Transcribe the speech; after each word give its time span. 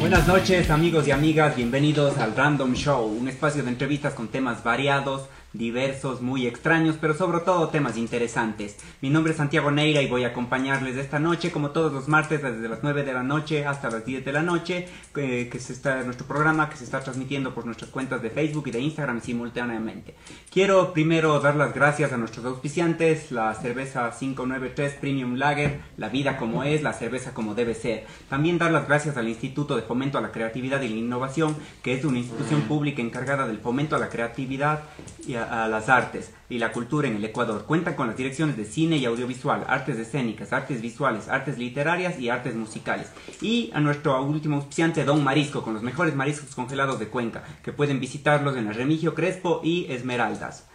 Buenas 0.00 0.26
noches 0.26 0.70
amigos 0.70 1.06
y 1.08 1.10
amigas, 1.10 1.56
bienvenidos 1.56 2.16
al 2.18 2.34
Random 2.34 2.74
Show, 2.74 3.04
un 3.04 3.28
espacio 3.28 3.62
de 3.62 3.70
entrevistas 3.70 4.14
con 4.14 4.28
temas 4.28 4.64
variados 4.64 5.28
diversos, 5.52 6.22
muy 6.22 6.46
extraños, 6.46 6.96
pero 7.00 7.14
sobre 7.14 7.40
todo 7.40 7.68
temas 7.68 7.96
interesantes. 7.96 8.76
Mi 9.00 9.10
nombre 9.10 9.32
es 9.32 9.38
Santiago 9.38 9.70
Neira 9.70 10.00
y 10.02 10.08
voy 10.08 10.24
a 10.24 10.28
acompañarles 10.28 10.96
esta 10.96 11.18
noche, 11.18 11.50
como 11.50 11.70
todos 11.70 11.92
los 11.92 12.08
martes, 12.08 12.42
desde 12.42 12.68
las 12.68 12.82
9 12.82 13.04
de 13.04 13.12
la 13.12 13.22
noche 13.22 13.66
hasta 13.66 13.90
las 13.90 14.04
10 14.04 14.24
de 14.24 14.32
la 14.32 14.42
noche, 14.42 14.88
eh, 15.16 15.48
que 15.50 15.58
se 15.58 15.72
está 15.72 16.02
nuestro 16.02 16.26
programa 16.26 16.70
que 16.70 16.76
se 16.76 16.84
está 16.84 17.00
transmitiendo 17.00 17.54
por 17.54 17.66
nuestras 17.66 17.90
cuentas 17.90 18.22
de 18.22 18.30
Facebook 18.30 18.68
y 18.68 18.70
de 18.70 18.80
Instagram 18.80 19.20
simultáneamente. 19.20 20.14
Quiero 20.50 20.92
primero 20.92 21.38
dar 21.40 21.56
las 21.56 21.74
gracias 21.74 22.12
a 22.12 22.16
nuestros 22.16 22.44
auspiciantes, 22.46 23.30
la 23.30 23.54
cerveza 23.54 24.10
593 24.10 24.94
Premium 24.94 25.34
Lager, 25.34 25.80
la 25.96 26.08
vida 26.08 26.36
como 26.36 26.64
es, 26.64 26.82
la 26.82 26.92
cerveza 26.92 27.34
como 27.34 27.54
debe 27.54 27.74
ser. 27.74 28.06
También 28.28 28.58
dar 28.58 28.70
las 28.70 28.86
gracias 28.88 29.16
al 29.16 29.28
Instituto 29.28 29.76
de 29.76 29.82
Fomento 29.82 30.18
a 30.18 30.20
la 30.20 30.32
Creatividad 30.32 30.80
y 30.82 30.88
la 30.88 30.96
Innovación, 30.96 31.56
que 31.82 31.94
es 31.94 32.04
una 32.04 32.18
institución 32.18 32.62
pública 32.62 33.02
encargada 33.02 33.46
del 33.46 33.58
fomento 33.58 33.96
a 33.96 33.98
la 33.98 34.08
creatividad 34.08 34.84
y 35.26 35.34
a 35.34 35.41
a, 35.42 35.68
las 35.68 35.88
artes 35.88 36.32
y 36.48 36.58
la 36.58 36.72
cultura 36.72 37.08
en 37.08 37.16
el 37.16 37.24
Ecuador. 37.24 37.64
Cuenta 37.66 37.96
con 37.96 38.06
las 38.06 38.16
direcciones 38.16 38.56
de 38.56 38.64
cine 38.64 38.96
y 38.96 39.04
audiovisual, 39.04 39.64
artes 39.68 39.98
escénicas, 39.98 40.52
artes 40.52 40.80
visuales, 40.80 41.28
artes 41.28 41.58
literarias 41.58 42.18
y 42.18 42.28
artes 42.28 42.54
musicales. 42.54 43.10
Y 43.40 43.70
a 43.74 43.80
nuestro 43.80 44.22
último 44.22 44.56
auspiciante, 44.56 45.04
Don 45.04 45.24
Marisco, 45.24 45.62
con 45.62 45.74
los 45.74 45.82
mejores 45.82 46.14
mariscos 46.14 46.54
congelados 46.54 46.98
de 46.98 47.08
Cuenca, 47.08 47.44
que 47.62 47.72
pueden 47.72 48.00
visitarlos 48.00 48.56
en 48.56 48.68
el 48.68 48.74
Remigio 48.74 49.14
Crespo 49.14 49.60
y 49.62 49.86
Esmeraldas. 49.90 50.66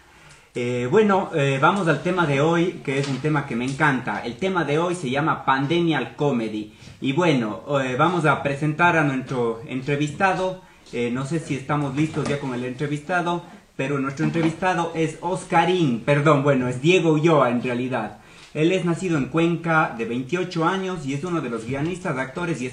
Eh, 0.60 0.88
bueno, 0.90 1.30
eh, 1.36 1.60
vamos 1.62 1.88
al 1.88 2.02
tema 2.02 2.26
de 2.26 2.42
hoy, 2.42 2.82
que 2.84 2.98
es 2.98 3.08
un 3.08 3.20
tema 3.20 3.46
que 3.46 3.56
me 3.56 3.64
encanta. 3.64 4.24
El 4.26 4.38
tema 4.38 4.64
de 4.64 4.80
hoy 4.80 4.96
se 4.96 5.08
llama 5.08 5.46
Pandemial 5.46 6.16
Comedy. 6.16 6.74
Y 7.00 7.14
bueno, 7.14 7.62
eh, 7.80 7.96
vamos 7.96 8.26
a 8.26 8.42
presentar 8.42 8.98
a 8.98 9.04
nuestro 9.04 9.62
entrevistado. 9.68 10.64
no 11.12 11.26
sé 11.28 11.38
si 11.40 11.54
estamos 11.54 11.96
listos 11.96 12.28
ya 12.28 12.40
con 12.40 12.56
el 12.56 12.66
entrevistado 12.66 13.44
pero 13.78 14.00
nuestro 14.00 14.26
entrevistado 14.26 14.92
es 14.96 15.20
Oscarín, 15.22 16.04
perdón, 16.04 16.44
bueno, 16.44 16.68
es 16.68 16.82
Diego 16.82 17.12
Ulloa 17.12 17.52
en 17.52 17.64
realidad. 17.64 18.18
Él 18.54 18.72
es 18.72 18.84
nacido 18.84 19.18
en 19.18 19.30
Cuenca, 19.30 19.94
de 19.96 20.06
28 20.06 20.66
años, 20.66 21.06
y 21.06 21.14
es 21.14 21.24
uno 21.24 21.42
de 21.42 21.50
los 21.50 21.66
guionistas, 21.66 22.18
actores 22.18 22.60
y... 22.62 22.72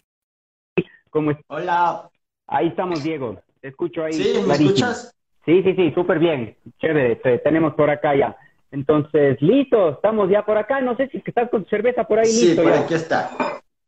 ¿Cómo 1.11 1.31
es? 1.31 1.37
Hola. 1.47 2.09
Ahí 2.47 2.69
estamos, 2.69 3.05
Diego. 3.05 3.39
Te 3.61 3.69
escucho 3.69 4.03
ahí. 4.03 4.15
Sí, 4.15 4.35
¿me 4.47 4.55
escuchas? 4.55 5.15
Sí, 5.45 5.63
sí, 5.63 5.75
sí, 5.75 5.93
súper 5.95 6.19
bien. 6.19 6.57
Chévere, 6.79 7.17
te 7.17 7.39
tenemos 7.39 7.75
por 7.75 7.91
acá 7.91 8.17
ya. 8.17 8.35
Entonces, 8.71 9.41
listo, 9.41 9.91
estamos 9.91 10.31
ya 10.31 10.45
por 10.45 10.57
acá. 10.57 10.81
No 10.81 10.97
sé 10.97 11.09
si 11.09 11.23
estás 11.25 11.51
con 11.51 11.67
cerveza 11.67 12.05
por 12.05 12.19
ahí. 12.19 12.27
Sí, 12.27 12.55
por 12.55 12.73
aquí 12.73 12.95
está. 12.95 13.31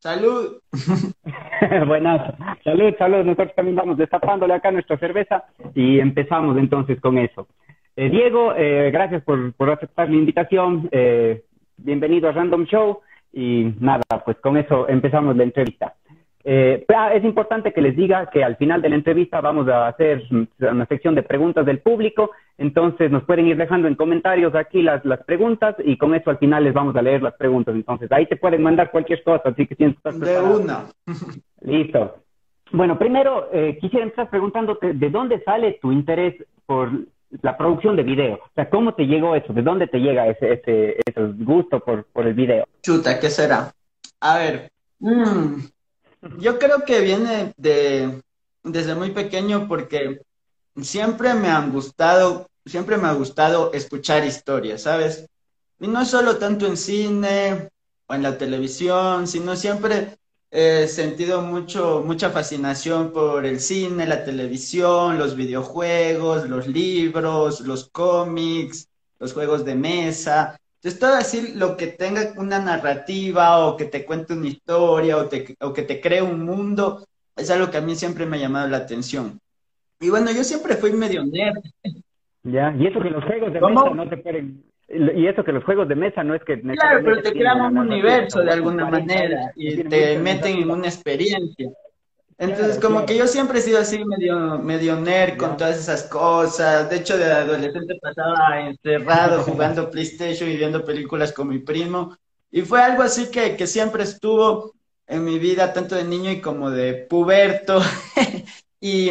Salud. 0.06 0.62
Buenas. 1.88 2.32
Salud, 2.62 2.94
salud. 2.96 3.24
Nosotros 3.24 3.52
también 3.56 3.74
vamos 3.74 3.98
destapándole 3.98 4.54
acá 4.54 4.70
nuestra 4.70 4.96
cerveza 4.98 5.42
y 5.74 5.98
empezamos 5.98 6.56
entonces 6.58 7.00
con 7.00 7.18
eso. 7.18 7.48
Eh, 7.96 8.08
Diego, 8.08 8.54
eh, 8.54 8.92
gracias 8.92 9.24
por, 9.24 9.52
por, 9.54 9.68
aceptar 9.68 10.08
mi 10.08 10.18
invitación. 10.18 10.88
Eh, 10.92 11.42
bienvenido 11.76 12.28
a 12.28 12.32
Random 12.32 12.66
Show 12.66 13.00
y 13.32 13.74
nada, 13.80 14.04
pues 14.24 14.36
con 14.36 14.56
eso 14.56 14.88
empezamos 14.88 15.36
la 15.36 15.42
entrevista. 15.42 15.94
Eh, 16.48 16.86
es 17.12 17.24
importante 17.24 17.72
que 17.72 17.80
les 17.80 17.96
diga 17.96 18.30
que 18.30 18.44
al 18.44 18.54
final 18.56 18.80
de 18.80 18.88
la 18.88 18.94
entrevista 18.94 19.40
vamos 19.40 19.66
a 19.66 19.88
hacer 19.88 20.22
una 20.60 20.86
sección 20.86 21.16
de 21.16 21.24
preguntas 21.24 21.66
del 21.66 21.80
público, 21.80 22.30
entonces 22.56 23.10
nos 23.10 23.24
pueden 23.24 23.48
ir 23.48 23.56
dejando 23.56 23.88
en 23.88 23.96
comentarios 23.96 24.54
aquí 24.54 24.80
las, 24.80 25.04
las 25.04 25.24
preguntas 25.24 25.74
y 25.84 25.98
con 25.98 26.14
eso 26.14 26.30
al 26.30 26.38
final 26.38 26.62
les 26.62 26.72
vamos 26.72 26.94
a 26.94 27.02
leer 27.02 27.20
las 27.20 27.34
preguntas. 27.34 27.74
Entonces 27.74 28.12
ahí 28.12 28.26
te 28.26 28.36
pueden 28.36 28.62
mandar 28.62 28.92
cualquier 28.92 29.24
cosa, 29.24 29.48
así 29.48 29.66
que 29.66 29.74
siempre 29.74 29.98
estás 29.98 30.20
De 30.20 30.40
una. 30.40 30.84
Listo. 31.62 32.18
Bueno, 32.70 32.96
primero 32.96 33.48
eh, 33.52 33.76
quisiera 33.80 34.04
empezar 34.04 34.30
preguntándote 34.30 34.92
de 34.94 35.10
dónde 35.10 35.42
sale 35.42 35.80
tu 35.82 35.90
interés 35.90 36.36
por 36.64 36.92
la 37.42 37.56
producción 37.56 37.96
de 37.96 38.04
video. 38.04 38.36
O 38.36 38.50
sea, 38.54 38.70
¿cómo 38.70 38.94
te 38.94 39.08
llegó 39.08 39.34
eso? 39.34 39.52
¿De 39.52 39.62
dónde 39.62 39.88
te 39.88 39.98
llega 39.98 40.28
ese, 40.28 40.52
ese, 40.52 40.96
ese 41.04 41.22
gusto 41.38 41.80
por, 41.80 42.04
por 42.04 42.24
el 42.24 42.34
video? 42.34 42.66
Chuta, 42.82 43.18
¿qué 43.18 43.30
será? 43.30 43.72
A 44.20 44.38
ver, 44.38 44.70
mmm, 45.00 45.56
yo 46.38 46.58
creo 46.58 46.84
que 46.84 47.00
viene 47.00 47.54
de 47.56 48.20
desde 48.62 48.94
muy 48.94 49.10
pequeño 49.10 49.68
porque 49.68 50.20
siempre 50.82 51.34
me 51.34 51.48
han 51.48 51.72
gustado, 51.72 52.48
siempre 52.64 52.96
me 52.96 53.08
ha 53.08 53.12
gustado 53.12 53.72
escuchar 53.72 54.24
historias, 54.24 54.82
¿sabes? 54.82 55.26
Y 55.80 55.88
no 55.88 56.04
solo 56.04 56.36
tanto 56.36 56.66
en 56.66 56.76
cine 56.76 57.68
o 58.06 58.14
en 58.14 58.22
la 58.22 58.38
televisión, 58.38 59.26
sino 59.26 59.56
siempre 59.56 60.18
he 60.50 60.88
sentido 60.88 61.42
mucho, 61.42 62.02
mucha 62.04 62.30
fascinación 62.30 63.12
por 63.12 63.44
el 63.44 63.60
cine, 63.60 64.06
la 64.06 64.24
televisión, 64.24 65.18
los 65.18 65.36
videojuegos, 65.36 66.48
los 66.48 66.66
libros, 66.66 67.60
los 67.60 67.88
cómics, 67.90 68.88
los 69.18 69.32
juegos 69.32 69.64
de 69.64 69.74
mesa. 69.74 70.58
Entonces, 70.86 71.00
todo 71.00 71.16
así 71.16 71.58
lo 71.58 71.76
que 71.76 71.88
tenga 71.88 72.32
una 72.36 72.60
narrativa 72.60 73.66
o 73.66 73.76
que 73.76 73.86
te 73.86 74.04
cuente 74.04 74.34
una 74.34 74.46
historia 74.46 75.16
o, 75.16 75.28
o 75.60 75.72
que 75.72 75.82
te 75.82 76.00
cree 76.00 76.22
un 76.22 76.44
mundo, 76.44 77.04
es 77.34 77.50
algo 77.50 77.72
que 77.72 77.78
a 77.78 77.80
mí 77.80 77.96
siempre 77.96 78.24
me 78.24 78.36
ha 78.36 78.40
llamado 78.40 78.68
la 78.68 78.76
atención. 78.76 79.40
Y 79.98 80.10
bueno, 80.10 80.30
yo 80.30 80.44
siempre 80.44 80.76
fui 80.76 80.92
medio 80.92 81.24
nerd. 81.24 81.60
Ya, 82.44 82.72
y 82.78 82.86
eso 82.86 83.00
que 83.00 83.10
los 83.10 83.24
juegos 83.24 83.52
de 83.52 83.60
mesa 83.60 83.90
no 83.90 84.08
te 84.08 84.16
pueden... 84.18 84.62
Y 84.86 85.26
eso 85.26 85.42
que 85.42 85.50
los 85.50 85.64
juegos 85.64 85.88
de 85.88 85.96
mesa 85.96 86.22
no 86.22 86.36
es 86.36 86.44
que... 86.44 86.60
Claro, 86.60 87.00
pero 87.02 87.20
te 87.20 87.32
crean 87.32 87.62
un 87.62 87.78
universo 87.78 88.42
de 88.42 88.52
alguna 88.52 88.88
manera 88.88 89.50
y 89.56 89.82
te 89.82 90.20
meten 90.20 90.58
en 90.58 90.70
una 90.70 90.86
experiencia. 90.86 91.68
Entonces, 92.38 92.78
como 92.78 93.06
que 93.06 93.16
yo 93.16 93.26
siempre 93.26 93.60
he 93.60 93.62
sido 93.62 93.78
así 93.78 94.04
medio, 94.04 94.58
medio 94.58 94.96
nerd 94.96 95.38
con 95.38 95.56
todas 95.56 95.78
esas 95.78 96.02
cosas. 96.02 96.90
De 96.90 96.96
hecho, 96.96 97.16
de 97.16 97.24
adolescente 97.24 97.98
pasaba 98.00 98.60
encerrado 98.60 99.42
jugando 99.42 99.90
PlayStation 99.90 100.50
y 100.50 100.56
viendo 100.56 100.84
películas 100.84 101.32
con 101.32 101.48
mi 101.48 101.60
primo. 101.60 102.16
Y 102.50 102.62
fue 102.62 102.82
algo 102.82 103.02
así 103.02 103.30
que, 103.30 103.56
que 103.56 103.66
siempre 103.66 104.02
estuvo 104.02 104.74
en 105.06 105.24
mi 105.24 105.38
vida, 105.38 105.72
tanto 105.72 105.94
de 105.94 106.04
niño 106.04 106.30
y 106.30 106.40
como 106.40 106.70
de 106.70 107.06
puberto. 107.08 107.80
y 108.80 109.10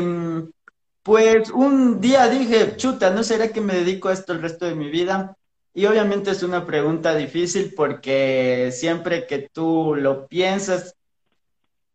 pues 1.01 1.49
un 1.51 2.01
día 2.01 2.27
dije, 2.27 2.75
chuta, 2.77 3.09
¿no 3.09 3.23
será 3.23 3.49
que 3.49 3.61
me 3.61 3.75
dedico 3.75 4.09
a 4.09 4.13
esto 4.13 4.33
el 4.33 4.41
resto 4.41 4.65
de 4.65 4.75
mi 4.75 4.89
vida? 4.89 5.37
Y 5.73 5.85
obviamente 5.87 6.31
es 6.31 6.41
una 6.41 6.65
pregunta 6.65 7.15
difícil 7.15 7.73
porque 7.75 8.69
siempre 8.71 9.27
que 9.27 9.49
tú 9.51 9.95
lo 9.95 10.27
piensas, 10.27 10.94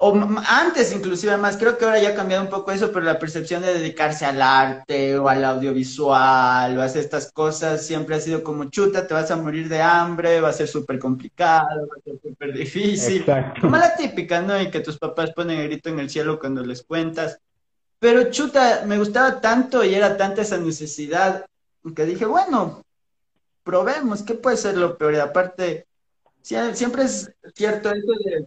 o 0.03 0.15
antes 0.49 0.95
inclusive 0.95 1.37
más, 1.37 1.59
creo 1.59 1.77
que 1.77 1.85
ahora 1.85 2.01
ya 2.01 2.09
ha 2.11 2.15
cambiado 2.15 2.43
un 2.43 2.49
poco 2.49 2.73
eso, 2.73 2.91
pero 2.91 3.05
la 3.05 3.19
percepción 3.19 3.61
de 3.61 3.75
dedicarse 3.75 4.25
al 4.25 4.41
arte 4.41 5.19
o 5.19 5.29
al 5.29 5.45
audiovisual 5.45 6.79
o 6.79 6.81
a 6.81 6.87
estas 6.87 7.31
cosas 7.31 7.87
siempre 7.87 8.17
ha 8.17 8.21
sido 8.21 8.43
como 8.43 8.71
chuta, 8.71 9.07
te 9.07 9.13
vas 9.13 9.31
a 9.31 9.37
morir 9.37 9.69
de 9.69 9.83
hambre, 9.83 10.41
va 10.41 10.49
a 10.49 10.55
ser 10.55 10.69
súper 10.69 10.99
complicado, 10.99 11.87
va 11.87 11.97
a 11.99 12.03
ser 12.03 12.19
súper 12.23 12.55
difícil. 12.55 13.27
Como 13.61 13.77
la 13.77 13.95
típica, 13.95 14.41
¿no? 14.41 14.59
Y 14.59 14.71
que 14.71 14.81
tus 14.81 14.97
papás 14.97 15.33
ponen 15.33 15.59
el 15.59 15.69
grito 15.69 15.91
en 15.91 16.01
el 16.01 16.09
cielo 16.09 16.39
cuando 16.39 16.65
les 16.65 16.83
cuentas. 16.83 17.39
Pero 17.99 18.31
chuta, 18.31 18.85
me 18.87 18.97
gustaba 18.97 19.39
tanto 19.39 19.85
y 19.85 19.95
era 19.95 20.17
tanta 20.17 20.41
esa 20.41 20.57
necesidad 20.57 21.45
que 21.95 22.07
dije, 22.07 22.25
bueno, 22.25 22.83
probemos, 23.63 24.23
¿qué 24.23 24.33
puede 24.33 24.57
ser 24.57 24.79
lo 24.79 24.97
peor? 24.97 25.13
Y 25.13 25.19
aparte, 25.19 25.85
siempre 26.41 27.03
es 27.03 27.31
cierto 27.55 27.91
eso 27.91 28.13
de 28.25 28.47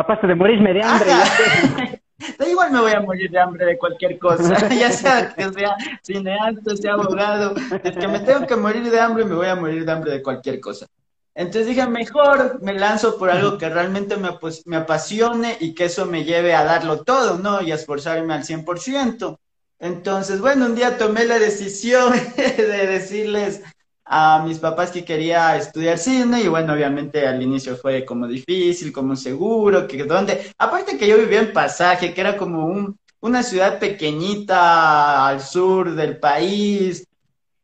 aparte 0.00 0.26
de 0.26 0.34
morirme 0.34 0.72
de 0.72 0.82
hambre. 0.82 1.12
Da 2.38 2.46
igual 2.46 2.70
me 2.70 2.80
voy 2.80 2.92
a 2.92 3.00
morir 3.00 3.30
de 3.30 3.40
hambre 3.40 3.64
de 3.64 3.78
cualquier 3.78 4.18
cosa, 4.18 4.68
ya 4.68 4.92
sea 4.92 5.34
que 5.34 5.50
sea 5.54 5.74
cineasta, 6.02 6.76
sea 6.76 6.92
abogado, 6.92 7.54
es 7.82 7.96
que 7.96 8.08
me 8.08 8.20
tengo 8.20 8.46
que 8.46 8.56
morir 8.56 8.90
de 8.90 9.00
hambre, 9.00 9.24
me 9.24 9.34
voy 9.34 9.46
a 9.46 9.56
morir 9.56 9.86
de 9.86 9.92
hambre 9.92 10.10
de 10.10 10.22
cualquier 10.22 10.60
cosa. 10.60 10.86
Entonces 11.34 11.68
dije, 11.68 11.86
mejor 11.86 12.60
me 12.60 12.74
lanzo 12.74 13.16
por 13.16 13.30
algo 13.30 13.56
que 13.56 13.70
realmente 13.70 14.16
me, 14.18 14.28
me 14.66 14.76
apasione 14.76 15.56
y 15.60 15.74
que 15.74 15.86
eso 15.86 16.04
me 16.04 16.24
lleve 16.24 16.54
a 16.54 16.64
darlo 16.64 17.04
todo, 17.04 17.38
¿no? 17.38 17.62
Y 17.62 17.72
a 17.72 17.76
esforzarme 17.76 18.34
al 18.34 18.42
100%. 18.44 19.38
Entonces, 19.78 20.40
bueno, 20.40 20.66
un 20.66 20.74
día 20.74 20.98
tomé 20.98 21.24
la 21.24 21.38
decisión 21.38 22.12
de 22.36 22.86
decirles 22.86 23.62
a 24.12 24.42
mis 24.44 24.58
papás 24.58 24.90
que 24.90 25.04
quería 25.04 25.56
estudiar 25.56 25.96
cine 25.96 26.42
y 26.42 26.48
bueno, 26.48 26.72
obviamente 26.72 27.28
al 27.28 27.40
inicio 27.40 27.76
fue 27.76 28.04
como 28.04 28.26
difícil, 28.26 28.92
como 28.92 29.14
seguro, 29.14 29.86
que 29.86 30.02
dónde, 30.02 30.50
aparte 30.58 30.98
que 30.98 31.06
yo 31.06 31.16
vivía 31.16 31.38
en 31.38 31.52
Pasaje, 31.52 32.12
que 32.12 32.20
era 32.20 32.36
como 32.36 32.66
un, 32.66 32.98
una 33.20 33.44
ciudad 33.44 33.78
pequeñita 33.78 35.28
al 35.28 35.40
sur 35.40 35.94
del 35.94 36.18
país. 36.18 37.06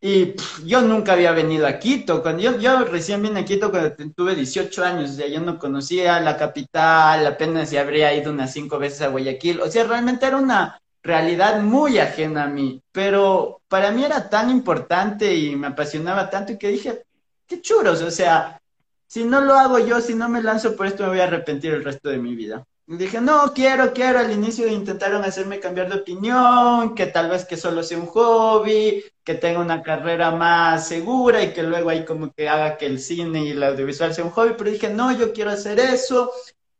Y 0.00 0.34
yo 0.64 0.82
nunca 0.82 1.14
había 1.14 1.32
venido 1.32 1.66
a 1.66 1.80
Quito, 1.80 2.22
cuando 2.22 2.42
yo, 2.42 2.58
yo 2.60 2.84
recién 2.84 3.22
vine 3.22 3.40
a 3.40 3.44
Quito 3.44 3.72
cuando 3.72 3.96
tuve 4.14 4.36
18 4.36 4.84
años, 4.84 5.10
o 5.10 5.14
sea, 5.14 5.26
yo 5.26 5.40
no 5.40 5.58
conocía 5.58 6.20
la 6.20 6.36
capital, 6.36 7.26
apenas 7.26 7.72
ya 7.72 7.80
habría 7.80 8.14
ido 8.14 8.30
unas 8.30 8.52
cinco 8.52 8.78
veces 8.78 9.02
a 9.02 9.08
Guayaquil, 9.08 9.60
o 9.62 9.68
sea, 9.68 9.82
realmente 9.82 10.26
era 10.26 10.36
una 10.36 10.78
realidad 11.06 11.60
muy 11.60 11.98
ajena 11.98 12.44
a 12.44 12.48
mí, 12.48 12.82
pero 12.92 13.62
para 13.68 13.90
mí 13.90 14.04
era 14.04 14.28
tan 14.28 14.50
importante 14.50 15.34
y 15.34 15.56
me 15.56 15.68
apasionaba 15.68 16.28
tanto 16.30 16.58
que 16.58 16.68
dije, 16.68 17.04
qué 17.46 17.60
churos, 17.60 18.02
o 18.02 18.10
sea, 18.10 18.60
si 19.06 19.24
no 19.24 19.40
lo 19.40 19.54
hago 19.54 19.78
yo, 19.78 20.00
si 20.00 20.14
no 20.14 20.28
me 20.28 20.42
lanzo 20.42 20.74
por 20.74 20.86
esto, 20.86 21.04
me 21.04 21.10
voy 21.10 21.20
a 21.20 21.24
arrepentir 21.24 21.72
el 21.72 21.84
resto 21.84 22.08
de 22.08 22.18
mi 22.18 22.34
vida. 22.34 22.64
Dije, 22.88 23.20
no, 23.20 23.52
quiero, 23.52 23.92
quiero. 23.92 24.20
Al 24.20 24.30
inicio 24.30 24.68
intentaron 24.68 25.24
hacerme 25.24 25.58
cambiar 25.58 25.88
de 25.88 25.96
opinión, 25.96 26.94
que 26.94 27.06
tal 27.06 27.28
vez 27.28 27.44
que 27.44 27.56
solo 27.56 27.82
sea 27.82 27.98
un 27.98 28.06
hobby, 28.06 29.04
que 29.24 29.34
tenga 29.34 29.58
una 29.58 29.82
carrera 29.82 30.30
más 30.30 30.86
segura 30.86 31.42
y 31.42 31.52
que 31.52 31.64
luego 31.64 31.90
ahí 31.90 32.04
como 32.04 32.32
que 32.32 32.48
haga 32.48 32.76
que 32.76 32.86
el 32.86 33.00
cine 33.00 33.44
y 33.44 33.50
el 33.50 33.62
audiovisual 33.62 34.14
sea 34.14 34.24
un 34.24 34.30
hobby. 34.30 34.54
Pero 34.56 34.70
dije, 34.70 34.88
no, 34.88 35.10
yo 35.10 35.32
quiero 35.32 35.50
hacer 35.50 35.80
eso. 35.80 36.30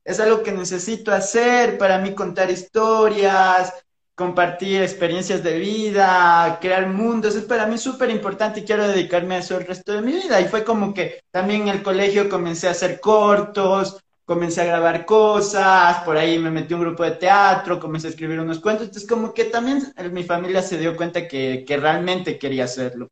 Es 0.05 0.21
algo 0.21 0.45
que 0.45 0.53
necesito 0.53 1.13
hacer 1.13 1.77
para 1.77 1.99
mí 1.99 2.15
contar 2.15 2.53
historias, 2.53 3.75
compartir 4.17 4.81
experiencias 4.81 5.45
de 5.45 5.59
vida, 5.59 6.59
crear 6.61 6.89
mundos, 6.89 7.37
es 7.37 7.45
para 7.45 7.67
mí 7.67 7.77
súper 7.77 8.09
importante 8.09 8.61
y 8.61 8.65
quiero 8.65 8.89
dedicarme 8.89 9.37
a 9.37 9.39
eso 9.39 9.59
el 9.59 9.67
resto 9.67 9.93
de 9.93 10.01
mi 10.01 10.13
vida. 10.13 10.41
Y 10.41 10.47
fue 10.47 10.65
como 10.65 10.95
que 10.95 11.21
también 11.31 11.63
en 11.63 11.69
el 11.69 11.83
colegio 11.83 12.29
comencé 12.31 12.67
a 12.67 12.71
hacer 12.71 12.99
cortos, 12.99 14.01
comencé 14.25 14.63
a 14.63 14.65
grabar 14.65 15.05
cosas, 15.05 15.99
por 15.99 16.17
ahí 16.17 16.39
me 16.39 16.51
metí 16.51 16.73
a 16.73 16.79
un 16.79 16.83
grupo 16.85 17.05
de 17.05 17.11
teatro, 17.13 17.79
comencé 17.79 18.07
a 18.07 18.11
escribir 18.11 18.41
unos 18.41 18.59
cuentos, 18.59 18.87
entonces 18.87 19.09
como 19.09 19.35
que 19.35 19.45
también 19.45 19.83
mi 20.11 20.25
familia 20.25 20.63
se 20.63 20.79
dio 20.79 20.97
cuenta 20.97 21.29
que, 21.29 21.63
que 21.67 21.77
realmente 21.77 22.39
quería 22.39 22.65
hacerlo. 22.65 23.11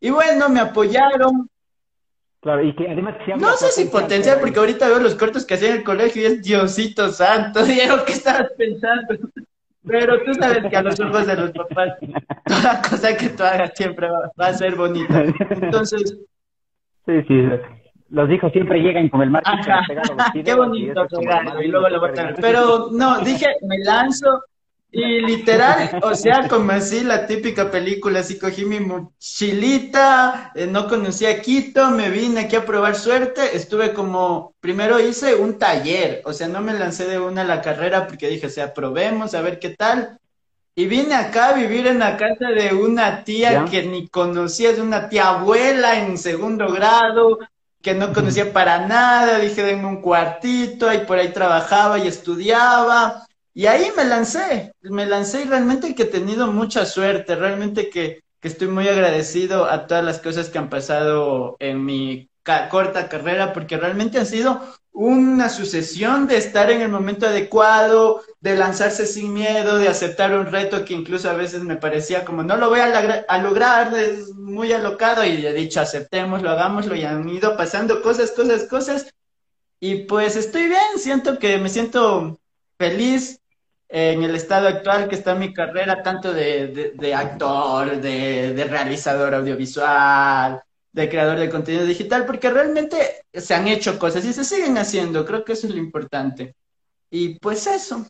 Y 0.00 0.10
bueno, 0.10 0.48
me 0.48 0.58
apoyaron. 0.58 1.48
Claro, 2.40 2.64
y 2.64 2.74
que 2.74 2.88
además 2.88 3.14
No 3.36 3.56
sé 3.56 3.70
si 3.70 3.84
potencial, 3.84 4.40
porque 4.40 4.58
ahorita 4.58 4.88
veo 4.88 4.98
los 4.98 5.14
cortos 5.14 5.46
que 5.46 5.54
hacía 5.54 5.70
en 5.70 5.76
el 5.76 5.84
colegio 5.84 6.22
y 6.22 6.24
es 6.24 6.42
Diosito 6.42 7.12
santo, 7.12 7.62
Diego, 7.64 8.04
¿qué 8.04 8.14
estabas 8.14 8.48
pensando? 8.58 9.16
Pero 9.86 10.22
tú 10.24 10.34
sabes 10.34 10.64
que 10.68 10.76
a 10.76 10.82
los 10.82 11.00
ojos 11.00 11.26
de 11.26 11.36
los 11.36 11.52
papás, 11.52 11.94
toda 12.44 12.82
cosa 12.82 13.16
que 13.16 13.30
tú 13.30 13.42
hagas 13.42 13.72
siempre 13.74 14.08
va, 14.10 14.30
va 14.38 14.46
a 14.48 14.54
ser 14.54 14.76
bonita. 14.76 15.24
Entonces... 15.50 16.18
Sí, 17.06 17.22
sí 17.26 17.48
los 18.10 18.28
hijos 18.30 18.52
siempre 18.52 18.80
llegan 18.80 19.08
con 19.08 19.22
el 19.22 19.30
pegado 19.30 20.16
Qué 20.44 20.54
bonito 20.54 21.06
y, 21.62 21.68
luego 21.68 21.88
lo 21.88 22.00
botan. 22.00 22.34
Pero 22.40 22.88
no, 22.90 23.20
dije, 23.20 23.46
me 23.62 23.78
lanzo 23.78 24.42
y 24.92 25.20
literal, 25.20 26.00
o 26.02 26.14
sea, 26.16 26.48
como 26.48 26.72
así 26.72 27.00
la 27.04 27.26
típica 27.26 27.70
película, 27.70 28.20
así 28.20 28.38
cogí 28.38 28.64
mi 28.64 28.80
mochilita, 28.80 30.50
eh, 30.54 30.66
no 30.66 30.88
conocía 30.88 31.40
Quito, 31.40 31.90
me 31.90 32.10
vine 32.10 32.40
aquí 32.40 32.56
a 32.56 32.66
probar 32.66 32.96
suerte, 32.96 33.56
estuve 33.56 33.92
como, 33.92 34.54
primero 34.58 34.98
hice 34.98 35.36
un 35.36 35.58
taller, 35.58 36.22
o 36.24 36.32
sea, 36.32 36.48
no 36.48 36.60
me 36.60 36.72
lancé 36.72 37.06
de 37.06 37.20
una 37.20 37.42
a 37.42 37.44
la 37.44 37.62
carrera 37.62 38.08
porque 38.08 38.28
dije, 38.28 38.48
o 38.48 38.50
sea, 38.50 38.74
probemos 38.74 39.34
a 39.34 39.42
ver 39.42 39.60
qué 39.60 39.70
tal. 39.70 40.18
Y 40.74 40.86
vine 40.86 41.14
acá 41.14 41.50
a 41.50 41.54
vivir 41.54 41.86
en 41.86 41.98
la 41.98 42.16
casa 42.16 42.48
de 42.48 42.74
una 42.74 43.22
tía 43.22 43.64
que 43.66 43.82
ni 43.82 44.08
conocía, 44.08 44.72
de 44.72 44.80
una 44.80 45.08
tía 45.08 45.28
abuela 45.28 45.98
en 45.98 46.16
segundo 46.16 46.72
grado, 46.72 47.38
que 47.82 47.94
no 47.94 48.12
conocía 48.12 48.52
para 48.52 48.86
nada, 48.86 49.38
dije, 49.38 49.62
denme 49.62 49.86
un 49.86 50.00
cuartito, 50.00 50.92
y 50.92 50.98
por 50.98 51.18
ahí 51.18 51.28
trabajaba 51.32 51.98
y 51.98 52.08
estudiaba, 52.08 53.26
y 53.54 53.66
ahí 53.66 53.90
me 53.96 54.04
lancé, 54.04 54.72
me 54.82 55.06
lancé 55.06 55.42
y 55.42 55.44
realmente 55.44 55.94
que 55.94 56.04
he 56.04 56.06
tenido 56.06 56.46
mucha 56.48 56.86
suerte, 56.86 57.34
realmente 57.34 57.90
que, 57.90 58.22
que 58.40 58.48
estoy 58.48 58.68
muy 58.68 58.88
agradecido 58.88 59.64
a 59.66 59.86
todas 59.86 60.04
las 60.04 60.20
cosas 60.20 60.48
que 60.48 60.58
han 60.58 60.70
pasado 60.70 61.56
en 61.58 61.84
mi 61.84 62.30
corta 62.68 63.08
carrera, 63.08 63.52
porque 63.52 63.76
realmente 63.76 64.18
han 64.18 64.26
sido 64.26 64.60
una 64.92 65.48
sucesión 65.48 66.26
de 66.26 66.36
estar 66.36 66.70
en 66.70 66.80
el 66.80 66.88
momento 66.88 67.26
adecuado, 67.26 68.22
de 68.40 68.56
lanzarse 68.56 69.06
sin 69.06 69.32
miedo, 69.32 69.78
de 69.78 69.88
aceptar 69.88 70.36
un 70.36 70.46
reto 70.46 70.84
que 70.84 70.94
incluso 70.94 71.30
a 71.30 71.34
veces 71.34 71.62
me 71.62 71.76
parecía 71.76 72.24
como 72.24 72.42
no 72.42 72.56
lo 72.56 72.68
voy 72.68 72.80
a, 72.80 73.38
lograr, 73.40 73.94
es 73.96 74.34
muy 74.34 74.72
alocado 74.72 75.24
y 75.24 75.46
he 75.46 75.52
dicho 75.52 75.80
aceptémoslo, 75.80 76.50
hagámoslo 76.50 76.96
y 76.96 77.04
han 77.04 77.28
ido 77.28 77.56
pasando 77.56 78.02
cosas, 78.02 78.32
cosas, 78.32 78.64
cosas. 78.64 79.14
Y 79.78 80.04
pues 80.04 80.36
estoy 80.36 80.66
bien, 80.66 80.98
siento 80.98 81.38
que 81.38 81.56
me 81.58 81.68
siento 81.68 82.38
feliz 82.78 83.39
en 83.90 84.22
el 84.22 84.36
estado 84.36 84.68
actual 84.68 85.08
que 85.08 85.16
está 85.16 85.34
mi 85.34 85.52
carrera, 85.52 86.02
tanto 86.02 86.32
de, 86.32 86.92
de, 86.94 87.14
actor, 87.14 88.00
de, 88.00 88.54
de 88.54 88.64
realizador 88.64 89.34
audiovisual, 89.34 90.62
de 90.92 91.08
creador 91.08 91.38
de 91.38 91.50
contenido 91.50 91.84
digital, 91.84 92.24
porque 92.24 92.50
realmente 92.50 92.96
se 93.32 93.52
han 93.52 93.66
hecho 93.66 93.98
cosas 93.98 94.24
y 94.24 94.32
se 94.32 94.44
siguen 94.44 94.78
haciendo, 94.78 95.24
creo 95.24 95.44
que 95.44 95.52
eso 95.52 95.66
es 95.66 95.74
lo 95.74 95.80
importante. 95.80 96.54
Y 97.10 97.40
pues 97.40 97.66
eso. 97.66 98.06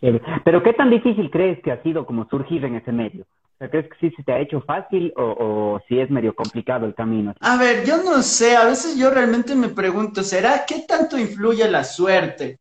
Pero 0.00 0.62
¿qué 0.62 0.72
tan 0.72 0.90
difícil 0.90 1.30
crees 1.30 1.62
que 1.62 1.70
ha 1.70 1.82
sido 1.82 2.04
como 2.04 2.28
surgir 2.28 2.64
en 2.64 2.74
ese 2.74 2.90
medio? 2.90 3.24
¿Crees 3.58 3.88
que 3.88 3.96
sí 4.00 4.14
se 4.16 4.24
te 4.24 4.32
ha 4.32 4.40
hecho 4.40 4.60
fácil 4.62 5.12
o, 5.16 5.22
o 5.22 5.80
si 5.88 6.00
es 6.00 6.10
medio 6.10 6.34
complicado 6.34 6.86
el 6.86 6.94
camino? 6.94 7.34
A 7.40 7.56
ver, 7.56 7.86
yo 7.86 8.02
no 8.02 8.20
sé, 8.20 8.56
a 8.56 8.66
veces 8.66 8.98
yo 8.98 9.10
realmente 9.10 9.54
me 9.54 9.68
pregunto, 9.68 10.24
¿será 10.24 10.64
qué 10.66 10.84
tanto 10.86 11.16
influye 11.16 11.70
la 11.70 11.84
suerte? 11.84 12.58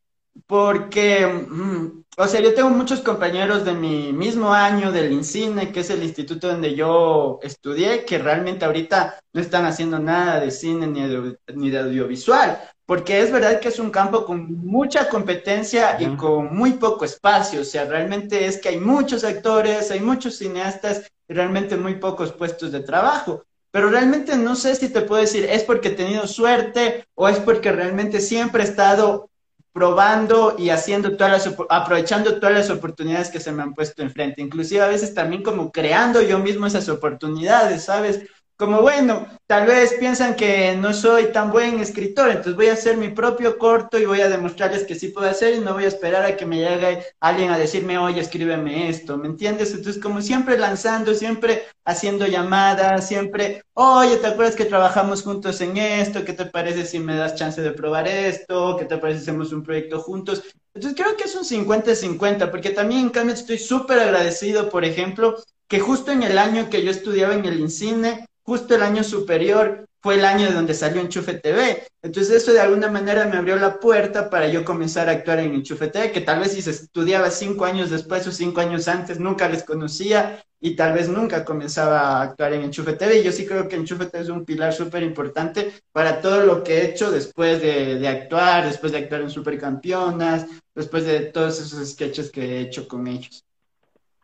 Porque, 0.48 1.26
mm, 1.28 2.04
o 2.18 2.28
sea, 2.28 2.42
yo 2.42 2.54
tengo 2.54 2.70
muchos 2.70 3.02
compañeros 3.02 3.64
de 3.66 3.74
mi 3.74 4.12
mismo 4.14 4.52
año 4.54 4.92
del 4.92 5.12
INCINE, 5.12 5.72
que 5.72 5.82
es 5.82 5.90
el 5.90 6.04
instituto 6.04 6.48
donde 6.48 6.76
yo 6.76 7.40
estudié, 7.44 8.04
que 8.04 8.18
realmente 8.18 8.66
ahorita 8.66 9.20
no 9.32 9.42
están 9.42 9.66
haciendo 9.66 10.00
nada 10.00 10.40
de 10.40 10.52
cine 10.52 10.88
ni 10.88 11.02
de, 11.08 11.38
ni 11.54 11.70
de 11.70 11.80
audiovisual, 11.80 12.60
porque 12.86 13.22
es 13.22 13.32
verdad 13.32 13.60
que 13.60 13.70
es 13.70 13.80
un 13.80 13.92
campo 13.92 14.26
con 14.26 14.54
mucha 14.66 15.08
competencia 15.08 15.98
y 16.00 16.16
con 16.16 16.56
muy 16.56 16.74
poco 16.74 17.06
espacio, 17.06 17.62
o 17.62 17.66
sea, 17.66 17.86
realmente 17.86 18.46
es 18.46 18.58
que 18.58 18.70
hay 18.70 18.80
muchos 18.80 19.24
actores, 19.24 19.92
hay 19.92 20.02
muchos 20.02 20.38
cineastas 20.38 21.12
y 21.28 21.34
realmente 21.34 21.78
muy 21.78 21.96
pocos 21.96 22.34
puestos 22.34 22.72
de 22.72 22.82
trabajo. 22.82 23.46
Pero 23.72 23.90
realmente 23.90 24.36
no 24.38 24.56
sé 24.56 24.76
si 24.76 24.90
te 24.90 25.02
puedo 25.02 25.22
decir, 25.22 25.46
es 25.50 25.64
porque 25.64 25.88
he 25.88 25.92
tenido 25.94 26.28
suerte 26.28 27.08
o 27.16 27.28
es 27.28 27.40
porque 27.40 27.72
realmente 27.72 28.22
siempre 28.22 28.62
he 28.62 28.68
estado 28.68 29.32
probando 29.74 30.56
y 30.58 30.70
haciendo 30.70 31.18
todas 31.18 31.46
las, 31.46 31.56
aprovechando 31.70 32.40
todas 32.40 32.54
las 32.56 32.70
oportunidades 32.70 33.30
que 33.30 33.40
se 33.40 33.52
me 33.52 33.64
han 33.64 33.74
puesto 33.74 34.04
enfrente, 34.04 34.42
inclusive 34.42 34.82
a 34.82 34.88
veces 34.88 35.14
también 35.14 35.44
como 35.44 35.72
creando 35.72 36.22
yo 36.22 36.40
mismo 36.40 36.68
esas 36.68 36.88
oportunidades, 36.90 37.84
¿sabes? 37.86 38.22
Como 38.64 38.82
bueno, 38.82 39.28
tal 39.46 39.68
vez 39.68 39.96
piensan 40.00 40.38
que 40.38 40.74
no 40.78 40.94
soy 40.94 41.34
tan 41.34 41.52
buen 41.52 41.82
escritor, 41.82 42.30
entonces 42.30 42.56
voy 42.56 42.68
a 42.68 42.74
hacer 42.74 42.96
mi 42.96 43.10
propio 43.10 43.58
corto 43.58 44.00
y 44.00 44.06
voy 44.06 44.22
a 44.22 44.30
demostrarles 44.30 44.86
que 44.86 44.96
sí 44.96 45.10
puedo 45.10 45.28
hacer 45.30 45.56
y 45.56 45.60
no 45.60 45.74
voy 45.74 45.84
a 45.84 45.90
esperar 45.90 46.24
a 46.26 46.38
que 46.38 46.46
me 46.46 46.60
llegue 46.60 47.04
alguien 47.20 47.52
a 47.52 47.58
decirme, 47.58 47.98
oye, 47.98 48.22
escríbeme 48.22 48.88
esto, 48.88 49.18
¿me 49.18 49.28
entiendes? 49.28 49.74
Entonces, 49.74 50.02
como 50.02 50.22
siempre 50.22 50.58
lanzando, 50.58 51.14
siempre 51.14 51.64
haciendo 51.84 52.26
llamadas, 52.26 53.06
siempre, 53.06 53.64
oye, 53.74 54.16
¿te 54.16 54.28
acuerdas 54.28 54.56
que 54.56 54.64
trabajamos 54.64 55.24
juntos 55.24 55.60
en 55.60 55.76
esto? 55.76 56.24
¿Qué 56.24 56.32
te 56.32 56.46
parece 56.46 56.86
si 56.86 57.00
me 57.00 57.18
das 57.18 57.36
chance 57.36 57.62
de 57.62 57.72
probar 57.72 58.08
esto? 58.08 58.78
¿Qué 58.78 58.86
te 58.86 58.98
parece 58.98 59.20
si 59.20 59.24
hacemos 59.30 59.52
un 59.52 59.64
proyecto 59.64 60.00
juntos? 60.00 60.42
Entonces, 60.74 60.98
creo 60.98 61.18
que 61.18 61.26
es 61.26 61.36
un 61.36 61.44
50-50, 61.44 62.50
porque 62.50 62.70
también 62.70 63.02
en 63.02 63.10
cambio 63.10 63.34
estoy 63.34 63.58
súper 63.58 64.00
agradecido, 64.00 64.70
por 64.70 64.86
ejemplo, 64.86 65.36
que 65.68 65.82
justo 65.82 66.14
en 66.14 66.24
el 66.24 66.38
año 66.38 66.70
que 66.70 66.82
yo 66.82 66.92
estudiaba 66.92 67.34
en 67.34 67.46
el 67.46 67.60
INCINE, 67.60 68.26
justo 68.44 68.76
el 68.76 68.84
año 68.84 69.04
superior 69.04 69.86
fue 70.04 70.16
el 70.16 70.26
año 70.26 70.48
de 70.48 70.54
donde 70.54 70.74
salió 70.74 71.02
Enchufe 71.02 71.36
TV. 71.36 71.88
Entonces 72.02 72.44
eso 72.44 72.52
de 72.52 72.60
alguna 72.60 72.90
manera 72.90 73.26
me 73.26 73.38
abrió 73.38 73.56
la 73.56 73.80
puerta 73.80 74.30
para 74.30 74.50
yo 74.50 74.66
comenzar 74.66 75.08
a 75.08 75.14
actuar 75.14 75.40
en 75.40 75.54
Enchufe 75.54 75.88
TV, 75.88 76.12
que 76.12 76.20
tal 76.20 76.42
vez 76.42 76.52
si 76.52 76.62
se 76.62 76.72
estudiaba 76.72 77.32
cinco 77.32 77.64
años 77.64 77.90
después 77.90 78.28
o 78.28 78.32
cinco 78.34 78.60
años 78.60 78.90
antes 78.90 79.18
nunca 79.18 79.48
les 79.48 79.64
conocía 79.64 80.44
y 80.60 80.76
tal 80.76 80.94
vez 80.94 81.08
nunca 81.08 81.46
comenzaba 81.46 82.02
a 82.02 82.22
actuar 82.24 82.52
en 82.52 82.64
Enchufe 82.64 82.94
TV. 82.94 83.20
Y 83.20 83.24
yo 83.24 83.32
sí 83.32 83.46
creo 83.46 83.70
que 83.70 83.78
Enchufe 83.78 84.08
TV 84.08 84.24
es 84.24 84.30
un 84.30 84.44
pilar 84.44 84.74
súper 84.74 85.04
importante 85.04 85.72
para 85.94 86.20
todo 86.20 86.46
lo 86.46 86.64
que 86.64 86.80
he 86.80 86.86
hecho 86.92 87.10
después 87.10 87.62
de, 87.62 87.98
de 87.98 88.08
actuar, 88.10 88.66
después 88.66 88.92
de 88.92 88.98
actuar 88.98 89.22
en 89.22 89.30
Supercampeonas, 89.30 90.48
después 90.76 91.06
de 91.06 91.22
todos 91.22 91.62
esos 91.62 91.90
sketches 91.92 92.30
que 92.30 92.42
he 92.42 92.62
hecho 92.62 92.90
con 92.90 93.08
ellos. 93.08 93.46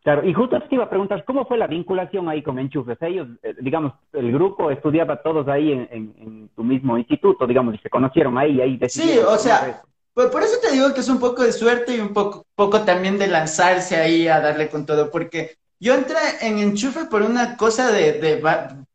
Claro, 0.04 0.26
y 0.26 0.34
justo 0.34 0.58
te 0.62 0.76
iba 0.76 0.86
a 0.86 0.90
preguntar, 0.90 1.26
¿cómo 1.26 1.46
fue 1.46 1.58
la 1.58 1.68
vinculación 1.68 2.30
ahí 2.30 2.42
con 2.42 2.58
Enchufes? 2.58 2.98
Ellos, 3.02 3.28
eh, 3.44 3.54
digamos, 3.60 3.94
el 4.14 4.32
grupo 4.32 4.72
estudiaba 4.72 5.22
todos 5.22 5.48
ahí 5.50 5.74
en, 5.74 6.50
tu 6.56 6.64
mismo 6.64 6.98
instituto, 6.98 7.46
digamos, 7.46 7.76
y 7.76 7.80
se 7.80 7.90
conocieron 7.90 8.38
ahí, 8.38 8.62
ahí 8.62 8.80
Sí, 8.88 9.20
o 9.20 9.38
sea, 9.38 9.82
pues 10.14 10.28
por 10.28 10.42
eso 10.42 10.56
te 10.62 10.72
digo 10.72 10.94
que 10.94 11.02
es 11.02 11.10
un 11.10 11.20
poco 11.20 11.44
de 11.44 11.52
suerte 11.52 11.96
y 11.96 12.00
un 12.00 12.14
poco, 12.14 12.46
poco 12.56 12.82
también 12.82 13.18
de 13.18 13.28
lanzarse 13.28 13.98
ahí 13.98 14.28
a 14.28 14.40
darle 14.40 14.70
con 14.70 14.86
todo, 14.86 15.12
porque 15.12 15.58
yo 15.80 15.94
entré 15.96 16.18
en 16.42 16.60
Enchufe 16.60 17.06
por 17.06 17.22
una 17.22 17.58
cosa 17.58 17.92
de, 17.92 18.14
de, 18.14 18.42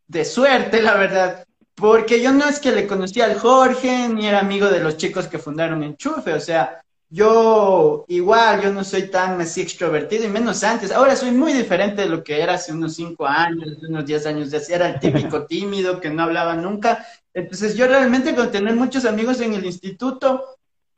de 0.06 0.24
suerte, 0.24 0.82
la 0.82 0.94
verdad, 0.94 1.44
porque 1.74 2.22
yo 2.22 2.32
no 2.32 2.46
es 2.46 2.60
que 2.60 2.72
le 2.72 2.86
conocía 2.86 3.26
al 3.26 3.38
Jorge, 3.38 4.08
ni 4.08 4.26
era 4.26 4.40
amigo 4.40 4.68
de 4.68 4.80
los 4.80 4.96
chicos 4.96 5.26
que 5.26 5.38
fundaron 5.38 5.82
Enchufe, 5.82 6.32
o 6.32 6.40
sea, 6.40 6.82
yo 7.10 8.04
igual, 8.08 8.62
yo 8.62 8.72
no 8.72 8.82
soy 8.82 9.08
tan 9.08 9.40
así 9.40 9.60
extrovertido 9.60 10.24
y 10.24 10.28
menos 10.28 10.64
antes. 10.64 10.90
Ahora 10.90 11.14
soy 11.16 11.30
muy 11.30 11.52
diferente 11.52 12.02
de 12.02 12.08
lo 12.08 12.24
que 12.24 12.40
era 12.40 12.54
hace 12.54 12.72
unos 12.72 12.94
cinco 12.94 13.26
años, 13.26 13.78
unos 13.88 14.04
diez 14.04 14.26
años. 14.26 14.50
Ya 14.50 14.60
era 14.74 14.88
el 14.88 15.00
típico 15.00 15.46
tímido 15.46 16.00
que 16.00 16.10
no 16.10 16.24
hablaba 16.24 16.56
nunca. 16.56 17.06
Entonces 17.32 17.76
yo 17.76 17.86
realmente 17.86 18.34
con 18.34 18.50
tener 18.50 18.74
muchos 18.74 19.04
amigos 19.04 19.40
en 19.40 19.54
el 19.54 19.64
instituto, 19.64 20.44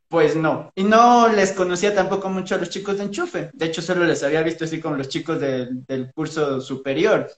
pues 0.09 0.37
no. 0.37 0.71
Y 0.75 0.85
no 0.85 1.29
les 1.29 1.53
conocía 1.53 1.95
tampoco 1.95 2.29
mucho 2.29 2.55
a 2.55 2.59
los 2.59 2.71
chicos 2.71 2.99
de 2.99 3.05
enchufe. 3.05 3.51
De 3.53 3.67
hecho, 3.67 3.83
solo 3.83 4.05
les 4.05 4.23
había 4.23 4.43
visto 4.43 4.65
así 4.65 4.81
como 4.81 4.97
los 4.97 5.09
chicos 5.09 5.41
del 5.41 6.13
curso 6.15 6.61
superior. 6.61 7.31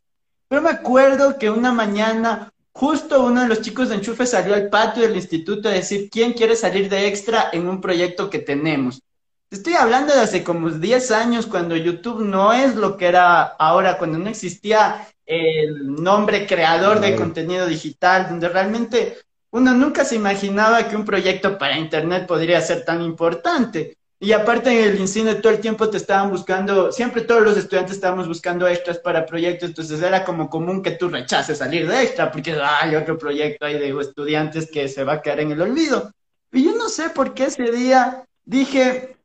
Pero 0.49 0.63
me 0.63 0.71
acuerdo 0.71 1.39
que 1.39 1.51
una 1.51 1.73
mañana, 1.73 2.53
justo 2.73 3.25
uno 3.25 3.43
de 3.43 3.49
los 3.49 3.61
chicos 3.61 3.89
de 3.89 3.97
enchufe 3.97 4.27
salió 4.27 4.55
al 4.55 4.69
patio 4.69 5.03
del 5.03 5.17
instituto 5.17 5.69
a 5.69 5.73
decir, 5.73 6.09
¿quién 6.11 6.33
quiere 6.33 6.57
salir 6.57 6.89
de 6.89 7.09
extra 7.09 7.51
en 7.53 7.69
un 7.69 7.81
proyecto 7.81 8.31
que 8.31 8.39
tenemos? 8.39 9.03
Estoy 9.51 9.75
hablando 9.75 10.15
de 10.15 10.21
hace 10.21 10.45
como 10.45 10.71
10 10.71 11.11
años, 11.11 11.47
cuando 11.47 11.75
YouTube 11.75 12.23
no 12.23 12.53
es 12.53 12.77
lo 12.77 12.97
que 12.97 13.07
era 13.07 13.43
ahora, 13.43 13.97
cuando 13.97 14.19
no 14.19 14.29
existía 14.29 15.09
el 15.25 15.95
nombre 15.95 16.47
creador 16.47 17.01
de 17.01 17.17
contenido 17.17 17.67
digital, 17.67 18.29
donde 18.29 18.49
realmente 18.49 19.17
uno 19.51 19.73
nunca 19.73 20.05
se 20.05 20.17
imaginaba 20.17 20.89
que 20.89 20.97
un 20.97 21.05
proyecto 21.05 21.57
para 21.57 21.79
Internet 21.79 22.27
podría 22.27 22.61
ser 22.61 22.85
tan 22.85 23.01
importante. 23.03 23.97
Y 24.21 24.33
aparte 24.33 24.71
en 24.71 24.91
el 24.91 24.99
INCINE 24.99 25.37
todo 25.37 25.53
el 25.53 25.61
tiempo 25.61 25.89
te 25.89 25.97
estaban 25.97 26.31
buscando, 26.31 26.91
siempre 26.91 27.23
todos 27.23 27.43
los 27.43 27.57
estudiantes 27.57 27.95
estábamos 27.95 28.27
buscando 28.27 28.67
extras 28.67 28.99
para 28.99 29.25
proyectos, 29.25 29.69
entonces 29.69 30.03
era 30.03 30.25
como 30.25 30.51
común 30.51 30.83
que 30.83 30.91
tú 30.93 31.09
rechaces 31.09 31.59
salir 31.59 31.89
de 31.89 32.03
extra, 32.03 32.33
porque 32.33 32.53
hay 32.61 32.97
otro 32.97 33.17
proyecto 33.17 33.65
ahí 33.65 33.79
de 33.79 33.97
estudiantes 34.01 34.69
que 34.71 34.89
se 34.89 35.05
va 35.05 35.15
a 35.15 35.23
quedar 35.23 35.41
en 35.41 35.53
el 35.53 35.61
olvido. 35.61 36.13
Y 36.51 36.65
yo 36.65 36.75
no 36.75 36.89
sé 36.89 37.11
por 37.11 37.33
qué 37.33 37.45
ese 37.45 37.71
día 37.71 38.25
dije, 38.45 39.17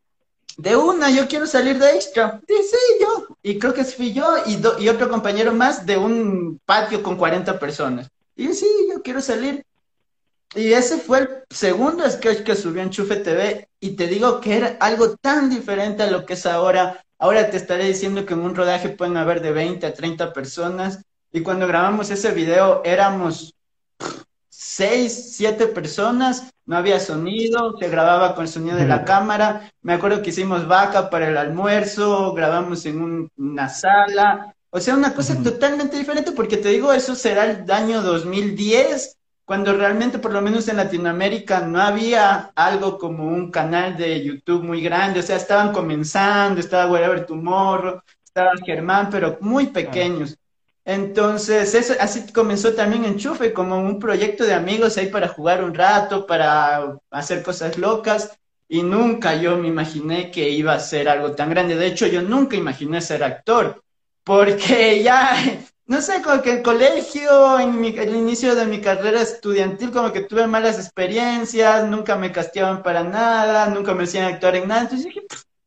de 0.57 0.75
una, 0.75 1.09
yo 1.09 1.27
quiero 1.27 1.47
salir 1.47 1.79
de 1.79 1.95
extra. 1.95 2.39
Sí, 2.47 2.55
sí, 2.69 2.77
yo. 3.01 3.35
Y 3.41 3.57
creo 3.57 3.73
que 3.73 3.83
fui 3.85 4.13
yo 4.13 4.35
y, 4.45 4.61
y 4.83 4.89
otro 4.89 5.09
compañero 5.09 5.53
más 5.53 5.85
de 5.85 5.97
un 5.97 6.59
patio 6.65 7.01
con 7.01 7.17
40 7.17 7.57
personas. 7.59 8.09
Y 8.35 8.47
yo, 8.47 8.53
sí, 8.53 8.67
yo 8.91 9.01
quiero 9.01 9.21
salir. 9.21 9.65
Y 10.55 10.73
ese 10.73 10.97
fue 10.97 11.19
el 11.19 11.29
segundo 11.49 12.09
sketch 12.09 12.43
que 12.43 12.55
subió 12.55 12.83
en 12.83 12.91
Chufe 12.91 13.15
TV 13.17 13.67
y 13.79 13.91
te 13.91 14.07
digo 14.07 14.39
que 14.39 14.57
era 14.57 14.77
algo 14.79 15.15
tan 15.17 15.49
diferente 15.49 16.03
a 16.03 16.11
lo 16.11 16.25
que 16.25 16.33
es 16.33 16.45
ahora. 16.45 17.03
Ahora 17.17 17.49
te 17.49 17.57
estaré 17.57 17.85
diciendo 17.85 18.25
que 18.25 18.35
en 18.35 18.41
un 18.41 18.55
rodaje 18.55 18.89
pueden 18.89 19.17
haber 19.17 19.41
de 19.41 19.51
20 19.51 19.85
a 19.87 19.93
30 19.93 20.31
personas 20.31 20.99
y 21.31 21.41
cuando 21.41 21.67
grabamos 21.67 22.11
ese 22.11 22.31
video 22.31 22.83
éramos 22.85 23.55
6, 24.49 25.35
7 25.35 25.67
personas, 25.67 26.51
no 26.65 26.77
había 26.77 26.99
sonido, 26.99 27.75
se 27.79 27.89
grababa 27.89 28.35
con 28.35 28.45
el 28.45 28.51
sonido 28.51 28.77
de 28.77 28.87
la 28.87 29.03
cámara. 29.03 29.71
Me 29.81 29.93
acuerdo 29.93 30.21
que 30.21 30.29
hicimos 30.29 30.67
vaca 30.67 31.09
para 31.09 31.29
el 31.29 31.37
almuerzo, 31.37 32.33
grabamos 32.33 32.85
en 32.85 33.29
una 33.37 33.69
sala. 33.69 34.55
O 34.69 34.79
sea, 34.79 34.93
una 34.93 35.13
cosa 35.13 35.41
totalmente 35.41 35.97
diferente 35.97 36.31
porque 36.31 36.57
te 36.57 36.69
digo, 36.69 36.93
eso 36.93 37.15
será 37.15 37.45
el 37.45 37.69
año 37.71 38.03
2010 38.03 39.17
cuando 39.45 39.73
realmente, 39.73 40.19
por 40.19 40.31
lo 40.31 40.41
menos 40.41 40.67
en 40.67 40.77
Latinoamérica, 40.77 41.61
no 41.61 41.81
había 41.81 42.51
algo 42.55 42.97
como 42.97 43.25
un 43.25 43.51
canal 43.51 43.97
de 43.97 44.23
YouTube 44.23 44.63
muy 44.63 44.81
grande, 44.81 45.19
o 45.19 45.23
sea, 45.23 45.35
estaban 45.35 45.73
comenzando, 45.73 46.59
estaba 46.59 46.91
Wherever 46.91 47.25
Tomorrow, 47.25 48.01
estaba 48.23 48.51
Germán, 48.65 49.09
pero 49.11 49.37
muy 49.41 49.67
pequeños. 49.67 50.37
Entonces, 50.85 51.73
eso, 51.75 51.93
así 51.99 52.31
comenzó 52.31 52.73
también 52.73 53.05
Enchufe, 53.05 53.53
como 53.53 53.79
un 53.79 53.99
proyecto 53.99 54.45
de 54.45 54.53
amigos 54.53 54.97
ahí 54.97 55.07
para 55.07 55.27
jugar 55.29 55.63
un 55.63 55.73
rato, 55.73 56.25
para 56.25 56.97
hacer 57.11 57.43
cosas 57.43 57.77
locas, 57.77 58.37
y 58.67 58.81
nunca 58.81 59.35
yo 59.35 59.57
me 59.57 59.67
imaginé 59.67 60.31
que 60.31 60.49
iba 60.49 60.73
a 60.73 60.79
ser 60.79 61.07
algo 61.07 61.33
tan 61.33 61.49
grande. 61.49 61.75
De 61.75 61.87
hecho, 61.87 62.07
yo 62.07 62.21
nunca 62.21 62.55
imaginé 62.55 63.01
ser 63.01 63.23
actor, 63.23 63.83
porque 64.23 65.03
ya 65.03 65.35
no 65.93 66.01
sé, 66.01 66.23
como 66.23 66.41
que 66.41 66.53
en 66.53 66.63
colegio, 66.63 67.59
en 67.59 67.85
el 67.85 68.15
inicio 68.15 68.55
de 68.55 68.65
mi 68.65 68.81
carrera 68.81 69.21
estudiantil, 69.21 69.91
como 69.91 70.11
que 70.11 70.21
tuve 70.21 70.47
malas 70.47 70.79
experiencias, 70.79 71.87
nunca 71.87 72.15
me 72.15 72.31
castigaban 72.31 72.81
para 72.81 73.03
nada, 73.03 73.67
nunca 73.67 73.93
me 73.93 74.05
hacían 74.05 74.25
actuar 74.25 74.55
en 74.55 74.67
nada. 74.67 74.81
Entonces 74.81 75.05
dije, 75.05 75.21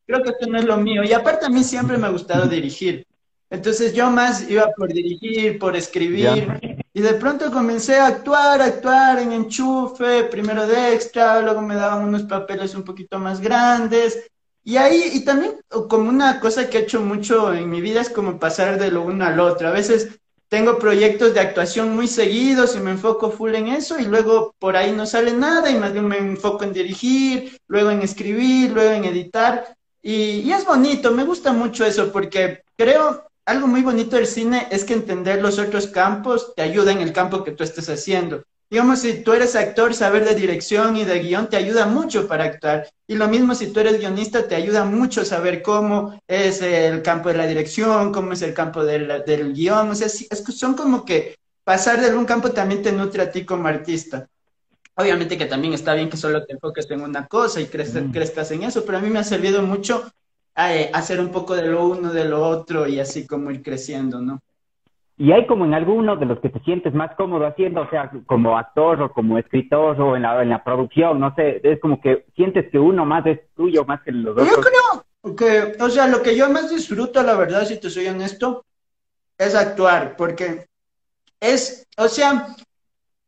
creo 0.05 0.25
que 0.25 0.31
esto 0.31 0.49
no 0.49 0.59
es 0.59 0.65
lo 0.65 0.79
mío. 0.79 1.05
Y 1.05 1.13
aparte 1.13 1.47
a 1.47 1.49
mí 1.49 1.63
siempre 1.63 1.97
me 1.97 2.09
ha 2.09 2.11
gustado 2.11 2.49
dirigir. 2.49 3.07
Entonces 3.51 3.95
yo 3.95 4.11
más 4.11 4.51
iba 4.51 4.67
por 4.77 4.93
dirigir, 4.93 5.61
por 5.61 5.77
escribir. 5.77 6.49
Y 6.93 7.01
de 7.01 7.15
pronto 7.15 7.53
comencé 7.53 7.95
a 7.95 8.09
actuar, 8.09 8.61
a 8.61 8.65
actuar 8.65 9.21
en 9.21 9.31
enchufe, 9.31 10.25
primero 10.25 10.67
de 10.67 10.93
extra, 10.93 11.41
luego 11.41 11.63
me 11.63 11.77
daban 11.77 12.05
unos 12.05 12.25
papeles 12.25 12.75
un 12.75 12.83
poquito 12.83 13.21
más 13.21 13.41
grandes. 13.41 14.29
Y 14.67 14.79
ahí, 14.79 15.11
y 15.13 15.21
también 15.21 15.61
como 15.89 16.09
una 16.09 16.41
cosa 16.41 16.69
que 16.69 16.79
he 16.79 16.81
hecho 16.81 17.01
mucho 17.01 17.55
en 17.55 17.71
mi 17.71 17.81
vida 17.81 18.01
es 18.01 18.11
como 18.11 18.41
pasar 18.41 18.81
de 18.81 18.91
lo 18.91 19.03
uno 19.03 19.25
al 19.25 19.39
otro. 19.39 19.69
A 19.69 19.71
veces 19.71 20.19
tengo 20.49 20.77
proyectos 20.81 21.35
de 21.35 21.39
actuación 21.39 21.95
muy 21.95 22.09
seguidos 22.09 22.75
y 22.75 22.81
me 22.81 22.91
enfoco 22.91 23.31
full 23.31 23.55
en 23.55 23.69
eso 23.69 23.97
y 24.01 24.07
luego 24.07 24.57
por 24.59 24.77
ahí 24.77 24.91
no 24.91 25.07
sale 25.07 25.33
nada 25.33 25.71
y 25.71 25.79
más 25.79 25.93
bien 25.93 26.09
me 26.09 26.19
enfoco 26.19 26.65
en 26.65 26.73
dirigir, 26.73 27.57
luego 27.69 27.93
en 27.93 28.03
escribir, 28.03 28.73
luego 28.73 28.91
en 28.91 29.05
editar. 29.05 29.77
Y, 30.03 30.41
y 30.41 30.53
es 30.53 30.65
bonito, 30.65 31.13
me 31.13 31.23
gusta 31.23 31.53
mucho 31.53 31.87
eso 31.87 32.11
porque 32.11 32.63
creo 32.77 33.23
algo 33.45 33.69
muy 33.69 33.83
bonito 33.83 34.17
del 34.17 34.27
cine 34.27 34.67
es 34.73 34.83
que 34.83 34.95
entender 34.95 35.41
los 35.41 35.61
otros 35.61 35.87
campos 35.87 36.55
te 36.57 36.63
ayuda 36.63 36.91
en 36.91 37.03
el 37.03 37.13
campo 37.13 37.45
que 37.45 37.53
tú 37.53 37.63
estés 37.63 37.89
haciendo. 37.89 38.43
Digamos, 38.69 39.01
si 39.01 39.23
tú 39.23 39.33
eres 39.33 39.55
actor, 39.55 39.95
saber 39.95 40.25
de 40.25 40.35
dirección 40.35 40.97
y 40.97 41.05
de 41.05 41.21
guion 41.21 41.49
te 41.49 41.57
ayuda 41.57 41.87
mucho 41.87 42.27
para 42.27 42.45
actuar. 42.45 42.89
Y 43.07 43.15
lo 43.15 43.29
mismo 43.29 43.55
si 43.55 43.69
tú 43.69 43.81
eres 43.81 43.99
guionista, 43.99 44.49
te 44.49 44.57
ayuda 44.57 44.85
mucho 44.85 45.25
saber 45.25 45.63
cómo 45.63 46.21
es 46.27 46.61
el 46.63 47.03
campo 47.03 47.29
de 47.29 47.39
la 47.39 47.47
dirección, 47.47 48.13
cómo 48.13 48.33
es 48.33 48.43
el 48.43 48.55
campo 48.55 48.85
del, 48.85 49.23
del 49.25 49.53
guion. 49.53 49.91
O 49.91 49.95
sea, 49.95 50.09
es 50.09 50.43
que 50.45 50.53
son 50.53 50.75
como 50.75 51.05
que 51.05 51.37
pasar 51.63 52.01
de 52.01 52.07
algún 52.07 52.25
campo 52.25 52.51
también 52.51 52.83
te 52.83 52.93
nutre 52.93 53.23
a 53.23 53.31
ti 53.31 53.45
como 53.45 53.69
artista. 53.69 54.29
Obviamente 54.95 55.37
que 55.37 55.47
también 55.47 55.75
está 55.75 55.95
bien 55.95 56.09
que 56.09 56.17
solo 56.17 56.45
te 56.45 56.55
enfoques 56.55 56.91
en 56.91 57.03
una 57.03 57.27
cosa 57.27 57.61
y 57.61 57.65
mm. 57.65 58.13
crezcas 58.13 58.51
en 58.51 58.63
eso, 58.63 58.85
pero 58.85 58.99
a 58.99 59.01
mí 59.01 59.11
me 59.11 59.19
ha 59.19 59.25
servido 59.25 59.63
mucho 59.63 60.11
eh, 60.57 60.91
hacer 60.95 61.21
un 61.21 61.31
poco 61.31 61.55
de 61.55 61.67
lo 61.67 61.87
uno, 61.87 62.13
de 62.13 62.25
lo 62.25 62.43
otro 62.49 62.89
y 62.89 62.99
así 62.99 63.27
como 63.27 63.51
ir 63.51 63.63
creciendo, 63.63 64.21
¿no? 64.21 64.41
Y 65.19 65.33
hay 65.33 65.47
como 65.47 65.65
en 65.65 65.73
alguno 65.73 66.17
de 66.17 66.27
los 66.27 66.41
que 66.41 66.51
te 66.51 66.61
sientes 66.61 66.93
más 66.93 67.15
cómodo 67.17 67.47
haciendo, 67.47 67.81
o 67.81 67.89
sea, 67.89 68.11
como 68.27 68.59
actor 68.59 69.01
o 69.01 69.13
como 69.13 69.39
escritor 69.39 69.99
o 69.99 70.15
en 70.15 70.23
la, 70.23 70.43
en 70.43 70.51
la 70.51 70.63
producción, 70.63 71.19
no 71.19 71.35
sé, 71.35 71.61
es 71.65 71.81
como 71.81 72.01
que 72.03 72.27
sientes 72.37 72.71
que 72.71 72.79
uno 72.79 73.07
más 73.07 73.25
es 73.25 73.41
tuyo 73.55 73.87
más 73.87 74.03
que 74.03 74.13
los 74.13 74.33
otros. 74.33 74.49
Yo 74.51 74.61
creo 74.61 75.37
que, 75.37 75.83
o 75.83 75.89
sea, 75.89 76.07
lo 76.07 76.23
que 76.23 76.37
yo 76.37 76.51
más 76.51 76.69
disfruto, 76.69 77.23
la 77.23 77.35
verdad, 77.35 77.65
si 77.65 77.81
te 77.81 77.89
soy 77.89 78.09
honesto, 78.09 78.67
es 79.39 79.55
actuar, 79.55 80.17
porque 80.17 80.67
es, 81.41 81.87
o 81.97 82.09
sea, 82.09 82.49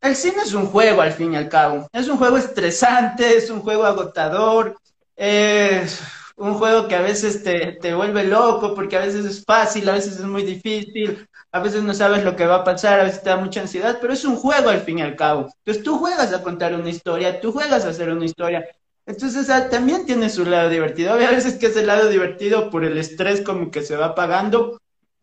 el 0.03 0.15
cine 0.15 0.43
es 0.43 0.53
un 0.53 0.67
juego 0.67 1.01
al 1.01 1.13
fin 1.13 1.33
y 1.33 1.37
al 1.37 1.49
cabo, 1.49 1.89
es 1.91 2.07
un 2.09 2.19
juego 2.19 2.37
estresante, 2.37 3.35
es 3.35 3.49
un 3.49 3.61
juego 3.61 3.85
agotador, 3.85 4.77
es 5.17 6.03
un 6.39 6.55
juego 6.55 6.89
que 6.89 6.95
a 6.95 7.03
veces 7.03 7.43
te, 7.43 7.73
te, 7.73 7.95
vuelve 7.95 8.25
loco, 8.25 8.75
porque 8.75 8.97
a 8.97 9.01
veces 9.01 9.25
es 9.25 9.45
fácil, 9.45 9.89
a 9.89 9.95
veces 9.95 10.17
es 10.17 10.25
muy 10.25 10.45
difícil, 10.45 11.27
a 11.51 11.61
veces 11.61 11.83
no 11.83 11.93
sabes 11.95 12.25
lo 12.25 12.37
que 12.37 12.47
va 12.47 12.57
a 12.57 12.65
pasar, 12.65 13.01
a 13.01 13.05
veces 13.05 13.23
te 13.23 13.31
da 13.31 13.37
mucha 13.37 13.61
ansiedad, 13.61 13.99
pero 14.01 14.13
es 14.13 14.25
un 14.25 14.37
juego 14.37 14.71
al 14.71 14.81
fin 14.81 14.99
y 14.99 15.03
al 15.03 15.17
cabo. 15.17 15.49
Entonces 15.59 15.83
tú 15.83 15.99
juegas 15.99 16.33
a 16.33 16.43
contar 16.43 16.75
una 16.75 16.91
historia, 16.91 17.41
tú 17.41 17.53
juegas 17.53 17.85
a 17.85 17.89
hacer 17.89 18.11
una 18.11 18.25
historia. 18.25 18.67
Entonces 19.07 19.47
también 19.71 20.05
tiene 20.05 20.29
su 20.29 20.45
lado 20.45 20.69
divertido. 20.69 21.15
A 21.15 21.17
veces 21.17 21.55
que 21.55 21.67
es 21.67 21.77
el 21.77 21.87
lado 21.87 22.09
divertido 22.09 22.71
por 22.71 22.85
el 22.85 22.99
estrés 22.99 23.41
como 23.41 23.71
que 23.71 23.83
se 23.83 23.97
va 23.97 24.15
pagando, 24.15 24.81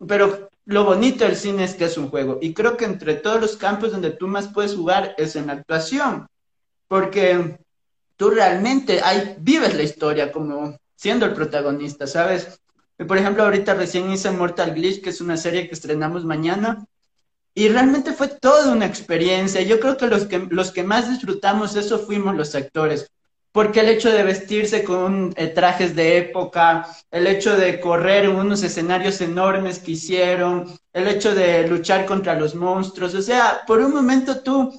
pero 0.08 0.50
lo 0.66 0.84
bonito 0.84 1.24
del 1.24 1.36
cine 1.36 1.64
es 1.64 1.76
que 1.76 1.86
es 1.86 1.98
un 1.98 2.10
juego. 2.10 2.40
Y 2.42 2.54
creo 2.54 2.76
que 2.76 2.86
entre 2.86 3.14
todos 3.14 3.40
los 3.40 3.56
campos 3.56 3.92
donde 3.92 4.10
tú 4.10 4.28
más 4.28 4.48
puedes 4.48 4.76
jugar 4.76 5.14
es 5.18 5.36
en 5.36 5.48
la 5.48 5.54
actuación, 5.54 6.28
porque 6.88 7.60
tú 8.18 8.32
realmente 8.32 9.02
hay, 9.02 9.36
vives 9.40 9.76
la 9.76 9.84
historia 9.84 10.32
como 10.32 10.76
siendo 11.06 11.28
el 11.28 11.34
protagonista, 11.34 12.08
¿sabes? 12.08 12.60
Por 13.08 13.16
ejemplo, 13.20 13.44
ahorita 13.44 13.76
recién 13.76 14.10
hice 14.10 14.32
Mortal 14.32 14.74
Glitch, 14.74 15.04
que 15.04 15.12
es 15.12 15.22
una 15.22 15.38
serie 15.38 15.68
que 15.68 15.76
estrenamos 15.76 16.26
mañana, 16.26 16.84
y 17.54 17.68
realmente 17.68 18.12
fue 18.12 18.28
toda 18.28 18.72
una 18.72 18.88
experiencia. 18.88 19.62
Yo 19.62 19.80
creo 19.80 19.98
que 19.98 20.08
los 20.08 20.26
que, 20.26 20.40
los 20.50 20.72
que 20.72 20.82
más 20.82 21.08
disfrutamos 21.08 21.76
eso 21.76 22.00
fuimos 22.00 22.36
los 22.36 22.56
actores, 22.56 23.12
porque 23.52 23.82
el 23.82 23.90
hecho 23.90 24.10
de 24.12 24.24
vestirse 24.24 24.84
con 24.84 25.32
eh, 25.38 25.46
trajes 25.50 25.96
de 25.96 26.18
época, 26.18 26.88
el 27.12 27.28
hecho 27.28 27.56
de 27.56 27.80
correr 27.80 28.26
en 28.26 28.38
unos 28.38 28.64
escenarios 28.64 29.22
enormes 29.22 29.78
que 29.78 29.92
hicieron, 29.92 30.76
el 30.92 31.08
hecho 31.08 31.36
de 31.36 31.68
luchar 31.68 32.08
contra 32.08 32.34
los 32.34 32.56
monstruos, 32.56 33.14
o 33.14 33.22
sea, 33.22 33.62
por 33.68 33.80
un 33.80 33.94
momento 33.94 34.40
tú 34.40 34.74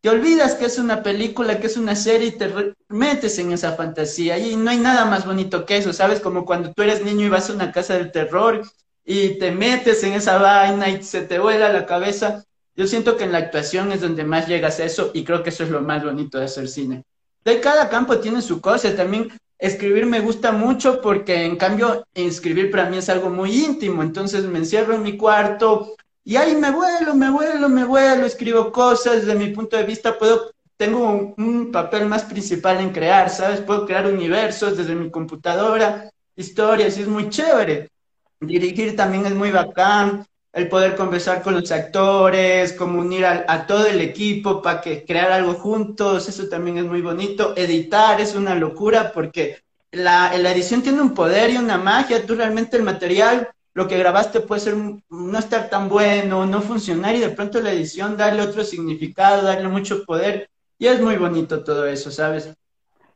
te 0.00 0.08
olvidas 0.08 0.54
que 0.54 0.64
es 0.64 0.78
una 0.78 1.02
película, 1.02 1.60
que 1.60 1.66
es 1.66 1.76
una 1.76 1.94
serie 1.94 2.28
y 2.28 2.32
te 2.32 2.50
metes 2.88 3.38
en 3.38 3.52
esa 3.52 3.72
fantasía. 3.72 4.38
Y 4.38 4.56
no 4.56 4.70
hay 4.70 4.78
nada 4.78 5.04
más 5.04 5.26
bonito 5.26 5.66
que 5.66 5.76
eso, 5.76 5.92
¿sabes? 5.92 6.20
Como 6.20 6.46
cuando 6.46 6.72
tú 6.72 6.82
eres 6.82 7.04
niño 7.04 7.26
y 7.26 7.28
vas 7.28 7.50
a 7.50 7.52
una 7.52 7.70
casa 7.70 7.94
del 7.94 8.10
terror 8.10 8.62
y 9.04 9.38
te 9.38 9.50
metes 9.50 10.02
en 10.04 10.14
esa 10.14 10.38
vaina 10.38 10.88
y 10.88 11.02
se 11.02 11.22
te 11.22 11.38
vuela 11.38 11.72
la 11.72 11.84
cabeza. 11.84 12.44
Yo 12.76 12.86
siento 12.86 13.16
que 13.16 13.24
en 13.24 13.32
la 13.32 13.38
actuación 13.38 13.92
es 13.92 14.00
donde 14.00 14.24
más 14.24 14.48
llegas 14.48 14.80
a 14.80 14.84
eso 14.84 15.10
y 15.12 15.24
creo 15.24 15.42
que 15.42 15.50
eso 15.50 15.64
es 15.64 15.70
lo 15.70 15.82
más 15.82 16.02
bonito 16.02 16.38
de 16.38 16.44
hacer 16.44 16.68
cine. 16.68 17.04
De 17.44 17.60
cada 17.60 17.90
campo 17.90 18.18
tiene 18.18 18.40
su 18.40 18.60
cosa. 18.62 18.94
También 18.96 19.30
escribir 19.58 20.06
me 20.06 20.20
gusta 20.20 20.52
mucho 20.52 21.02
porque 21.02 21.44
en 21.44 21.56
cambio 21.56 22.06
escribir 22.14 22.70
para 22.70 22.88
mí 22.88 22.96
es 22.96 23.10
algo 23.10 23.28
muy 23.28 23.64
íntimo. 23.64 24.02
Entonces 24.02 24.44
me 24.44 24.60
encierro 24.60 24.94
en 24.94 25.02
mi 25.02 25.18
cuarto, 25.18 25.94
y 26.30 26.36
ahí 26.36 26.54
me 26.54 26.70
vuelo, 26.70 27.16
me 27.16 27.28
vuelo, 27.28 27.68
me 27.68 27.82
vuelo, 27.82 28.24
escribo 28.24 28.70
cosas, 28.70 29.26
desde 29.26 29.34
mi 29.34 29.48
punto 29.48 29.76
de 29.76 29.82
vista 29.82 30.16
puedo 30.16 30.52
tengo 30.76 31.34
un, 31.36 31.72
papel 31.72 32.06
más 32.06 32.22
principal 32.22 32.78
en 32.78 32.90
crear, 32.90 33.30
¿sabes? 33.30 33.60
Puedo 33.60 33.84
crear 33.84 34.06
universos 34.06 34.76
desde 34.76 34.94
mi 34.94 35.10
computadora, 35.10 36.08
historias, 36.36 36.96
y 36.96 37.02
es 37.02 37.08
muy 37.08 37.30
chévere. 37.30 37.90
Dirigir 38.38 38.94
también 38.94 39.26
es 39.26 39.34
muy 39.34 39.50
bacán, 39.50 40.24
el 40.52 40.68
poder 40.68 40.94
conversar 40.94 41.42
con 41.42 41.54
los 41.54 41.72
actores, 41.72 42.74
como 42.74 43.00
unir 43.00 43.26
a, 43.26 43.66
todo 43.66 43.86
el 43.86 44.00
equipo 44.00 44.62
para 44.62 44.80
que 44.80 45.04
crear 45.04 45.32
algo 45.32 45.54
juntos, 45.54 46.28
eso 46.28 46.48
también 46.48 46.78
es 46.78 46.84
muy 46.84 47.02
bonito. 47.02 47.54
Editar 47.56 48.20
es 48.20 48.36
una 48.36 48.54
locura 48.54 49.10
porque 49.12 49.58
la, 49.90 50.32
la 50.38 50.52
edición 50.52 50.80
tiene 50.80 51.02
un 51.02 51.12
poder 51.12 51.50
y 51.50 51.56
una 51.56 51.76
magia, 51.76 52.24
tú 52.24 52.36
realmente 52.36 52.76
el 52.76 52.84
material 52.84 53.48
lo 53.74 53.86
que 53.86 53.98
grabaste 53.98 54.40
puede 54.40 54.60
ser 54.60 54.74
no 54.76 55.38
estar 55.38 55.70
tan 55.70 55.88
bueno, 55.88 56.46
no 56.46 56.60
funcionar 56.60 57.14
y 57.14 57.20
de 57.20 57.30
pronto 57.30 57.60
la 57.60 57.72
edición 57.72 58.16
darle 58.16 58.42
otro 58.42 58.64
significado, 58.64 59.42
darle 59.42 59.68
mucho 59.68 60.04
poder 60.04 60.50
y 60.78 60.86
es 60.86 61.00
muy 61.00 61.16
bonito 61.16 61.62
todo 61.62 61.86
eso, 61.86 62.10
¿sabes? 62.10 62.52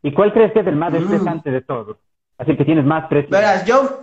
¿Y 0.03 0.13
cuál 0.13 0.33
crees 0.33 0.53
que 0.53 0.61
es 0.61 0.67
el 0.67 0.77
más 0.77 0.93
mm. 0.93 0.97
estresante 0.97 1.51
de 1.51 1.63
todos? 1.63 1.97
Así 2.39 2.57
que 2.57 2.65
tienes 2.65 2.85
más 2.85 3.09
presión. 3.09 3.31
Verás, 3.31 3.65
yo, 3.65 4.03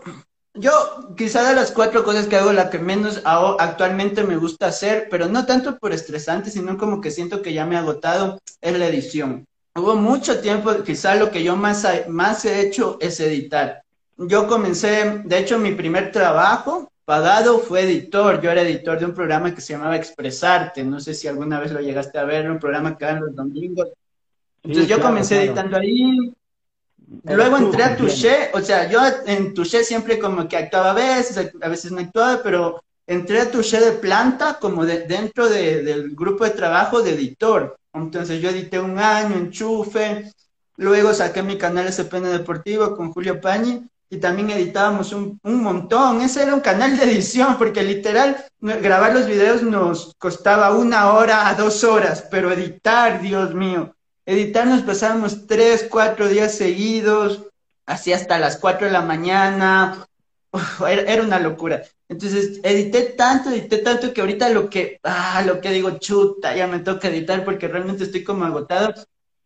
yo 0.53 0.71
quizá 1.15 1.47
de 1.47 1.55
las 1.55 1.71
cuatro 1.71 2.03
cosas 2.03 2.27
que 2.27 2.37
hago, 2.37 2.51
la 2.53 2.69
que 2.69 2.79
menos 2.79 3.21
hago, 3.25 3.59
actualmente 3.59 4.23
me 4.23 4.37
gusta 4.37 4.67
hacer, 4.67 5.07
pero 5.09 5.27
no 5.27 5.45
tanto 5.45 5.77
por 5.77 5.93
estresante, 5.93 6.49
sino 6.49 6.77
como 6.77 7.01
que 7.01 7.11
siento 7.11 7.41
que 7.41 7.53
ya 7.53 7.65
me 7.65 7.75
he 7.75 7.77
agotado, 7.77 8.39
es 8.61 8.77
la 8.77 8.87
edición. 8.87 9.45
Hubo 9.75 9.95
mucho 9.95 10.41
tiempo, 10.41 10.71
quizá 10.83 11.15
lo 11.15 11.29
que 11.31 11.43
yo 11.43 11.55
más, 11.55 11.87
más 12.09 12.43
he 12.45 12.61
hecho 12.61 12.97
es 12.99 13.19
editar 13.19 13.83
yo 14.27 14.47
comencé, 14.47 15.21
de 15.23 15.39
hecho, 15.39 15.57
mi 15.57 15.73
primer 15.73 16.11
trabajo 16.11 16.91
pagado 17.05 17.59
fue 17.59 17.81
editor. 17.81 18.41
Yo 18.41 18.51
era 18.51 18.61
editor 18.61 18.99
de 18.99 19.05
un 19.05 19.13
programa 19.13 19.53
que 19.53 19.61
se 19.61 19.73
llamaba 19.73 19.95
Expresarte. 19.95 20.83
No 20.83 20.99
sé 20.99 21.13
si 21.13 21.27
alguna 21.27 21.59
vez 21.59 21.71
lo 21.71 21.81
llegaste 21.81 22.17
a 22.17 22.23
ver, 22.23 22.49
un 22.49 22.59
programa 22.59 22.97
que 22.97 23.05
en 23.05 23.19
los 23.21 23.35
domingos. 23.35 23.89
Entonces 24.63 24.87
yo 24.87 25.01
comencé 25.01 25.43
editando 25.43 25.77
ahí. 25.77 26.33
Luego 27.23 27.57
entré 27.57 27.83
a 27.83 27.97
Touché, 27.97 28.51
o 28.53 28.61
sea, 28.61 28.89
yo 28.89 29.01
en 29.25 29.53
Touché 29.53 29.83
siempre 29.83 30.17
como 30.17 30.47
que 30.47 30.55
actuaba 30.55 30.91
a 30.91 30.93
veces, 30.93 31.51
a 31.61 31.67
veces 31.67 31.91
no 31.91 31.99
actuaba, 31.99 32.41
pero 32.41 32.81
entré 33.05 33.41
a 33.41 33.51
Touché 33.51 33.81
de 33.81 33.91
planta 33.91 34.57
como 34.59 34.85
de, 34.85 35.05
dentro 35.07 35.49
del 35.49 36.15
grupo 36.15 36.45
de 36.45 36.51
trabajo 36.51 37.01
de 37.01 37.11
editor. 37.15 37.75
Entonces 37.93 38.41
yo 38.41 38.49
edité 38.49 38.79
un 38.79 38.97
año, 38.97 39.35
enchufe, 39.35 40.31
luego 40.77 41.13
saqué 41.13 41.43
mi 41.43 41.57
canal 41.57 41.91
SPN 41.91 42.31
Deportivo 42.31 42.95
con 42.95 43.11
Julio 43.11 43.41
Pañi 43.41 43.85
y 44.11 44.17
también 44.17 44.49
editábamos 44.49 45.13
un, 45.13 45.39
un, 45.41 45.63
montón. 45.63 46.21
Ese 46.21 46.43
era 46.43 46.53
un 46.53 46.59
canal 46.59 46.97
de 46.97 47.05
edición, 47.05 47.57
porque 47.57 47.81
literal 47.81 48.45
grabar 48.59 49.13
los 49.13 49.25
videos 49.25 49.63
nos 49.63 50.13
costaba 50.19 50.75
una 50.75 51.13
hora 51.13 51.47
a 51.47 51.55
dos 51.55 51.85
horas, 51.85 52.27
pero 52.29 52.51
editar, 52.51 53.21
Dios 53.21 53.55
mío, 53.55 53.95
editar 54.25 54.67
nos 54.67 54.81
pasábamos 54.81 55.47
tres, 55.47 55.87
cuatro 55.89 56.27
días 56.27 56.53
seguidos, 56.53 57.43
así 57.85 58.11
hasta 58.11 58.37
las 58.37 58.57
cuatro 58.57 58.85
de 58.85 58.91
la 58.91 59.01
mañana. 59.01 60.05
era, 60.85 61.03
era, 61.03 61.23
una 61.23 61.39
locura. 61.39 61.81
Entonces, 62.09 62.59
edité 62.63 63.03
tanto, 63.03 63.49
edité 63.49 63.77
tanto 63.77 64.13
que 64.13 64.19
ahorita 64.19 64.49
lo 64.49 64.69
que, 64.69 64.99
ah, 65.03 65.41
lo 65.45 65.61
que 65.61 65.69
digo, 65.71 65.97
chuta, 65.99 66.53
ya 66.53 66.67
me 66.67 66.79
toca 66.79 67.07
editar 67.07 67.45
porque 67.45 67.69
realmente 67.69 68.03
estoy 68.03 68.25
como 68.25 68.43
agotado. 68.43 68.93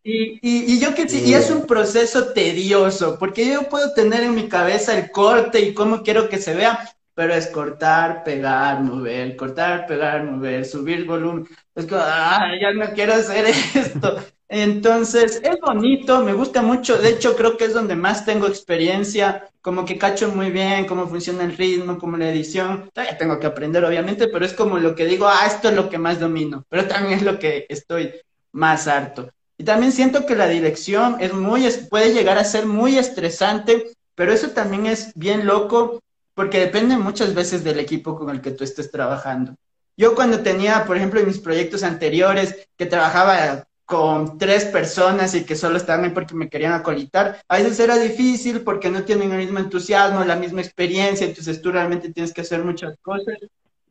Y, 0.08 0.40
y, 0.44 0.80
yo 0.80 0.94
que 0.94 1.10
sí, 1.10 1.24
y 1.26 1.34
es 1.34 1.50
un 1.50 1.66
proceso 1.66 2.32
tedioso, 2.32 3.18
porque 3.18 3.48
yo 3.52 3.68
puedo 3.68 3.92
tener 3.96 4.22
en 4.22 4.36
mi 4.36 4.48
cabeza 4.48 4.96
el 4.96 5.10
corte 5.10 5.60
y 5.60 5.74
cómo 5.74 6.04
quiero 6.04 6.30
que 6.30 6.38
se 6.38 6.54
vea, 6.54 6.96
pero 7.16 7.34
es 7.34 7.48
cortar, 7.48 8.24
pegar, 8.24 8.84
mover, 8.84 9.36
cortar, 9.36 9.88
pegar, 9.88 10.24
mover, 10.24 10.64
subir 10.64 11.06
volumen. 11.06 11.48
Es 11.74 11.88
como, 11.88 12.02
ah, 12.04 12.52
ya 12.62 12.72
no 12.74 12.94
quiero 12.94 13.16
hacer 13.16 13.48
esto. 13.74 14.20
Entonces, 14.48 15.42
es 15.44 15.60
bonito, 15.60 16.24
me 16.24 16.34
gusta 16.34 16.62
mucho. 16.62 16.98
De 17.00 17.10
hecho, 17.10 17.36
creo 17.36 17.58
que 17.58 17.66
es 17.66 17.74
donde 17.74 17.96
más 17.96 18.26
tengo 18.26 18.46
experiencia, 18.46 19.50
como 19.62 19.86
que 19.86 19.98
cacho 19.98 20.30
muy 20.30 20.52
bien 20.52 20.86
cómo 20.86 21.08
funciona 21.08 21.46
el 21.46 21.58
ritmo, 21.58 21.98
como 21.98 22.16
la 22.18 22.30
edición. 22.30 22.92
Todavía 22.94 23.18
tengo 23.18 23.40
que 23.40 23.48
aprender, 23.48 23.84
obviamente, 23.84 24.28
pero 24.28 24.46
es 24.46 24.54
como 24.54 24.78
lo 24.78 24.94
que 24.94 25.06
digo, 25.06 25.28
ah, 25.28 25.48
esto 25.48 25.70
es 25.70 25.76
lo 25.76 25.90
que 25.90 25.98
más 25.98 26.20
domino, 26.20 26.64
pero 26.70 26.86
también 26.88 27.18
es 27.18 27.24
lo 27.24 27.40
que 27.40 27.66
estoy 27.70 28.14
más 28.52 28.88
harto. 28.88 29.32
Y 29.66 29.72
también 29.74 29.92
siento 29.92 30.28
que 30.28 30.36
la 30.36 30.48
dirección 30.48 31.18
es 31.20 31.34
muy, 31.34 31.68
puede 31.90 32.14
llegar 32.14 32.38
a 32.38 32.44
ser 32.44 32.68
muy 32.68 33.00
estresante, 33.00 33.94
pero 34.14 34.32
eso 34.32 34.52
también 34.52 34.86
es 34.86 35.12
bien 35.16 35.48
loco 35.48 36.04
porque 36.36 36.60
depende 36.60 36.98
muchas 36.98 37.34
veces 37.34 37.64
del 37.64 37.80
equipo 37.80 38.16
con 38.16 38.30
el 38.30 38.42
que 38.42 38.52
tú 38.52 38.64
estés 38.64 38.92
trabajando. 38.92 39.56
Yo 39.98 40.14
cuando 40.14 40.42
tenía, 40.42 40.86
por 40.86 40.98
ejemplo, 40.98 41.20
en 41.20 41.26
mis 41.26 41.40
proyectos 41.40 41.82
anteriores, 41.82 42.68
que 42.78 42.86
trabajaba 42.86 43.66
con 43.86 44.38
tres 44.38 44.66
personas 44.66 45.34
y 45.34 45.46
que 45.46 45.56
solo 45.56 45.78
estaban 45.78 46.06
ahí 46.06 46.12
porque 46.12 46.36
me 46.36 46.48
querían 46.48 46.74
acolitar, 46.74 47.42
a 47.48 47.58
veces 47.58 47.80
era 47.80 47.98
difícil 47.98 48.62
porque 48.62 48.92
no 48.92 49.02
tienen 49.02 49.32
el 49.32 49.40
mismo 49.40 49.58
entusiasmo, 49.58 50.24
la 50.26 50.36
misma 50.36 50.62
experiencia, 50.62 51.26
entonces 51.26 51.60
tú 51.60 51.72
realmente 51.72 52.14
tienes 52.14 52.32
que 52.32 52.42
hacer 52.42 52.64
muchas 52.64 53.00
cosas. 53.02 53.40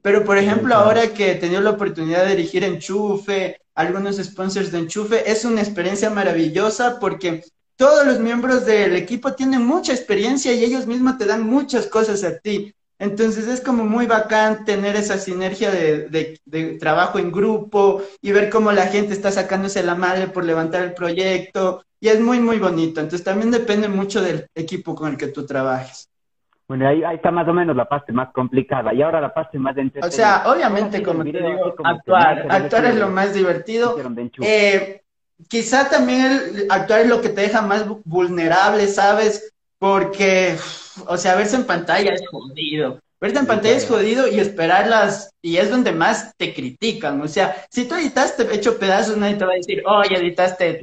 Pero, 0.02 0.24
por 0.24 0.38
ejemplo, 0.38 0.72
ahora 0.76 1.08
que 1.12 1.32
he 1.32 1.34
tenido 1.34 1.62
la 1.62 1.70
oportunidad 1.70 2.24
de 2.24 2.36
dirigir 2.36 2.62
Enchufe, 2.62 3.58
algunos 3.74 4.16
sponsors 4.16 4.72
de 4.72 4.78
Enchufe. 4.78 5.30
Es 5.30 5.44
una 5.44 5.60
experiencia 5.60 6.10
maravillosa 6.10 6.98
porque 7.00 7.42
todos 7.76 8.06
los 8.06 8.20
miembros 8.20 8.64
del 8.64 8.96
equipo 8.96 9.34
tienen 9.34 9.66
mucha 9.66 9.92
experiencia 9.92 10.52
y 10.52 10.64
ellos 10.64 10.86
mismos 10.86 11.18
te 11.18 11.26
dan 11.26 11.42
muchas 11.42 11.86
cosas 11.86 12.22
a 12.24 12.38
ti. 12.38 12.74
Entonces 12.98 13.48
es 13.48 13.60
como 13.60 13.84
muy 13.84 14.06
bacán 14.06 14.64
tener 14.64 14.94
esa 14.94 15.18
sinergia 15.18 15.70
de, 15.70 16.78
trabajo 16.78 17.18
en 17.18 17.32
grupo 17.32 18.02
y 18.22 18.30
ver 18.30 18.48
cómo 18.50 18.70
la 18.70 18.86
gente 18.86 19.12
está 19.12 19.32
sacándose 19.32 19.82
la 19.82 19.96
madre 19.96 20.28
por 20.28 20.44
levantar 20.44 20.82
el 20.82 20.94
proyecto 20.94 21.84
y 22.00 22.08
es 22.08 22.20
muy, 22.20 22.38
muy 22.38 22.58
bonito. 22.58 23.00
Entonces 23.00 23.24
también 23.24 23.50
depende 23.50 23.88
mucho 23.88 24.22
del 24.22 24.46
equipo 24.54 24.94
con 24.94 25.10
el 25.10 25.16
que 25.18 25.28
tú 25.28 25.44
trabajes. 25.44 26.08
Bueno, 26.66 26.88
ahí, 26.88 27.04
ahí, 27.04 27.16
está 27.16 27.30
más 27.30 27.46
o 27.46 27.52
menos 27.52 27.76
la 27.76 27.86
parte 27.86 28.12
más 28.12 28.32
complicada. 28.32 28.94
Y 28.94 29.02
ahora 29.02 29.20
la 29.20 29.34
parte 29.34 29.58
más 29.58 29.76
entretenida. 29.76 30.06
O 30.06 30.10
sea, 30.10 30.42
obviamente, 30.46 31.02
como 31.02 31.22
te 31.22 31.32
digo, 31.32 31.74
actuar. 31.84 32.46
Actuar 32.50 32.86
es 32.86 32.96
lo 32.96 33.08
más 33.08 33.34
divertido. 33.34 33.96
Eh, 34.40 35.02
quizá 35.48 35.88
también 35.90 36.22
el, 36.22 36.66
actuar 36.70 37.00
es 37.00 37.08
lo 37.08 37.20
que 37.20 37.28
te 37.28 37.42
deja 37.42 37.60
más 37.60 37.86
vulnerable, 38.04 38.86
¿sabes? 38.86 39.52
Porque, 39.78 40.56
o 41.06 41.16
sea, 41.18 41.34
verse 41.34 41.56
en 41.56 41.64
pantalla 41.64 42.14
es 42.14 42.26
jodido. 42.26 42.98
Verte 43.20 43.38
en 43.38 43.46
pantalla 43.46 43.76
es 43.76 43.88
jodido 43.88 44.28
y 44.28 44.38
esperarlas, 44.38 45.30
y 45.40 45.56
es 45.56 45.70
donde 45.70 45.92
más 45.92 46.34
te 46.36 46.52
critican. 46.52 47.22
O 47.22 47.28
sea, 47.28 47.56
si 47.70 47.88
tú 47.88 47.94
editaste 47.94 48.54
hecho 48.54 48.78
pedazos, 48.78 49.16
nadie 49.16 49.36
te 49.36 49.46
va 49.46 49.52
a 49.52 49.56
decir, 49.56 49.82
oye, 49.86 50.16
editaste 50.16 50.80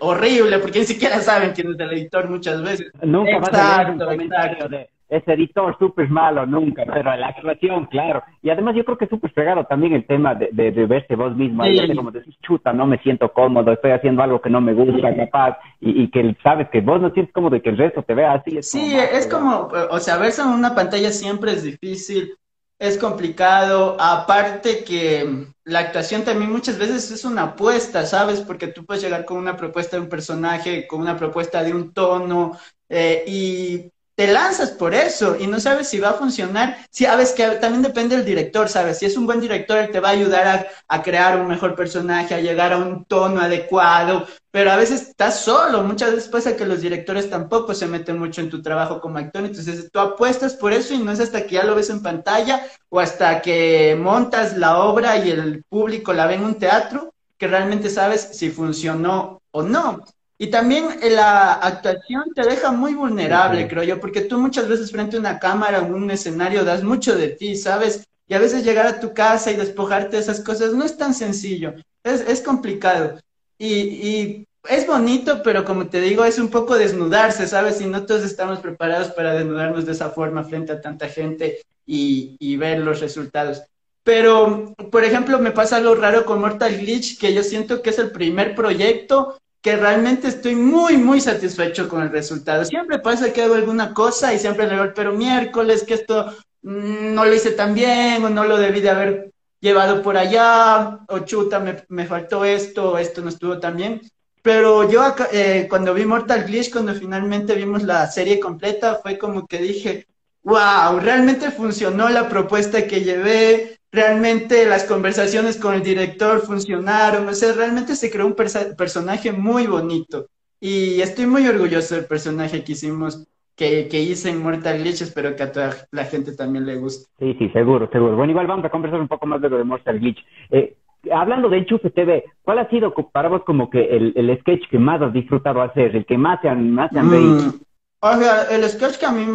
horrible, 0.00 0.58
porque 0.58 0.78
ni 0.78 0.84
siquiera 0.86 1.20
saben 1.20 1.52
quién 1.52 1.70
es 1.72 1.78
el 1.78 1.92
editor 1.92 2.30
muchas 2.30 2.62
veces. 2.62 2.92
Nunca 3.02 3.32
exacto, 3.32 4.08
a 4.08 4.14
exacto. 4.14 4.68
De 4.68 4.88
ese 5.12 5.34
editor 5.34 5.76
súper 5.78 6.08
malo, 6.08 6.46
nunca, 6.46 6.84
pero 6.86 7.14
la 7.14 7.28
actuación, 7.28 7.84
claro. 7.86 8.22
Y 8.40 8.48
además 8.48 8.74
yo 8.74 8.82
creo 8.82 8.96
que 8.96 9.04
es 9.04 9.10
súper 9.10 9.30
pegado 9.34 9.64
también 9.64 9.92
el 9.92 10.06
tema 10.06 10.34
de, 10.34 10.48
de, 10.50 10.86
verse 10.86 11.14
vos 11.16 11.36
mismo, 11.36 11.64
sí. 11.64 11.94
como 11.94 12.10
decís, 12.10 12.34
chuta, 12.40 12.72
no 12.72 12.86
me 12.86 12.96
siento 13.02 13.30
cómodo, 13.30 13.72
estoy 13.72 13.90
haciendo 13.90 14.22
algo 14.22 14.40
que 14.40 14.48
no 14.48 14.62
me 14.62 14.72
gusta, 14.72 15.14
capaz, 15.14 15.58
y, 15.80 16.02
y, 16.02 16.10
que 16.10 16.34
sabes 16.42 16.66
que 16.70 16.80
vos 16.80 16.98
no 17.02 17.10
sientes 17.10 17.34
cómodo 17.34 17.56
y 17.56 17.60
que 17.60 17.68
el 17.68 17.76
resto 17.76 18.02
te 18.02 18.14
vea 18.14 18.32
así. 18.32 18.56
Es 18.56 18.70
sí, 18.70 18.94
es 18.94 19.26
como, 19.26 19.68
o 19.90 19.98
sea, 19.98 20.16
verse 20.16 20.40
en 20.40 20.48
una 20.48 20.74
pantalla 20.74 21.10
siempre 21.10 21.52
es 21.52 21.62
difícil, 21.62 22.34
es 22.78 22.96
complicado, 22.96 23.98
aparte 24.00 24.82
que 24.82 25.46
la 25.64 25.80
actuación 25.80 26.24
también 26.24 26.50
muchas 26.50 26.78
veces 26.78 27.10
es 27.10 27.26
una 27.26 27.42
apuesta, 27.42 28.06
¿sabes? 28.06 28.40
Porque 28.40 28.68
tú 28.68 28.86
puedes 28.86 29.02
llegar 29.02 29.26
con 29.26 29.36
una 29.36 29.58
propuesta 29.58 29.98
de 29.98 30.04
un 30.04 30.08
personaje, 30.08 30.86
con 30.86 31.02
una 31.02 31.18
propuesta 31.18 31.62
de 31.62 31.74
un 31.74 31.92
tono, 31.92 32.58
eh, 32.88 33.24
y 33.26 33.92
te 34.14 34.26
lanzas 34.26 34.70
por 34.70 34.94
eso 34.94 35.36
y 35.38 35.46
no 35.46 35.58
sabes 35.58 35.88
si 35.88 35.98
va 35.98 36.10
a 36.10 36.14
funcionar. 36.14 36.76
Sí, 36.90 37.04
sabes 37.04 37.32
que 37.32 37.46
también 37.52 37.82
depende 37.82 38.16
del 38.16 38.24
director, 38.24 38.68
¿sabes? 38.68 38.98
Si 38.98 39.06
es 39.06 39.16
un 39.16 39.26
buen 39.26 39.40
director, 39.40 39.78
él 39.78 39.90
te 39.90 40.00
va 40.00 40.08
a 40.08 40.12
ayudar 40.12 40.68
a, 40.88 41.02
crear 41.02 41.40
un 41.40 41.48
mejor 41.48 41.74
personaje, 41.74 42.34
a 42.34 42.40
llegar 42.40 42.72
a 42.72 42.76
un 42.76 43.04
tono 43.06 43.40
adecuado, 43.40 44.26
pero 44.50 44.70
a 44.70 44.76
veces 44.76 45.02
estás 45.08 45.40
solo. 45.40 45.82
Muchas 45.82 46.12
veces 46.12 46.28
pasa 46.28 46.56
que 46.56 46.66
los 46.66 46.82
directores 46.82 47.30
tampoco 47.30 47.74
se 47.74 47.86
meten 47.86 48.18
mucho 48.18 48.42
en 48.42 48.50
tu 48.50 48.60
trabajo 48.60 49.00
como 49.00 49.18
actor, 49.18 49.44
entonces 49.44 49.90
tú 49.90 49.98
apuestas 49.98 50.54
por 50.54 50.72
eso 50.72 50.94
y 50.94 50.98
no 50.98 51.12
es 51.12 51.20
hasta 51.20 51.46
que 51.46 51.54
ya 51.56 51.64
lo 51.64 51.74
ves 51.74 51.90
en 51.90 52.02
pantalla 52.02 52.66
o 52.90 53.00
hasta 53.00 53.40
que 53.40 53.96
montas 53.98 54.56
la 54.58 54.78
obra 54.78 55.16
y 55.18 55.30
el 55.30 55.64
público 55.64 56.12
la 56.12 56.26
ve 56.26 56.34
en 56.34 56.44
un 56.44 56.58
teatro 56.58 57.14
que 57.38 57.48
realmente 57.48 57.90
sabes 57.90 58.28
si 58.32 58.50
funcionó 58.50 59.42
o 59.50 59.62
no. 59.62 60.04
Y 60.42 60.48
también 60.48 60.86
eh, 61.00 61.10
la 61.10 61.52
actuación 61.52 62.24
te 62.34 62.42
deja 62.42 62.72
muy 62.72 62.94
vulnerable, 62.94 63.68
creo 63.68 63.84
yo, 63.84 64.00
porque 64.00 64.22
tú 64.22 64.40
muchas 64.40 64.66
veces 64.66 64.90
frente 64.90 65.14
a 65.14 65.20
una 65.20 65.38
cámara 65.38 65.82
o 65.82 65.86
un 65.86 66.10
escenario 66.10 66.64
das 66.64 66.82
mucho 66.82 67.16
de 67.16 67.28
ti, 67.28 67.54
¿sabes? 67.54 68.08
Y 68.26 68.34
a 68.34 68.40
veces 68.40 68.64
llegar 68.64 68.88
a 68.88 68.98
tu 68.98 69.14
casa 69.14 69.52
y 69.52 69.56
despojarte 69.56 70.16
de 70.16 70.22
esas 70.22 70.40
cosas 70.40 70.72
no 70.72 70.84
es 70.84 70.96
tan 70.96 71.14
sencillo, 71.14 71.74
es, 72.02 72.22
es 72.22 72.40
complicado. 72.40 73.20
Y, 73.56 73.68
y, 73.68 74.46
es 74.68 74.84
bonito, 74.84 75.44
pero 75.44 75.64
como 75.64 75.86
te 75.86 76.00
digo, 76.00 76.24
es 76.24 76.40
un 76.40 76.48
poco 76.48 76.76
desnudarse, 76.76 77.46
¿sabes? 77.46 77.80
Y 77.80 77.86
no 77.86 78.04
todos 78.04 78.24
estamos 78.24 78.58
preparados 78.58 79.12
para 79.12 79.34
desnudarnos 79.34 79.86
de 79.86 79.92
esa 79.92 80.10
forma 80.10 80.42
frente 80.42 80.72
a 80.72 80.80
tanta 80.80 81.08
gente 81.08 81.62
y, 81.86 82.34
y 82.40 82.56
ver 82.56 82.80
los 82.80 82.98
resultados. 82.98 83.62
Pero, 84.02 84.74
por 84.90 85.04
ejemplo, 85.04 85.38
me 85.38 85.52
pasa 85.52 85.76
algo 85.76 85.94
raro 85.94 86.24
con 86.24 86.40
Mortal 86.40 86.76
Glitch, 86.78 87.16
que 87.16 87.32
yo 87.32 87.44
siento 87.44 87.80
que 87.80 87.90
es 87.90 88.00
el 88.00 88.10
primer 88.10 88.56
proyecto 88.56 89.36
que 89.62 89.76
realmente 89.76 90.28
estoy 90.28 90.56
muy, 90.56 90.96
muy 90.96 91.20
satisfecho 91.20 91.88
con 91.88 92.02
el 92.02 92.10
resultado. 92.10 92.64
Siempre 92.64 92.98
pasa 92.98 93.32
que 93.32 93.42
hago 93.42 93.54
alguna 93.54 93.94
cosa 93.94 94.34
y 94.34 94.38
siempre 94.38 94.66
le 94.66 94.74
digo, 94.74 94.92
pero 94.94 95.12
miércoles, 95.12 95.84
que 95.84 95.94
esto 95.94 96.34
mm, 96.62 97.14
no 97.14 97.24
lo 97.24 97.32
hice 97.32 97.52
tan 97.52 97.72
bien 97.72 98.24
o 98.24 98.28
no 98.28 98.44
lo 98.44 98.58
debí 98.58 98.80
de 98.80 98.90
haber 98.90 99.32
llevado 99.60 100.02
por 100.02 100.16
allá, 100.16 100.98
o 101.08 101.20
chuta, 101.20 101.60
me, 101.60 101.84
me 101.88 102.06
faltó 102.06 102.44
esto, 102.44 102.98
esto 102.98 103.22
no 103.22 103.28
estuvo 103.28 103.60
tan 103.60 103.76
bien. 103.76 104.02
Pero 104.42 104.90
yo 104.90 105.14
eh, 105.30 105.68
cuando 105.70 105.94
vi 105.94 106.04
Mortal 106.04 106.44
Glitch, 106.44 106.72
cuando 106.72 106.92
finalmente 106.94 107.54
vimos 107.54 107.84
la 107.84 108.10
serie 108.10 108.40
completa, 108.40 108.98
fue 109.00 109.16
como 109.16 109.46
que 109.46 109.58
dije, 109.58 110.08
wow, 110.42 110.98
realmente 111.00 111.52
funcionó 111.52 112.08
la 112.08 112.28
propuesta 112.28 112.84
que 112.88 113.02
llevé, 113.02 113.78
realmente 113.92 114.64
las 114.66 114.84
conversaciones 114.84 115.58
con 115.58 115.74
el 115.74 115.82
director 115.82 116.40
funcionaron, 116.40 117.28
o 117.28 117.34
sea, 117.34 117.52
realmente 117.52 117.94
se 117.94 118.10
creó 118.10 118.26
un 118.26 118.34
personaje 118.34 119.32
muy 119.32 119.66
bonito. 119.66 120.26
Y 120.58 121.00
estoy 121.02 121.26
muy 121.26 121.46
orgulloso 121.46 121.94
del 121.94 122.06
personaje 122.06 122.64
que 122.64 122.72
hicimos, 122.72 123.26
que, 123.54 123.88
que 123.88 124.00
hice 124.00 124.30
en 124.30 124.42
Mortal 124.42 124.78
Glitch, 124.78 125.02
espero 125.02 125.36
que 125.36 125.42
a 125.42 125.52
toda 125.52 125.74
la 125.90 126.04
gente 126.04 126.34
también 126.34 126.64
le 126.64 126.76
guste. 126.76 127.10
Sí, 127.18 127.34
sí, 127.38 127.50
seguro, 127.50 127.88
seguro. 127.92 128.16
Bueno, 128.16 128.30
igual 128.30 128.46
vamos 128.46 128.64
a 128.64 128.70
conversar 128.70 129.00
un 129.00 129.08
poco 129.08 129.26
más 129.26 129.42
de 129.42 129.50
lo 129.50 129.58
de 129.58 129.64
Mortal 129.64 129.98
Glitch. 129.98 130.24
Eh, 130.50 130.76
hablando 131.12 131.48
de 131.48 131.58
Enchufe 131.58 131.90
TV, 131.90 132.24
¿cuál 132.42 132.60
ha 132.60 132.70
sido 132.70 132.94
para 132.94 133.28
vos 133.28 133.42
como 133.44 133.68
que 133.68 133.84
el, 133.84 134.12
el 134.16 134.38
sketch 134.40 134.70
que 134.70 134.78
más 134.78 135.02
has 135.02 135.12
disfrutado 135.12 135.60
hacer, 135.60 135.94
el 135.96 136.06
que 136.06 136.16
más 136.16 136.40
te 136.40 136.48
han, 136.48 136.70
más 136.70 136.90
te 136.90 136.98
han 136.98 137.08
mm, 137.08 137.60
O 138.00 138.16
sea, 138.16 138.44
el 138.44 138.64
sketch 138.64 138.98
que 138.98 139.06
a 139.06 139.12
mí, 139.12 139.26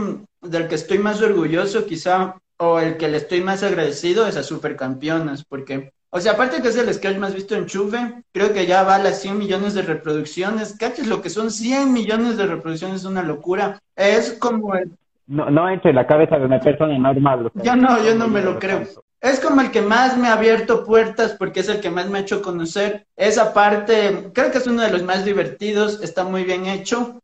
del 0.41 0.67
que 0.67 0.75
estoy 0.75 0.97
más 0.97 1.21
orgulloso 1.21 1.85
quizá 1.85 2.37
o 2.57 2.79
el 2.79 2.97
que 2.97 3.07
le 3.07 3.17
estoy 3.17 3.41
más 3.41 3.63
agradecido 3.63 4.27
es 4.27 4.35
a 4.35 4.43
Supercampeonas, 4.43 5.45
porque, 5.45 5.91
o 6.09 6.19
sea, 6.19 6.33
aparte 6.33 6.61
que 6.61 6.69
es 6.69 6.77
el 6.77 6.93
sketch 6.93 7.17
más 7.17 7.33
visto 7.33 7.55
en 7.55 7.65
Chuve, 7.65 8.23
creo 8.31 8.53
que 8.53 8.65
ya 8.65 8.83
va 8.83 8.95
a 8.95 9.03
las 9.03 9.21
100 9.21 9.37
millones 9.37 9.73
de 9.73 9.83
reproducciones. 9.83 10.75
¿Cachas 10.77 11.07
lo 11.07 11.21
que 11.21 11.29
son 11.29 11.51
100 11.51 11.93
millones 11.93 12.37
de 12.37 12.47
reproducciones? 12.47 13.01
Es 13.01 13.05
una 13.05 13.23
locura. 13.23 13.79
Es 13.95 14.33
como 14.33 14.75
el... 14.75 14.91
No, 15.27 15.49
no 15.49 15.69
entre 15.69 15.93
la 15.93 16.07
cabeza 16.07 16.37
de 16.37 16.45
una 16.45 16.59
persona 16.59 16.97
normal. 16.97 17.51
Yo 17.55 17.75
no, 17.75 18.03
yo 18.03 18.15
no 18.15 18.27
me 18.27 18.41
lo 18.41 18.57
creo. 18.59 18.83
Es 19.19 19.39
como 19.39 19.61
el 19.61 19.71
que 19.71 19.81
más 19.81 20.17
me 20.17 20.27
ha 20.27 20.33
abierto 20.33 20.85
puertas 20.85 21.33
porque 21.33 21.59
es 21.59 21.69
el 21.69 21.81
que 21.81 21.89
más 21.89 22.09
me 22.09 22.19
ha 22.19 22.21
hecho 22.21 22.41
conocer. 22.41 23.05
Esa 23.15 23.53
parte, 23.53 24.29
creo 24.33 24.51
que 24.51 24.59
es 24.59 24.67
uno 24.67 24.83
de 24.83 24.91
los 24.91 25.03
más 25.03 25.25
divertidos, 25.25 26.01
está 26.01 26.23
muy 26.23 26.43
bien 26.43 26.65
hecho 26.67 27.19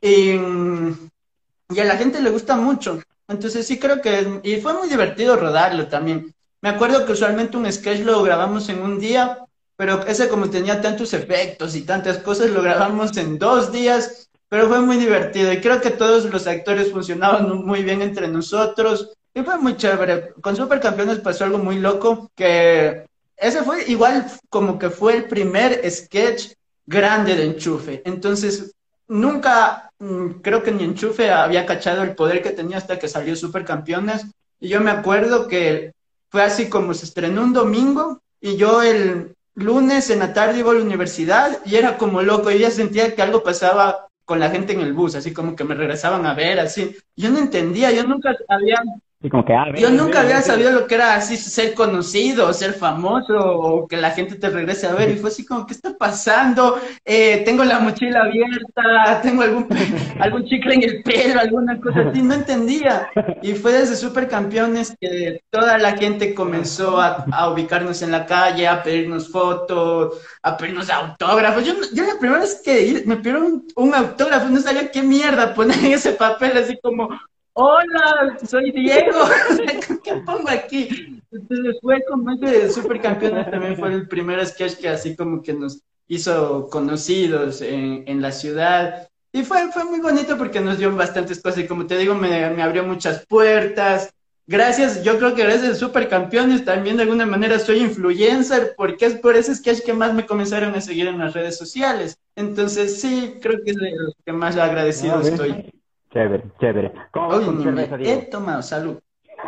y, 0.00 0.30
y 0.30 1.80
a 1.80 1.84
la 1.84 1.96
gente 1.96 2.22
le 2.22 2.30
gusta 2.30 2.56
mucho. 2.56 3.00
Entonces 3.32 3.66
sí 3.66 3.78
creo 3.78 4.00
que, 4.00 4.40
y 4.42 4.60
fue 4.60 4.74
muy 4.74 4.88
divertido 4.88 5.36
rodarlo 5.36 5.88
también. 5.88 6.32
Me 6.60 6.68
acuerdo 6.68 7.04
que 7.04 7.12
usualmente 7.12 7.56
un 7.56 7.70
sketch 7.70 8.00
lo 8.00 8.22
grabamos 8.22 8.68
en 8.68 8.82
un 8.82 9.00
día, 9.00 9.38
pero 9.76 10.06
ese 10.06 10.28
como 10.28 10.48
tenía 10.48 10.80
tantos 10.80 11.12
efectos 11.12 11.74
y 11.74 11.82
tantas 11.82 12.18
cosas, 12.18 12.50
lo 12.50 12.62
grabamos 12.62 13.16
en 13.16 13.38
dos 13.38 13.72
días, 13.72 14.30
pero 14.48 14.68
fue 14.68 14.80
muy 14.80 14.96
divertido 14.98 15.52
y 15.52 15.60
creo 15.60 15.80
que 15.80 15.90
todos 15.90 16.26
los 16.26 16.46
actores 16.46 16.92
funcionaban 16.92 17.64
muy 17.64 17.82
bien 17.82 18.02
entre 18.02 18.28
nosotros 18.28 19.10
y 19.34 19.42
fue 19.42 19.58
muy 19.58 19.76
chévere. 19.76 20.34
Con 20.40 20.54
Supercampeones 20.54 21.18
pasó 21.18 21.44
algo 21.44 21.58
muy 21.58 21.78
loco, 21.78 22.30
que 22.36 23.06
ese 23.36 23.62
fue 23.62 23.84
igual 23.90 24.26
como 24.50 24.78
que 24.78 24.90
fue 24.90 25.16
el 25.16 25.24
primer 25.24 25.90
sketch 25.90 26.52
grande 26.86 27.34
de 27.34 27.44
enchufe. 27.44 28.02
Entonces 28.04 28.72
nunca, 29.12 29.90
mm, 29.98 30.40
creo 30.42 30.62
que 30.62 30.72
ni 30.72 30.84
Enchufe 30.84 31.30
había 31.30 31.66
cachado 31.66 32.02
el 32.02 32.14
poder 32.14 32.42
que 32.42 32.50
tenía 32.50 32.78
hasta 32.78 32.98
que 32.98 33.08
salió 33.08 33.36
Supercampeones. 33.36 34.26
Y 34.58 34.68
yo 34.68 34.80
me 34.80 34.90
acuerdo 34.90 35.48
que 35.48 35.92
fue 36.30 36.42
así 36.42 36.68
como 36.68 36.94
se 36.94 37.04
estrenó 37.04 37.42
un 37.42 37.52
domingo 37.52 38.20
y 38.40 38.56
yo 38.56 38.82
el 38.82 39.34
lunes 39.54 40.08
en 40.10 40.20
la 40.20 40.32
tarde 40.32 40.60
iba 40.60 40.70
a 40.70 40.74
la 40.74 40.82
universidad 40.82 41.58
y 41.64 41.76
era 41.76 41.98
como 41.98 42.22
loco. 42.22 42.50
Y 42.50 42.60
ya 42.60 42.70
sentía 42.70 43.14
que 43.14 43.22
algo 43.22 43.42
pasaba 43.42 44.08
con 44.24 44.40
la 44.40 44.50
gente 44.50 44.72
en 44.72 44.80
el 44.80 44.94
bus, 44.94 45.14
así 45.14 45.32
como 45.32 45.54
que 45.54 45.64
me 45.64 45.74
regresaban 45.74 46.24
a 46.24 46.34
ver, 46.34 46.58
así. 46.58 46.96
Yo 47.14 47.30
no 47.30 47.38
entendía, 47.38 47.90
yo 47.90 48.04
nunca 48.04 48.34
había 48.48 48.82
Ah, 49.30 49.72
Yo 49.78 49.90
nunca 49.90 50.20
había 50.20 50.42
sabido 50.42 50.72
lo 50.72 50.86
que 50.88 50.96
era 50.96 51.14
así 51.14 51.36
ser 51.36 51.74
conocido, 51.74 52.52
ser 52.52 52.72
famoso 52.72 53.34
o 53.36 53.86
que 53.86 53.96
la 53.96 54.10
gente 54.10 54.34
te 54.34 54.50
regrese 54.50 54.88
a 54.88 54.94
ver 54.94 55.10
y 55.10 55.16
fue 55.16 55.30
así 55.30 55.46
como, 55.46 55.64
¿qué 55.64 55.74
está 55.74 55.96
pasando? 55.96 56.80
Eh, 57.04 57.42
tengo 57.44 57.62
la 57.62 57.78
mochila 57.78 58.22
abierta, 58.22 59.20
tengo 59.22 59.42
algún, 59.42 59.68
algún 60.18 60.44
chicle 60.44 60.74
en 60.74 60.82
el 60.82 61.02
pelo, 61.04 61.40
alguna 61.40 61.80
cosa 61.80 62.00
así, 62.10 62.20
no 62.20 62.34
entendía. 62.34 63.10
Y 63.42 63.52
fue 63.52 63.72
desde 63.72 63.94
Supercampeones 63.94 64.96
que 65.00 65.40
toda 65.50 65.78
la 65.78 65.96
gente 65.96 66.34
comenzó 66.34 67.00
a, 67.00 67.48
ubicarnos 67.52 68.02
en 68.02 68.10
la 68.10 68.26
calle, 68.26 68.66
a 68.66 68.82
pedirnos 68.82 69.30
fotos, 69.30 70.20
a 70.42 70.56
pedirnos 70.56 70.90
autógrafos. 70.90 71.64
Yo, 71.64 71.74
yo 71.94 72.04
la 72.04 72.18
primera 72.18 72.40
vez 72.40 72.60
que 72.64 73.04
me 73.06 73.16
pidieron 73.16 73.44
un, 73.44 73.66
un 73.76 73.94
autógrafo 73.94 74.48
no 74.48 74.60
sabía 74.60 74.90
qué 74.90 75.02
mierda 75.02 75.54
poner 75.54 75.78
en 75.78 75.92
ese 75.92 76.12
papel, 76.12 76.58
así 76.58 76.76
como 76.82 77.08
hola, 77.54 78.38
soy 78.46 78.70
Diego, 78.70 79.18
¿qué 80.04 80.14
pongo 80.26 80.48
aquí? 80.48 81.20
Entonces 81.30 81.76
fue 81.80 82.02
como 82.08 82.30
ese 82.32 82.58
de 82.58 82.70
Supercampeones 82.70 83.50
también 83.50 83.76
fue 83.76 83.92
el 83.92 84.08
primer 84.08 84.44
sketch 84.46 84.74
que 84.76 84.88
así 84.88 85.16
como 85.16 85.42
que 85.42 85.52
nos 85.54 85.82
hizo 86.08 86.68
conocidos 86.70 87.62
en, 87.62 88.04
en 88.06 88.20
la 88.20 88.32
ciudad. 88.32 89.08
Y 89.32 89.44
fue, 89.44 89.72
fue 89.72 89.84
muy 89.84 90.00
bonito 90.00 90.36
porque 90.36 90.60
nos 90.60 90.78
dio 90.78 90.94
bastantes 90.94 91.40
cosas 91.40 91.64
y 91.64 91.66
como 91.66 91.86
te 91.86 91.96
digo, 91.96 92.14
me, 92.14 92.50
me 92.50 92.62
abrió 92.62 92.84
muchas 92.84 93.24
puertas. 93.26 94.12
Gracias, 94.46 95.02
yo 95.04 95.16
creo 95.18 95.34
que 95.34 95.44
gracias 95.44 95.70
a 95.70 95.74
Supercampeones 95.76 96.64
también 96.64 96.96
de 96.96 97.04
alguna 97.04 97.24
manera 97.24 97.58
soy 97.58 97.78
influencer 97.78 98.74
porque 98.76 99.06
es 99.06 99.14
por 99.14 99.36
ese 99.36 99.54
sketch 99.54 99.82
que 99.84 99.92
más 99.94 100.12
me 100.12 100.26
comenzaron 100.26 100.74
a 100.74 100.80
seguir 100.80 101.06
en 101.06 101.18
las 101.18 101.32
redes 101.32 101.56
sociales. 101.56 102.18
Entonces 102.36 103.00
sí, 103.00 103.38
creo 103.40 103.58
que 103.64 103.70
es 103.70 103.76
de 103.76 103.92
los 103.92 104.14
que 104.24 104.32
más 104.32 104.56
agradecido 104.56 105.16
ah, 105.16 105.22
estoy. 105.22 105.72
Chévere, 106.12 106.44
chévere. 106.60 106.92
¿Cómo 107.10 107.28
Oye, 107.28 107.46
con 107.46 107.62
cerveza, 107.62 107.96
He 108.00 108.26
tomado, 108.26 108.62
salud. 108.62 108.98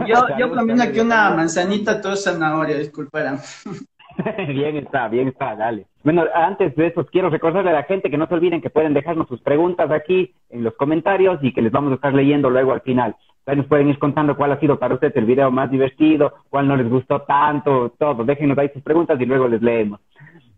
Yo, 0.06 0.16
yo 0.38 0.50
comiendo 0.50 0.82
aquí 0.82 1.00
una 1.00 1.30
manzanita, 1.30 2.00
todo 2.00 2.16
zanahoria, 2.16 2.78
disculparán. 2.78 3.38
bien 4.48 4.76
está, 4.76 5.08
bien 5.08 5.28
está, 5.28 5.54
dale. 5.54 5.86
Bueno, 6.02 6.24
antes 6.34 6.74
de 6.74 6.88
eso, 6.88 7.06
quiero 7.06 7.30
recordarle 7.30 7.70
a 7.70 7.74
la 7.74 7.82
gente 7.84 8.10
que 8.10 8.18
no 8.18 8.26
se 8.26 8.34
olviden 8.34 8.60
que 8.60 8.70
pueden 8.70 8.94
dejarnos 8.94 9.28
sus 9.28 9.40
preguntas 9.40 9.90
aquí 9.90 10.34
en 10.50 10.64
los 10.64 10.74
comentarios 10.74 11.38
y 11.42 11.52
que 11.52 11.62
les 11.62 11.72
vamos 11.72 11.92
a 11.92 11.94
estar 11.96 12.14
leyendo 12.14 12.50
luego 12.50 12.72
al 12.72 12.80
final. 12.80 13.16
Ahí 13.46 13.56
nos 13.56 13.66
pueden 13.66 13.88
ir 13.88 13.98
contando 13.98 14.36
cuál 14.36 14.52
ha 14.52 14.60
sido 14.60 14.78
para 14.78 14.94
ustedes 14.94 15.16
el 15.16 15.26
video 15.26 15.50
más 15.50 15.70
divertido, 15.70 16.32
cuál 16.48 16.66
no 16.66 16.76
les 16.76 16.88
gustó 16.88 17.22
tanto, 17.22 17.90
todo. 17.98 18.24
Déjenos 18.24 18.56
ahí 18.56 18.70
sus 18.72 18.82
preguntas 18.82 19.20
y 19.20 19.26
luego 19.26 19.48
les 19.48 19.60
leemos. 19.60 20.00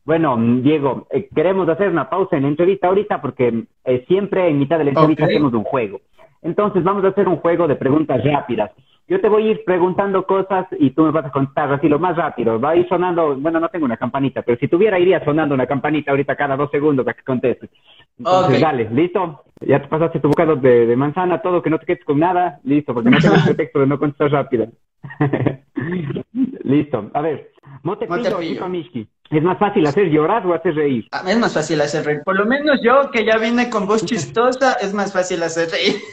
Bueno, 0.06 0.36
Diego, 0.38 1.08
eh, 1.10 1.28
queremos 1.34 1.68
hacer 1.68 1.88
una 1.88 2.08
pausa 2.08 2.36
en 2.36 2.44
la 2.44 2.48
entrevista 2.48 2.86
ahorita 2.86 3.20
porque 3.20 3.64
eh, 3.84 4.04
siempre 4.06 4.48
en 4.48 4.60
mitad 4.60 4.78
de 4.78 4.84
la 4.84 4.90
entrevista 4.90 5.24
hacemos 5.24 5.52
un 5.52 5.64
juego. 5.64 6.00
Entonces 6.42 6.84
vamos 6.84 7.04
a 7.04 7.08
hacer 7.08 7.26
un 7.26 7.38
juego 7.38 7.66
de 7.66 7.74
preguntas 7.74 8.22
rápidas. 8.22 8.70
Yo 9.08 9.20
te 9.20 9.28
voy 9.28 9.48
a 9.48 9.50
ir 9.50 9.64
preguntando 9.64 10.24
cosas 10.24 10.68
y 10.78 10.90
tú 10.90 11.02
me 11.02 11.10
vas 11.10 11.26
a 11.26 11.32
contar 11.32 11.72
así 11.72 11.88
lo 11.88 11.98
más 11.98 12.16
rápido. 12.16 12.60
Va 12.60 12.70
a 12.70 12.76
ir 12.76 12.88
sonando, 12.88 13.34
bueno, 13.34 13.58
no 13.58 13.68
tengo 13.68 13.84
una 13.84 13.96
campanita, 13.96 14.42
pero 14.42 14.56
si 14.58 14.68
tuviera 14.68 14.98
iría 14.98 15.24
sonando 15.24 15.56
una 15.56 15.66
campanita 15.66 16.12
ahorita 16.12 16.36
cada 16.36 16.56
dos 16.56 16.70
segundos 16.70 17.04
para 17.04 17.16
que 17.16 17.24
contestes. 17.24 17.70
Entonces, 18.16 18.60
dale, 18.60 18.88
¿listo? 18.90 19.42
Ya 19.60 19.82
te 19.82 19.88
pasaste 19.88 20.20
tu 20.20 20.28
bocado 20.28 20.54
de, 20.54 20.94
manzana, 20.94 21.42
todo, 21.42 21.62
que 21.62 21.70
no 21.70 21.80
te 21.80 21.86
quedes 21.86 22.04
con 22.04 22.20
nada. 22.20 22.60
Listo, 22.62 22.94
porque 22.94 23.10
no 23.10 23.18
tengo 23.18 23.34
el 23.34 23.42
pretexto 23.42 23.80
de 23.80 23.86
no 23.88 23.98
contestar 23.98 24.30
rápido. 24.30 24.68
listo. 26.66 27.10
A 27.14 27.20
ver, 27.22 27.52
Montepillo 27.82 28.42
y 28.42 28.54
Pamishki. 28.56 29.08
¿Es 29.30 29.42
más 29.42 29.58
fácil 29.58 29.86
hacer 29.86 30.06
llorar 30.08 30.46
o 30.46 30.54
hacer 30.54 30.74
reír? 30.74 31.08
Ah, 31.10 31.24
es 31.26 31.38
más 31.38 31.52
fácil 31.52 31.80
hacer 31.80 32.04
reír. 32.04 32.22
Por 32.24 32.36
lo 32.36 32.46
menos 32.46 32.80
yo, 32.82 33.10
que 33.10 33.24
ya 33.24 33.38
vine 33.38 33.68
con 33.70 33.86
voz 33.86 34.04
chistosa, 34.06 34.74
es 34.74 34.94
más 34.94 35.12
fácil 35.12 35.42
hacer 35.42 35.70
reír. 35.70 35.96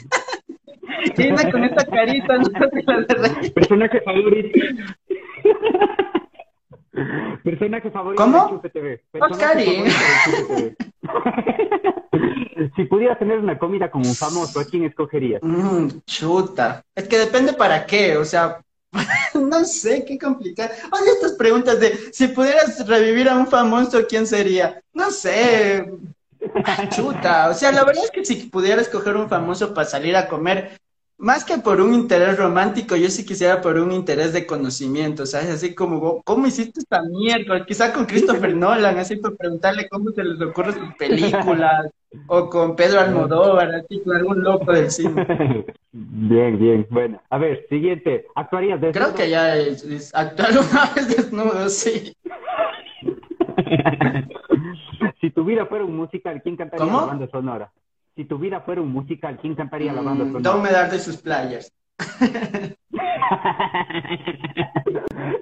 Vine 1.17 1.51
con 1.51 1.63
esta 1.65 1.85
carita, 1.85 2.37
no 2.37 2.43
hacer 2.43 2.71
reír. 3.19 3.53
Personaje 3.53 4.01
favorito. 4.01 4.59
Personaje 7.43 7.91
favorito 7.91 8.23
¿Cómo? 8.23 8.61
de 8.63 8.69
TV. 8.69 9.01
Oscarín. 9.19 9.85
si 12.75 12.85
pudieras 12.85 13.19
tener 13.19 13.39
una 13.39 13.59
comida 13.59 13.91
como 13.91 14.07
un 14.07 14.15
famoso, 14.15 14.59
¿a 14.59 14.65
quién 14.65 14.85
escogerías? 14.85 15.41
Mm, 15.43 15.87
chuta. 16.05 16.83
Es 16.95 17.07
que 17.07 17.17
depende 17.17 17.53
para 17.53 17.85
qué, 17.85 18.15
o 18.15 18.23
sea, 18.23 18.61
no 19.33 19.65
sé, 19.65 20.05
qué 20.05 20.17
complicado. 20.17 20.71
Oye, 20.91 21.11
estas 21.11 21.33
preguntas 21.33 21.79
de 21.79 22.09
si 22.11 22.27
pudieras 22.27 22.85
revivir 22.87 23.27
a 23.29 23.35
un 23.35 23.47
famoso, 23.47 24.05
¿quién 24.07 24.27
sería? 24.27 24.81
No 24.93 25.11
sé. 25.11 25.91
Chuta. 26.89 27.49
O 27.49 27.53
sea, 27.53 27.71
la 27.71 27.83
verdad 27.83 28.03
es 28.03 28.11
que 28.11 28.25
si 28.25 28.35
pudiera 28.47 28.81
escoger 28.81 29.15
un 29.15 29.29
famoso 29.29 29.73
para 29.73 29.87
salir 29.87 30.15
a 30.15 30.27
comer, 30.27 30.77
más 31.23 31.45
que 31.45 31.57
por 31.57 31.79
un 31.79 31.93
interés 31.93 32.37
romántico, 32.37 32.97
yo 32.97 33.09
sí 33.09 33.25
quisiera 33.25 33.61
por 33.61 33.79
un 33.79 33.93
interés 33.93 34.33
de 34.33 34.45
conocimiento, 34.45 35.25
¿sabes? 35.25 35.51
Así 35.51 35.73
como, 35.73 36.21
¿cómo 36.23 36.47
hiciste 36.47 36.81
esta 36.81 37.01
mierda? 37.01 37.65
Quizá 37.65 37.93
con 37.93 38.05
Christopher 38.05 38.53
Nolan, 38.53 38.97
así 38.97 39.15
por 39.15 39.37
preguntarle 39.37 39.87
cómo 39.87 40.11
se 40.11 40.21
les 40.21 40.41
ocurre 40.41 40.73
sus 40.73 40.93
películas, 40.95 41.89
o 42.27 42.49
con 42.49 42.75
Pedro 42.75 42.99
Almodóvar, 42.99 43.73
así 43.73 44.01
con 44.01 44.17
algún 44.17 44.43
loco 44.43 44.73
del 44.73 44.91
cine. 44.91 45.25
Bien, 45.95 46.57
bien, 46.57 46.87
bueno. 46.89 47.21
A 47.29 47.37
ver, 47.37 47.67
siguiente. 47.69 48.25
¿Actuarías 48.33 48.81
desnudo? 48.81 49.05
Creo 49.05 49.15
que 49.15 49.29
ya 49.29 49.55
es, 49.55 49.83
es 49.83 50.15
actuar 50.15 50.49
una 50.51 50.91
vez 50.95 51.07
desnudo, 51.07 51.69
sí. 51.69 52.17
si 55.21 55.29
tu 55.29 55.45
vida 55.45 55.67
fuera 55.67 55.85
un 55.85 55.95
musical, 55.95 56.41
¿quién 56.41 56.57
cantaría 56.57 56.83
¿Cómo? 56.83 57.01
la 57.01 57.05
banda 57.05 57.27
sonora? 57.27 57.71
Si 58.15 58.25
tu 58.25 58.37
vida 58.37 58.61
fuera 58.61 58.81
un 58.81 58.91
musical, 58.91 59.37
¿quién 59.41 59.55
cantaría 59.55 59.91
la 59.91 60.01
banda 60.01 60.25
Mm, 60.25 60.27
sonora? 60.33 60.43
Don't 60.51 60.63
me 60.63 60.71
dar 60.71 60.91
de 60.91 60.99
sus 60.99 61.17
players. 61.17 61.71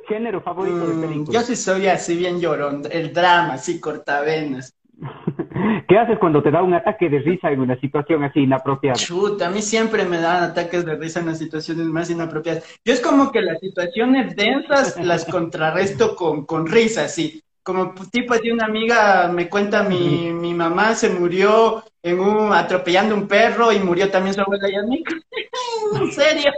Género 0.07 0.41
favorito 0.41 0.87
de 0.87 0.93
Mm, 0.93 1.01
película. 1.01 1.39
yo 1.39 1.45
sí 1.45 1.55
soy 1.55 1.87
así 1.87 2.15
bien 2.15 2.39
llorón, 2.39 2.83
el 2.91 3.13
drama, 3.13 3.53
así 3.53 3.79
cortavenas. 3.79 4.73
¿Qué 5.87 5.97
haces 5.97 6.17
cuando 6.19 6.41
te 6.43 6.51
da 6.51 6.61
un 6.63 6.73
ataque 6.73 7.09
de 7.09 7.19
risa 7.19 7.51
en 7.51 7.59
una 7.59 7.79
situación 7.79 8.23
así 8.23 8.41
inapropiada? 8.41 8.97
Chuta, 8.97 9.47
a 9.47 9.49
mí 9.49 9.61
siempre 9.61 10.05
me 10.05 10.19
dan 10.19 10.43
ataques 10.43 10.85
de 10.85 10.95
risa 10.95 11.19
en 11.19 11.27
las 11.27 11.39
situaciones 11.39 11.85
más 11.87 12.09
inapropiadas. 12.09 12.63
Yo 12.85 12.93
es 12.93 13.01
como 13.01 13.31
que 13.31 13.41
las 13.41 13.59
situaciones 13.59 14.35
densas 14.35 14.97
las 15.03 15.25
contrarresto 15.25 16.15
con, 16.15 16.45
con 16.45 16.67
risa, 16.67 17.07
sí. 17.07 17.41
Como 17.63 17.93
tipo 18.11 18.33
así 18.33 18.49
una 18.49 18.65
amiga 18.65 19.27
me 19.27 19.47
cuenta 19.47 19.83
mi, 19.83 20.33
mi 20.33 20.53
mamá 20.53 20.95
se 20.95 21.09
murió 21.09 21.83
en 22.01 22.19
un 22.19 22.51
atropellando 22.53 23.13
un 23.13 23.27
perro 23.27 23.71
y 23.71 23.79
murió 23.79 24.09
también 24.09 24.33
su 24.33 24.41
abuela 24.41 24.67
y 24.69 24.75
a 24.75 24.83
mí. 24.83 25.03
en 26.01 26.11
serio, 26.11 26.51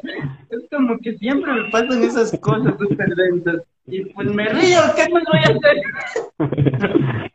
es 0.49 0.59
como 0.71 0.97
que 0.99 1.17
siempre 1.17 1.51
me 1.51 1.69
pasan 1.71 2.03
esas 2.03 2.37
cosas 2.39 2.73
súper 2.79 3.09
densas. 3.15 3.63
Y 3.85 4.05
pues 4.05 4.27
me 4.29 4.47
río, 4.47 4.79
¿qué 4.95 5.09
más 5.09 5.23
voy 5.29 5.39
a 5.39 5.49
hacer? 5.51 5.81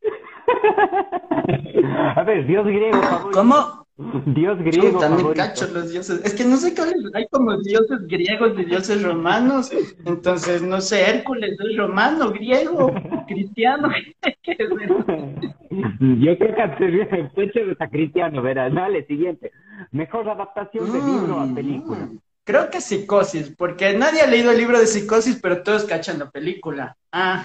A 2.16 2.22
ver, 2.22 2.46
dios 2.46 2.66
griego. 2.66 3.30
¿Cómo? 3.32 3.86
Dios 4.26 4.58
griego 4.58 4.92
me 4.92 5.00
favorito. 5.08 5.34
cacho 5.34 5.66
los 5.68 5.90
dioses. 5.90 6.20
Es 6.24 6.34
que 6.34 6.44
no 6.44 6.56
sé 6.56 6.74
cuáles, 6.74 6.96
hay 7.14 7.26
como 7.30 7.56
dioses 7.58 8.06
griegos 8.06 8.52
y 8.58 8.64
dioses 8.64 9.02
romanos. 9.02 9.70
Entonces, 10.04 10.62
no 10.62 10.80
sé, 10.80 11.02
Hércules 11.10 11.56
es 11.58 11.76
romano, 11.76 12.30
griego, 12.30 12.92
cristiano. 13.26 13.88
Yo 16.00 16.38
creo 16.38 16.54
que 16.54 17.50
chévere 17.52 17.72
está 17.72 17.88
cristiano, 17.88 18.40
verás. 18.42 18.72
Dale, 18.72 19.04
siguiente. 19.06 19.52
Mejor 19.90 20.28
adaptación 20.28 20.92
de 20.92 21.02
libro 21.02 21.40
a 21.40 21.46
Mm, 21.46 21.54
película. 21.54 22.06
mm. 22.06 22.18
Creo 22.44 22.70
que 22.70 22.80
psicosis, 22.80 23.54
porque 23.58 23.92
nadie 23.92 24.22
ha 24.22 24.26
leído 24.26 24.50
el 24.50 24.58
libro 24.58 24.78
de 24.78 24.86
psicosis, 24.86 25.38
pero 25.42 25.62
todos 25.62 25.84
cachan 25.84 26.18
la 26.18 26.30
película. 26.30 26.96
Ah, 27.12 27.44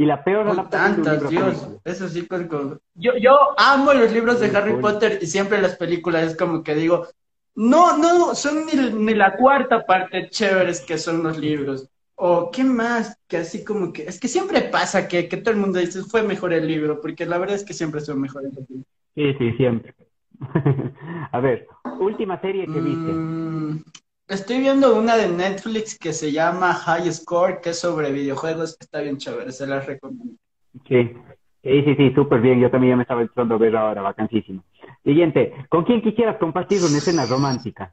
y 0.00 0.06
la 0.06 0.24
peor 0.24 0.46
de 0.46 0.52
un 0.52 0.70
tantas, 0.70 1.28
Dios. 1.28 1.68
Eso 1.84 2.08
sí, 2.08 2.26
con- 2.26 2.48
con- 2.48 2.80
yo, 2.94 3.12
yo 3.18 3.38
amo 3.58 3.92
los 3.92 4.10
libros 4.10 4.40
de 4.40 4.46
Harry 4.56 4.72
Uy. 4.72 4.80
Potter 4.80 5.18
y 5.20 5.26
siempre 5.26 5.60
las 5.60 5.76
películas 5.76 6.24
es 6.30 6.36
como 6.38 6.62
que 6.62 6.74
digo, 6.74 7.06
no, 7.54 7.98
no, 7.98 8.34
son 8.34 8.64
ni, 8.64 8.72
ni 8.92 9.14
la 9.14 9.36
cuarta 9.36 9.84
parte 9.84 10.30
chéveres 10.30 10.80
que 10.80 10.96
son 10.96 11.22
los 11.22 11.36
libros. 11.36 11.86
O 12.14 12.50
qué 12.50 12.64
más, 12.64 13.18
que 13.28 13.36
así 13.38 13.62
como 13.62 13.92
que, 13.92 14.04
es 14.04 14.18
que 14.18 14.28
siempre 14.28 14.62
pasa 14.62 15.06
que, 15.06 15.28
que 15.28 15.36
todo 15.36 15.52
el 15.52 15.60
mundo 15.60 15.78
dice, 15.78 16.02
fue 16.02 16.22
mejor 16.22 16.54
el 16.54 16.66
libro, 16.66 16.98
porque 17.02 17.26
la 17.26 17.36
verdad 17.36 17.56
es 17.56 17.64
que 17.64 17.74
siempre 17.74 18.00
son 18.00 18.22
mejores 18.22 18.54
los 18.54 18.70
libros. 18.70 18.86
Sí, 19.14 19.34
sí, 19.38 19.52
siempre. 19.58 19.94
a 21.32 21.40
ver, 21.40 21.66
última 22.00 22.40
serie 22.40 22.66
que 22.66 22.80
viste. 22.80 23.12
Estoy 24.30 24.60
viendo 24.60 24.96
una 24.96 25.16
de 25.16 25.26
Netflix 25.26 25.98
que 25.98 26.12
se 26.12 26.30
llama 26.30 26.72
High 26.72 27.12
Score, 27.12 27.60
que 27.60 27.70
es 27.70 27.80
sobre 27.80 28.12
videojuegos, 28.12 28.76
está 28.78 29.00
bien 29.00 29.16
chévere, 29.16 29.50
se 29.50 29.66
las 29.66 29.84
recomiendo. 29.84 30.34
Sí, 30.86 31.12
sí, 31.64 31.82
sí, 31.84 31.94
sí, 31.96 32.14
súper 32.14 32.40
bien. 32.40 32.60
Yo 32.60 32.70
también 32.70 32.92
ya 32.92 32.96
me 32.96 33.02
estaba 33.02 33.22
entrando 33.22 33.56
a 33.56 33.58
ver 33.58 33.76
ahora, 33.76 34.02
vacancísimo. 34.02 34.62
Siguiente, 35.02 35.52
¿con 35.68 35.82
quién 35.82 36.00
quisieras 36.00 36.38
compartir 36.38 36.78
una 36.78 36.98
escena 36.98 37.26
romántica? 37.26 37.92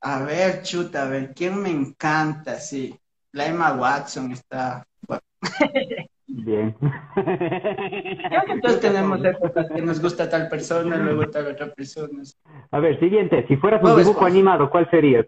A 0.00 0.22
ver, 0.22 0.62
chuta, 0.62 1.02
a 1.02 1.08
ver, 1.10 1.34
¿quién 1.34 1.60
me 1.60 1.68
encanta? 1.68 2.54
Sí, 2.54 2.98
la 3.32 3.46
Emma 3.48 3.74
Watson 3.74 4.32
está... 4.32 4.86
bueno, 5.06 5.22
Bien. 6.26 6.74
creo 7.14 8.44
que 8.46 8.60
todos 8.62 8.80
tenemos 8.80 9.24
épocas 9.24 9.68
que 9.74 9.82
nos 9.82 10.00
gusta 10.00 10.28
tal 10.28 10.48
persona, 10.48 10.96
luego 10.96 11.28
tal 11.28 11.48
otra 11.48 11.72
persona. 11.72 12.22
A 12.70 12.78
ver, 12.78 12.98
siguiente, 12.98 13.44
si 13.46 13.56
fueras 13.56 13.82
un 13.82 13.96
dibujo 13.96 14.24
animado, 14.24 14.70
¿cuál 14.70 14.88
serías? 14.90 15.26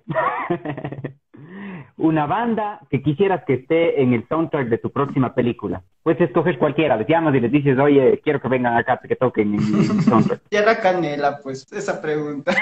Una 1.98 2.26
banda 2.26 2.80
que 2.90 3.02
quisieras 3.02 3.42
que 3.46 3.54
esté 3.54 4.02
en 4.02 4.12
el 4.12 4.26
soundtrack 4.28 4.68
de 4.68 4.78
tu 4.78 4.90
próxima 4.90 5.34
película. 5.34 5.82
Puedes 6.02 6.20
escoger 6.20 6.58
cualquiera, 6.58 6.96
les 6.96 7.08
llamas 7.08 7.34
y 7.34 7.40
les 7.40 7.50
dices, 7.50 7.78
oye, 7.78 8.20
quiero 8.22 8.40
que 8.40 8.48
vengan 8.48 8.76
acá, 8.76 9.00
que 9.06 9.16
toquen 9.16 9.54
en 9.54 9.78
mi 9.78 9.84
soundtrack. 9.84 10.42
Tierra 10.50 10.78
Canela, 10.78 11.40
pues, 11.42 11.70
esa 11.72 12.00
pregunta. 12.00 12.54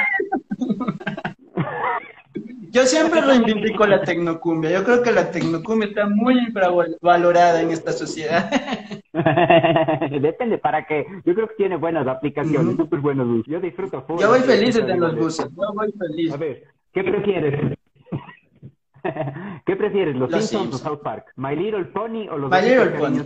Yo 2.75 2.85
siempre 2.87 3.21
reivindico 3.21 3.87
la 3.87 4.03
tecnocumbia. 4.03 4.73
Yo 4.73 4.83
creo 4.83 5.01
que 5.01 5.13
la 5.13 5.31
tecnocumbia 5.31 5.89
está 5.89 6.09
muy 6.09 6.37
infravalorada 6.39 7.63
en 7.63 7.71
esta 7.71 7.93
sociedad. 7.93 8.51
Depende, 10.21 10.59
para 10.59 10.85
qué. 10.85 11.07
Yo 11.25 11.35
creo 11.35 11.47
que 11.47 11.55
tiene 11.55 11.77
buenas 11.77 12.05
aplicaciones, 12.09 12.75
súper 12.77 12.99
buenos 12.99 13.29
usos. 13.29 13.47
Yo 13.47 13.61
disfruto 13.61 14.03
full. 14.03 14.21
Yo 14.21 14.29
voy 14.29 14.41
feliz 14.41 14.75
en 14.75 14.99
los 14.99 15.17
buses. 15.17 15.47
Yo 15.57 15.73
voy 15.73 15.93
feliz. 15.93 16.33
A 16.33 16.37
ver, 16.37 16.65
¿qué 16.93 17.05
prefieres? 17.05 17.79
¿Qué 19.67 19.77
prefieres, 19.77 20.17
los, 20.17 20.29
Los 20.29 20.45
Simpsons 20.45 20.75
o 20.75 20.79
Simpsons. 20.79 20.83
South 20.83 21.03
Park? 21.05 21.27
¿My 21.37 21.55
Little 21.55 21.85
Pony 21.85 22.27
o 22.29 22.39
los 22.39 22.51
My 22.51 22.61
Little 22.61 22.91
Pony. 22.99 23.21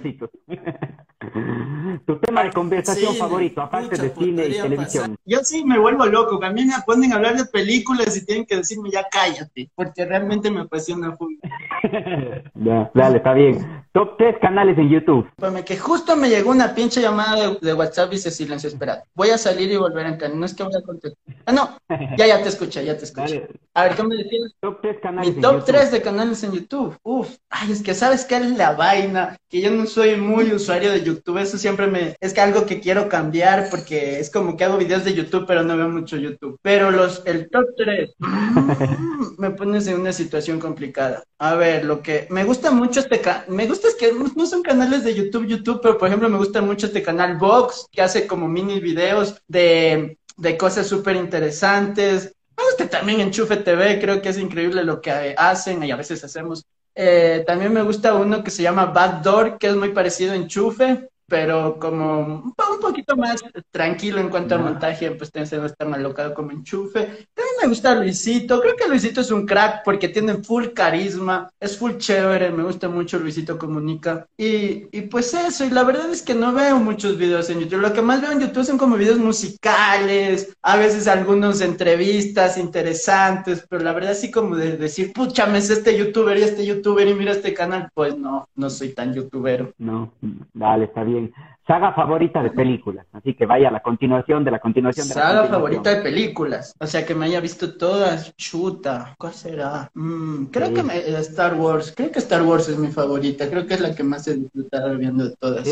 tu 2.06 2.18
tema 2.18 2.42
de 2.44 2.50
conversación 2.52 3.12
Sí, 3.12 3.18
favorito, 3.18 3.60
aparte 3.62 3.96
de 4.00 4.10
cine 4.14 4.46
y 4.46 4.52
televisión. 4.60 5.02
pasar. 5.12 5.16
Yo 5.24 5.38
sí 5.42 5.64
me 5.64 5.78
vuelvo 5.78 6.06
loco. 6.06 6.42
A 6.44 6.50
mí 6.50 6.64
me 6.64 6.74
ponen 6.86 7.12
a 7.12 7.16
hablar 7.16 7.36
de 7.36 7.44
películas 7.46 8.16
y 8.16 8.24
tienen 8.24 8.46
que 8.46 8.56
decirme 8.56 8.90
ya 8.90 9.06
cállate, 9.10 9.70
porque 9.74 10.04
realmente 10.04 10.50
me 10.50 10.60
apasiona 10.60 11.16
full. 11.16 11.34
ya, 12.54 12.90
dale, 12.94 13.16
está 13.18 13.32
bien. 13.34 13.84
Top 13.92 14.16
3 14.18 14.36
canales 14.40 14.78
en 14.78 14.90
YouTube. 14.90 15.26
Espérame, 15.28 15.64
que 15.64 15.76
justo 15.76 16.14
me 16.16 16.28
llegó 16.28 16.50
una 16.50 16.74
pinche 16.74 17.00
llamada 17.00 17.48
de, 17.50 17.58
de 17.60 17.74
WhatsApp 17.74 18.12
y 18.12 18.18
se 18.18 18.30
silencio. 18.30 18.68
Espera, 18.68 19.02
voy 19.14 19.30
a 19.30 19.38
salir 19.38 19.70
y 19.72 19.76
volver 19.76 20.06
a 20.06 20.10
entrar. 20.10 20.34
No 20.34 20.44
es 20.46 20.54
que 20.54 20.62
voy 20.62 20.74
a 20.76 20.82
contestar. 20.82 21.18
Ah, 21.46 21.52
no, 21.52 21.78
ya, 22.16 22.26
ya 22.26 22.42
te 22.42 22.48
escuché, 22.48 22.84
ya 22.84 22.96
te 22.96 23.04
escuché. 23.04 23.40
Dale, 23.40 23.48
A 23.78 23.84
ver, 23.84 23.94
¿qué 23.94 24.02
me 24.02 24.16
decías? 24.16 24.52
top 24.60 24.80
3 24.82 24.96
canales 25.00 25.28
Mi 25.30 25.36
en 25.36 25.40
top 25.40 25.52
YouTube. 25.52 25.66
3 25.66 25.92
de 25.92 26.02
canales 26.02 26.42
en 26.42 26.52
YouTube. 26.52 26.96
Uf, 27.04 27.28
ay, 27.48 27.70
es 27.70 27.80
que 27.80 27.94
sabes 27.94 28.24
qué 28.24 28.36
es 28.38 28.56
la 28.56 28.72
vaina, 28.72 29.36
que 29.48 29.60
yo 29.60 29.70
no 29.70 29.86
soy 29.86 30.16
muy 30.16 30.52
usuario 30.52 30.90
de 30.90 31.04
YouTube, 31.04 31.38
eso 31.38 31.56
siempre 31.58 31.86
me 31.86 32.16
es 32.20 32.34
que 32.34 32.40
algo 32.40 32.66
que 32.66 32.80
quiero 32.80 33.08
cambiar 33.08 33.68
porque 33.70 34.18
es 34.18 34.30
como 34.30 34.56
que 34.56 34.64
hago 34.64 34.78
videos 34.78 35.04
de 35.04 35.14
YouTube, 35.14 35.44
pero 35.46 35.62
no 35.62 35.76
veo 35.76 35.88
mucho 35.88 36.16
YouTube. 36.16 36.58
Pero 36.60 36.90
los 36.90 37.22
el 37.24 37.48
top 37.50 37.66
3 37.76 38.10
me 39.38 39.50
pones 39.50 39.86
en 39.86 40.00
una 40.00 40.12
situación 40.12 40.58
complicada. 40.58 41.22
A 41.38 41.54
ver, 41.54 41.84
lo 41.84 42.02
que 42.02 42.26
me 42.30 42.42
gusta 42.44 42.72
mucho 42.72 42.98
este 42.98 43.20
ca- 43.20 43.44
me 43.48 43.66
gusta 43.68 43.86
es 43.88 43.94
que 43.94 44.12
no- 44.12 44.32
no 44.34 44.46
son 44.46 44.62
canales 44.62 45.04
de 45.04 45.14
YouTube 45.14 45.46
YouTube, 45.46 45.78
pero 45.80 45.98
por 45.98 46.08
ejemplo 46.08 46.28
me 46.28 46.38
gusta 46.38 46.60
mucho 46.62 46.86
este 46.86 47.02
canal 47.02 47.36
Vox 47.38 47.86
que 47.92 48.02
hace 48.02 48.26
como 48.26 48.48
mini 48.48 48.80
videos 48.80 49.36
de 49.46 50.18
de 50.36 50.56
cosas 50.56 50.86
súper 50.86 51.16
interesantes. 51.16 52.32
Gusta 52.68 52.88
también 52.88 53.20
Enchufe 53.20 53.56
TV, 53.56 53.98
creo 53.98 54.20
que 54.20 54.28
es 54.28 54.38
increíble 54.38 54.84
lo 54.84 55.00
que 55.00 55.34
hacen 55.36 55.82
y 55.82 55.90
a 55.90 55.96
veces 55.96 56.22
hacemos. 56.22 56.66
Eh, 56.94 57.44
también 57.46 57.72
me 57.72 57.82
gusta 57.82 58.14
uno 58.14 58.44
que 58.44 58.50
se 58.50 58.62
llama 58.62 58.86
Backdoor, 58.86 59.58
que 59.58 59.68
es 59.68 59.76
muy 59.76 59.90
parecido 59.90 60.32
a 60.32 60.36
Enchufe, 60.36 61.08
pero 61.28 61.78
como 61.78 62.20
un, 62.20 62.52
po- 62.54 62.72
un 62.74 62.80
poquito 62.80 63.16
más 63.16 63.42
tranquilo 63.70 64.18
en 64.20 64.30
cuanto 64.30 64.54
a 64.54 64.58
montaje, 64.58 65.10
pues 65.12 65.30
no 65.34 65.66
es 65.66 65.76
tan 65.76 65.92
alocado 65.94 66.32
como 66.34 66.52
Enchufe. 66.52 67.00
También 67.34 67.56
me 67.62 67.68
gusta 67.68 67.94
Luisito, 67.94 68.60
creo 68.60 68.76
que 68.76 68.88
Luisito 68.88 69.20
es 69.20 69.30
un 69.30 69.46
crack 69.46 69.82
porque 69.84 70.08
tiene 70.08 70.42
full 70.42 70.68
carisma, 70.74 71.50
es 71.60 71.76
full 71.78 71.96
chévere, 71.98 72.50
me 72.50 72.62
gusta 72.64 72.88
mucho 72.88 73.18
Luisito 73.18 73.58
Comunica. 73.58 74.26
Y, 74.38 74.86
y 74.96 75.02
pues 75.02 75.34
eso, 75.34 75.64
y 75.66 75.70
la 75.70 75.84
verdad 75.84 76.10
es 76.10 76.22
que 76.22 76.34
no 76.34 76.52
veo 76.54 76.78
muchos 76.78 77.18
videos 77.18 77.50
en 77.50 77.60
YouTube, 77.60 77.80
lo 77.80 77.92
que 77.92 78.02
más 78.02 78.22
veo 78.22 78.32
en 78.32 78.40
YouTube 78.40 78.64
son 78.64 78.78
como 78.78 78.96
videos 78.96 79.18
musicales, 79.18 80.54
a 80.62 80.76
veces 80.76 81.06
algunos 81.08 81.60
entrevistas 81.60 82.56
interesantes, 82.58 83.64
pero 83.68 83.84
la 83.84 83.92
verdad 83.92 84.14
sí 84.14 84.30
como 84.30 84.56
de 84.56 84.76
decir, 84.76 85.12
pucha, 85.12 85.46
me 85.46 85.60
sé 85.60 85.74
este 85.74 85.96
youtuber 85.96 86.36
y 86.38 86.42
este 86.42 86.64
youtuber 86.64 87.06
y 87.06 87.14
mira 87.14 87.32
este 87.32 87.52
canal, 87.54 87.88
pues 87.94 88.16
no, 88.16 88.46
no 88.54 88.70
soy 88.70 88.94
tan 88.94 89.12
youtubero. 89.14 89.72
No, 89.78 90.12
dale, 90.54 90.84
está 90.86 91.04
bien. 91.04 91.17
mean, 91.20 91.34
Saga 91.68 91.92
favorita 91.92 92.42
de 92.42 92.50
películas. 92.50 93.04
Así 93.12 93.34
que 93.34 93.44
vaya 93.44 93.68
a 93.68 93.70
la 93.70 93.80
continuación 93.82 94.42
de 94.42 94.50
la 94.50 94.58
continuación 94.58 95.06
de 95.06 95.14
la 95.14 95.20
Saga 95.20 95.40
continuación. 95.42 95.60
favorita 95.60 95.90
de 95.94 96.02
películas. 96.02 96.74
O 96.80 96.86
sea, 96.86 97.04
que 97.04 97.14
me 97.14 97.26
haya 97.26 97.40
visto 97.40 97.76
todas. 97.76 98.34
Chuta. 98.36 99.14
¿Cuál 99.18 99.34
será? 99.34 99.90
Mm, 99.92 100.46
creo 100.46 100.68
Sí. 100.68 100.74
que 100.74 100.82
me- 100.82 100.96
eh, 100.96 101.18
Star 101.18 101.54
Wars. 101.56 101.92
Creo 101.94 102.10
que 102.10 102.20
Star 102.20 102.42
Wars 102.42 102.70
es 102.70 102.78
mi 102.78 102.88
favorita. 102.88 103.50
Creo 103.50 103.66
que 103.66 103.74
es 103.74 103.80
la 103.80 103.94
que 103.94 104.02
más 104.02 104.26
he 104.28 104.36
disfrutado 104.36 104.96
viendo 104.96 105.28
de 105.28 105.36
todas. 105.36 105.68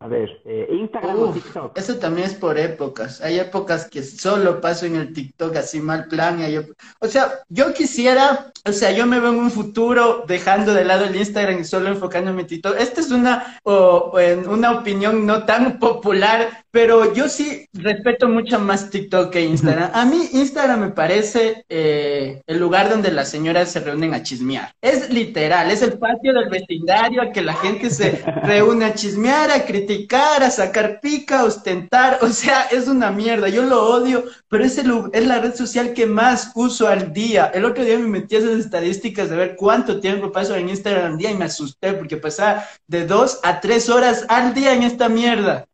A 0.00 0.08
ver, 0.08 0.28
eh, 0.44 0.68
Instagram 0.72 1.16
o 1.22 1.30
TikTok. 1.30 1.78
eso 1.78 1.94
también 1.98 2.26
es 2.26 2.34
por 2.34 2.58
épocas. 2.58 3.20
Hay 3.20 3.38
épocas 3.38 3.88
que 3.88 4.02
solo 4.02 4.60
paso 4.60 4.86
en 4.86 4.96
el 4.96 5.12
TikTok 5.12 5.54
así 5.54 5.78
mal 5.80 6.06
plan. 6.08 6.40
y 6.40 6.42
hay 6.42 6.54
ép- 6.56 6.74
O 7.00 7.06
sea, 7.06 7.28
yo 7.48 7.72
quisiera, 7.72 8.50
o 8.68 8.72
sea, 8.72 8.90
yo 8.90 9.06
me 9.06 9.20
veo 9.20 9.30
en 9.30 9.38
un 9.38 9.50
futuro 9.52 10.24
dejando 10.26 10.74
de 10.74 10.84
lado 10.84 11.04
el 11.04 11.14
Instagram 11.14 11.60
y 11.60 11.64
solo 11.64 11.88
enfocándome 11.90 12.40
en 12.40 12.46
TikTok. 12.48 12.74
Esta 12.76 13.00
es 13.00 13.12
una, 13.12 13.60
o- 13.62 14.10
o 14.12 14.18
en 14.18 14.48
una 14.48 14.72
opinión 14.72 15.27
no 15.28 15.44
tan 15.44 15.78
popular, 15.78 16.64
pero 16.70 17.12
yo 17.12 17.28
sí 17.28 17.66
respeto 17.74 18.28
mucho 18.28 18.58
más 18.58 18.88
TikTok 18.88 19.30
que 19.30 19.42
Instagram. 19.42 19.90
A 19.92 20.06
mí 20.06 20.26
Instagram 20.32 20.80
me 20.80 20.88
parece 20.88 21.66
eh, 21.68 22.40
el 22.46 22.58
lugar 22.58 22.88
donde 22.88 23.10
las 23.10 23.30
señoras 23.30 23.70
se 23.70 23.80
reúnen 23.80 24.14
a 24.14 24.22
chismear. 24.22 24.72
Es 24.80 25.10
literal, 25.10 25.70
es 25.70 25.82
el 25.82 25.98
patio 25.98 26.32
del 26.32 26.48
vecindario 26.48 27.20
a 27.20 27.30
que 27.30 27.42
la 27.42 27.52
gente 27.52 27.90
se 27.90 28.22
reúne 28.42 28.86
a 28.86 28.94
chismear, 28.94 29.50
a 29.50 29.66
criticar, 29.66 30.42
a 30.42 30.50
sacar 30.50 31.00
pica, 31.02 31.40
a 31.40 31.44
ostentar. 31.44 32.20
O 32.22 32.28
sea, 32.28 32.62
es 32.70 32.88
una 32.88 33.10
mierda. 33.10 33.50
Yo 33.50 33.64
lo 33.64 33.82
odio, 33.82 34.24
pero 34.48 34.64
es, 34.64 34.78
el, 34.78 34.90
es 35.12 35.26
la 35.26 35.40
red 35.40 35.54
social 35.54 35.92
que 35.92 36.06
más 36.06 36.52
uso 36.54 36.88
al 36.88 37.12
día. 37.12 37.50
El 37.52 37.66
otro 37.66 37.84
día 37.84 37.98
me 37.98 38.08
metí 38.08 38.36
a 38.36 38.38
esas 38.38 38.58
estadísticas 38.58 39.28
de 39.28 39.36
ver 39.36 39.56
cuánto 39.56 40.00
tiempo 40.00 40.32
paso 40.32 40.56
en 40.56 40.70
Instagram 40.70 41.12
al 41.12 41.18
día 41.18 41.32
y 41.32 41.36
me 41.36 41.44
asusté 41.44 41.92
porque 41.92 42.16
pasaba 42.16 42.64
de 42.86 43.06
dos 43.06 43.40
a 43.42 43.60
tres 43.60 43.90
horas 43.90 44.24
al 44.28 44.54
día 44.54 44.72
en 44.72 44.84
esta 44.84 45.10
mierda. 45.10 45.17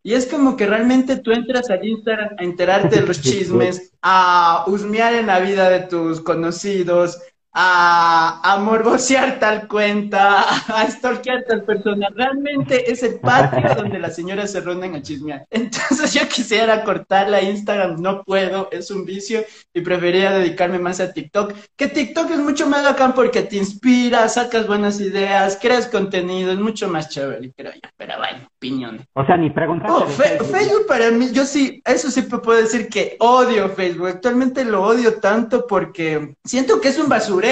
Y 0.02 0.14
es 0.14 0.26
como 0.26 0.56
que 0.56 0.66
realmente 0.66 1.16
tú 1.16 1.32
entras 1.32 1.70
al 1.70 1.84
Instagram 1.84 2.30
a 2.38 2.44
enterarte 2.44 3.00
de 3.00 3.06
los 3.06 3.20
chismes, 3.22 3.92
a 4.02 4.64
husmear 4.66 5.14
en 5.14 5.26
la 5.26 5.40
vida 5.40 5.68
de 5.70 5.80
tus 5.80 6.20
conocidos, 6.20 7.18
a, 7.54 8.40
a 8.42 8.58
morbosear 8.58 9.38
tal 9.38 9.68
cuenta, 9.68 10.40
a 10.42 10.90
stalkear 10.90 11.44
tal 11.44 11.62
persona. 11.62 12.08
Realmente 12.12 12.90
es 12.90 13.02
el 13.04 13.20
patio 13.20 13.74
donde 13.76 14.00
las 14.00 14.16
señoras 14.16 14.50
se 14.50 14.60
rondan 14.60 14.96
a 14.96 15.02
chismear. 15.02 15.46
Entonces 15.50 16.12
yo 16.12 16.28
quisiera 16.28 16.82
cortar 16.82 17.30
la 17.30 17.40
Instagram, 17.42 18.02
no 18.02 18.24
puedo, 18.24 18.68
es 18.72 18.90
un 18.90 19.04
vicio 19.04 19.44
y 19.72 19.80
preferiría 19.82 20.32
dedicarme 20.32 20.80
más 20.80 20.98
a 20.98 21.12
TikTok. 21.12 21.54
Que 21.76 21.86
TikTok 21.86 22.30
es 22.32 22.40
mucho 22.40 22.66
más 22.68 22.82
bacán 22.82 23.14
porque 23.14 23.42
te 23.42 23.56
inspira, 23.56 24.28
sacas 24.28 24.66
buenas 24.66 25.00
ideas, 25.00 25.56
creas 25.60 25.86
contenido, 25.86 26.50
es 26.50 26.58
mucho 26.58 26.88
más 26.88 27.08
chévere, 27.08 27.52
creo 27.56 27.72
yo. 27.72 27.88
Pero 27.96 28.14
bueno, 28.18 28.48
opiniones. 28.56 29.02
O 29.12 29.24
sea, 29.24 29.36
ni 29.36 29.50
preguntar. 29.50 29.90
Oh, 29.90 30.06
Facebook 30.06 30.86
para 30.88 31.12
mí, 31.12 31.30
yo 31.32 31.44
sí, 31.44 31.80
eso 31.84 32.10
sí 32.10 32.22
puedo 32.22 32.60
decir 32.60 32.88
que 32.88 33.16
odio 33.20 33.68
Facebook. 33.68 34.08
Actualmente 34.08 34.64
lo 34.64 34.82
odio 34.82 35.20
tanto 35.20 35.68
porque 35.68 36.34
siento 36.44 36.80
que 36.80 36.88
es 36.88 36.98
un 36.98 37.08
basura 37.08 37.43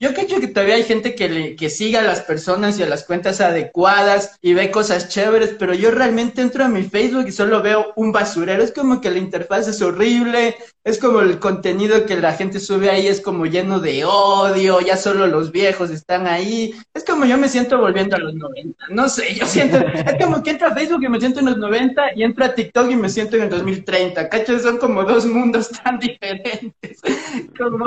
yo 0.00 0.14
creo 0.14 0.40
que 0.40 0.48
todavía 0.48 0.76
hay 0.76 0.84
gente 0.84 1.14
que, 1.14 1.28
le, 1.28 1.56
que 1.56 1.70
siga 1.70 2.00
a 2.00 2.04
las 2.04 2.22
personas 2.22 2.78
y 2.78 2.82
a 2.82 2.88
las 2.88 3.04
cuentas 3.04 3.40
adecuadas 3.40 4.38
y 4.40 4.54
ve 4.54 4.70
cosas 4.70 5.08
chéveres, 5.08 5.54
pero 5.58 5.74
yo 5.74 5.90
realmente 5.90 6.42
entro 6.42 6.64
a 6.64 6.68
mi 6.68 6.82
Facebook 6.82 7.26
y 7.28 7.32
solo 7.32 7.62
veo 7.62 7.92
un 7.96 8.12
basurero. 8.12 8.62
Es 8.62 8.72
como 8.72 9.00
que 9.00 9.10
la 9.10 9.18
interfaz 9.18 9.68
es 9.68 9.82
horrible, 9.82 10.56
es 10.84 10.98
como 10.98 11.20
el 11.20 11.38
contenido 11.38 12.04
que 12.06 12.16
la 12.16 12.32
gente 12.32 12.60
sube 12.60 12.90
ahí 12.90 13.06
es 13.06 13.20
como 13.20 13.46
lleno 13.46 13.80
de 13.80 14.04
odio, 14.04 14.80
ya 14.80 14.96
solo 14.96 15.26
los 15.26 15.50
viejos 15.50 15.90
están 15.90 16.26
ahí. 16.26 16.74
Es 16.92 17.04
como 17.04 17.24
yo 17.24 17.38
me 17.38 17.48
siento 17.48 17.78
volviendo 17.78 18.16
a 18.16 18.20
los 18.20 18.34
90. 18.34 18.86
No 18.90 19.08
sé, 19.08 19.34
yo 19.34 19.46
siento, 19.46 19.78
es 19.78 20.22
como 20.22 20.42
que 20.42 20.50
entro 20.50 20.68
a 20.68 20.74
Facebook 20.74 21.02
y 21.02 21.08
me 21.08 21.20
siento 21.20 21.40
en 21.40 21.46
los 21.46 21.56
90 21.56 22.02
y 22.16 22.22
entro 22.22 22.44
a 22.44 22.54
TikTok 22.54 22.90
y 22.90 22.96
me 22.96 23.08
siento 23.08 23.36
en 23.36 23.42
el 23.44 23.50
2030. 23.50 24.28
¿Cachos? 24.28 24.62
Son 24.62 24.78
como 24.78 25.04
dos 25.04 25.26
mundos 25.26 25.70
tan 25.70 25.98
diferentes. 25.98 27.00
Como 27.58 27.86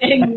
en, 0.00 0.36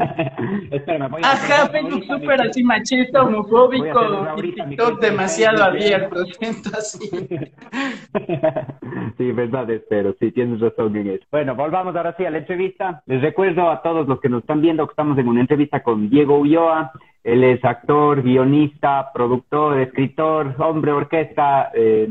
Ajá, 1.23 1.69
Facebook 1.69 2.03
súper 2.05 2.41
así 2.41 2.63
machista, 2.63 3.23
homofóbico 3.23 4.27
y 4.37 4.53
TikTok 4.53 4.99
demasiado 4.99 5.63
abierto, 5.63 6.25
siento 6.25 6.69
así. 6.77 7.09
sí, 9.17 9.31
verdad, 9.31 9.69
espero, 9.69 10.15
sí, 10.19 10.31
tienes 10.31 10.59
razón 10.59 10.95
en 10.95 11.11
eso. 11.11 11.25
Bueno, 11.31 11.55
volvamos 11.55 11.95
ahora 11.95 12.15
sí 12.17 12.25
a 12.25 12.31
la 12.31 12.39
entrevista. 12.39 13.01
Les 13.05 13.21
recuerdo 13.21 13.69
a 13.69 13.81
todos 13.81 14.07
los 14.07 14.19
que 14.19 14.29
nos 14.29 14.41
están 14.41 14.61
viendo 14.61 14.85
que 14.85 14.91
estamos 14.91 15.17
en 15.17 15.27
una 15.27 15.41
entrevista 15.41 15.83
con 15.83 16.09
Diego 16.09 16.39
Ulloa. 16.39 16.91
Él 17.23 17.43
es 17.43 17.63
actor, 17.65 18.23
guionista, 18.23 19.11
productor, 19.13 19.79
escritor, 19.79 20.55
hombre 20.59 20.93
orquesta, 20.93 21.71
eh, 21.73 22.07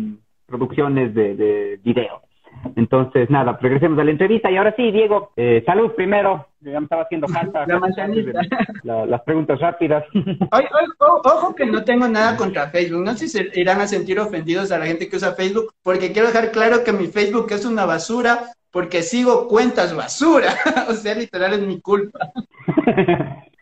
producciones 0.46 1.14
de, 1.14 1.34
de 1.34 1.80
video. 1.82 2.25
Entonces, 2.76 3.30
nada, 3.30 3.58
regresemos 3.60 3.98
a 3.98 4.04
la 4.04 4.10
entrevista. 4.10 4.50
Y 4.50 4.56
ahora 4.58 4.74
sí, 4.76 4.92
Diego, 4.92 5.32
eh, 5.34 5.62
salud 5.64 5.92
primero. 5.92 6.46
Ya 6.60 6.78
me 6.78 6.84
estaba 6.84 7.02
haciendo 7.02 7.26
falta 7.28 7.64
las 8.84 9.22
preguntas 9.22 9.58
rápidas. 9.60 10.04
ojo 11.24 11.54
que 11.54 11.64
no 11.64 11.84
tengo 11.84 12.06
nada 12.06 12.36
contra 12.36 12.68
Facebook. 12.68 13.02
No 13.02 13.12
sé 13.12 13.28
si 13.28 13.38
se 13.38 13.60
irán 13.60 13.80
a 13.80 13.86
sentir 13.86 14.20
ofendidos 14.20 14.72
a 14.72 14.78
la 14.78 14.86
gente 14.86 15.08
que 15.08 15.16
usa 15.16 15.32
Facebook, 15.32 15.72
porque 15.82 16.12
quiero 16.12 16.28
dejar 16.28 16.50
claro 16.50 16.84
que 16.84 16.92
mi 16.92 17.06
Facebook 17.06 17.46
es 17.50 17.64
una 17.64 17.86
basura, 17.86 18.52
porque 18.70 19.02
sigo 19.02 19.48
cuentas 19.48 19.96
basura. 19.96 20.50
o 20.88 20.92
sea, 20.92 21.14
literal 21.14 21.54
es 21.54 21.60
mi 21.60 21.80
culpa. 21.80 22.30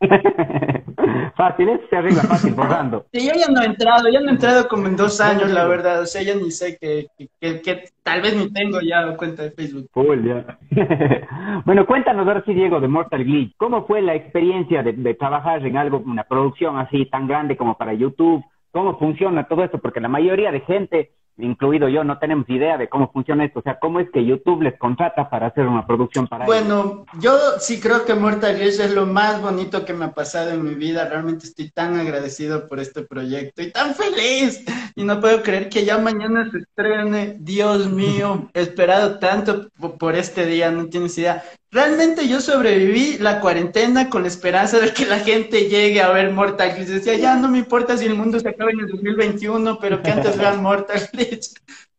fácil, 1.36 1.68
¿eh? 1.68 1.80
se 1.88 1.96
arregla 1.96 2.22
fácil, 2.22 2.54
borrando. 2.54 3.06
Sí, 3.12 3.26
yo 3.26 3.32
ya 3.34 3.52
no 3.52 3.62
he 3.62 3.66
entrado, 3.66 4.08
ya 4.08 4.20
no 4.20 4.28
he 4.28 4.32
entrado 4.32 4.68
como 4.68 4.86
en 4.86 4.96
dos 4.96 5.20
años, 5.20 5.50
la 5.50 5.66
verdad. 5.66 6.02
O 6.02 6.06
sea, 6.06 6.22
ya 6.22 6.34
ni 6.34 6.50
sé 6.50 6.78
que, 6.78 7.06
que, 7.40 7.84
tal 8.02 8.22
vez 8.22 8.36
ni 8.36 8.52
tengo 8.52 8.80
ya 8.80 9.16
cuenta 9.16 9.42
de 9.42 9.50
Facebook. 9.50 9.88
bueno, 11.64 11.86
cuéntanos 11.86 12.26
ahora 12.26 12.42
sí, 12.44 12.54
Diego, 12.54 12.80
de 12.80 12.88
Mortal 12.88 13.24
Glitch. 13.24 13.54
¿Cómo 13.56 13.86
fue 13.86 14.02
la 14.02 14.14
experiencia 14.14 14.82
de, 14.82 14.92
de 14.92 15.14
trabajar 15.14 15.64
en 15.64 15.76
algo, 15.76 16.02
una 16.04 16.24
producción 16.24 16.78
así 16.78 17.06
tan 17.06 17.26
grande 17.26 17.56
como 17.56 17.76
para 17.76 17.94
YouTube? 17.94 18.44
¿Cómo 18.74 18.98
funciona 18.98 19.46
todo 19.46 19.62
esto? 19.62 19.78
Porque 19.78 20.00
la 20.00 20.08
mayoría 20.08 20.50
de 20.50 20.60
gente 20.60 21.12
incluido 21.38 21.88
yo, 21.88 22.04
no 22.04 22.18
tenemos 22.18 22.48
idea 22.48 22.76
de 22.78 22.88
cómo 22.88 23.10
funciona 23.12 23.44
esto. 23.44 23.60
O 23.60 23.62
sea, 23.62 23.78
¿cómo 23.80 24.00
es 24.00 24.08
que 24.10 24.24
YouTube 24.24 24.62
les 24.62 24.78
contrata 24.78 25.28
para 25.28 25.48
hacer 25.48 25.66
una 25.66 25.86
producción 25.86 26.26
para 26.26 26.44
Bueno, 26.44 27.04
yo 27.18 27.32
sí 27.58 27.80
creo 27.80 28.04
que 28.04 28.14
Mortal 28.14 28.56
Gears 28.56 28.78
es 28.78 28.94
lo 28.94 29.06
más 29.06 29.40
bonito 29.40 29.84
que 29.84 29.92
me 29.92 30.06
ha 30.06 30.12
pasado 30.12 30.50
en 30.50 30.64
mi 30.64 30.74
vida. 30.74 31.08
Realmente 31.08 31.46
estoy 31.46 31.70
tan 31.70 31.98
agradecido 31.98 32.68
por 32.68 32.78
este 32.78 33.02
proyecto 33.02 33.62
y 33.62 33.72
tan 33.72 33.94
feliz. 33.94 34.64
Y 34.94 35.04
no 35.04 35.20
puedo 35.20 35.42
creer 35.42 35.68
que 35.68 35.84
ya 35.84 35.98
mañana 35.98 36.48
se 36.50 36.58
estrene. 36.58 37.36
Dios 37.40 37.90
mío, 37.90 38.48
he 38.54 38.60
esperado 38.60 39.18
tanto 39.18 39.68
por 39.98 40.14
este 40.14 40.46
día, 40.46 40.70
no 40.70 40.86
tienes 40.86 41.18
idea. 41.18 41.42
Realmente 41.74 42.28
yo 42.28 42.40
sobreviví 42.40 43.18
la 43.18 43.40
cuarentena 43.40 44.08
con 44.08 44.22
la 44.22 44.28
esperanza 44.28 44.78
de 44.78 44.94
que 44.94 45.06
la 45.06 45.18
gente 45.18 45.68
llegue 45.68 46.00
a 46.00 46.12
ver 46.12 46.30
Mortal 46.30 46.76
Glitch. 46.76 46.86
Decía, 46.86 47.16
ya 47.16 47.34
no 47.34 47.48
me 47.48 47.58
importa 47.58 47.98
si 47.98 48.04
el 48.04 48.14
mundo 48.14 48.38
se 48.38 48.48
acaba 48.48 48.70
en 48.70 48.78
el 48.78 48.86
2021, 48.86 49.80
pero 49.80 50.00
que 50.00 50.12
antes 50.12 50.38
vean 50.38 50.62
Mortal 50.62 51.08
Glitch. 51.12 51.48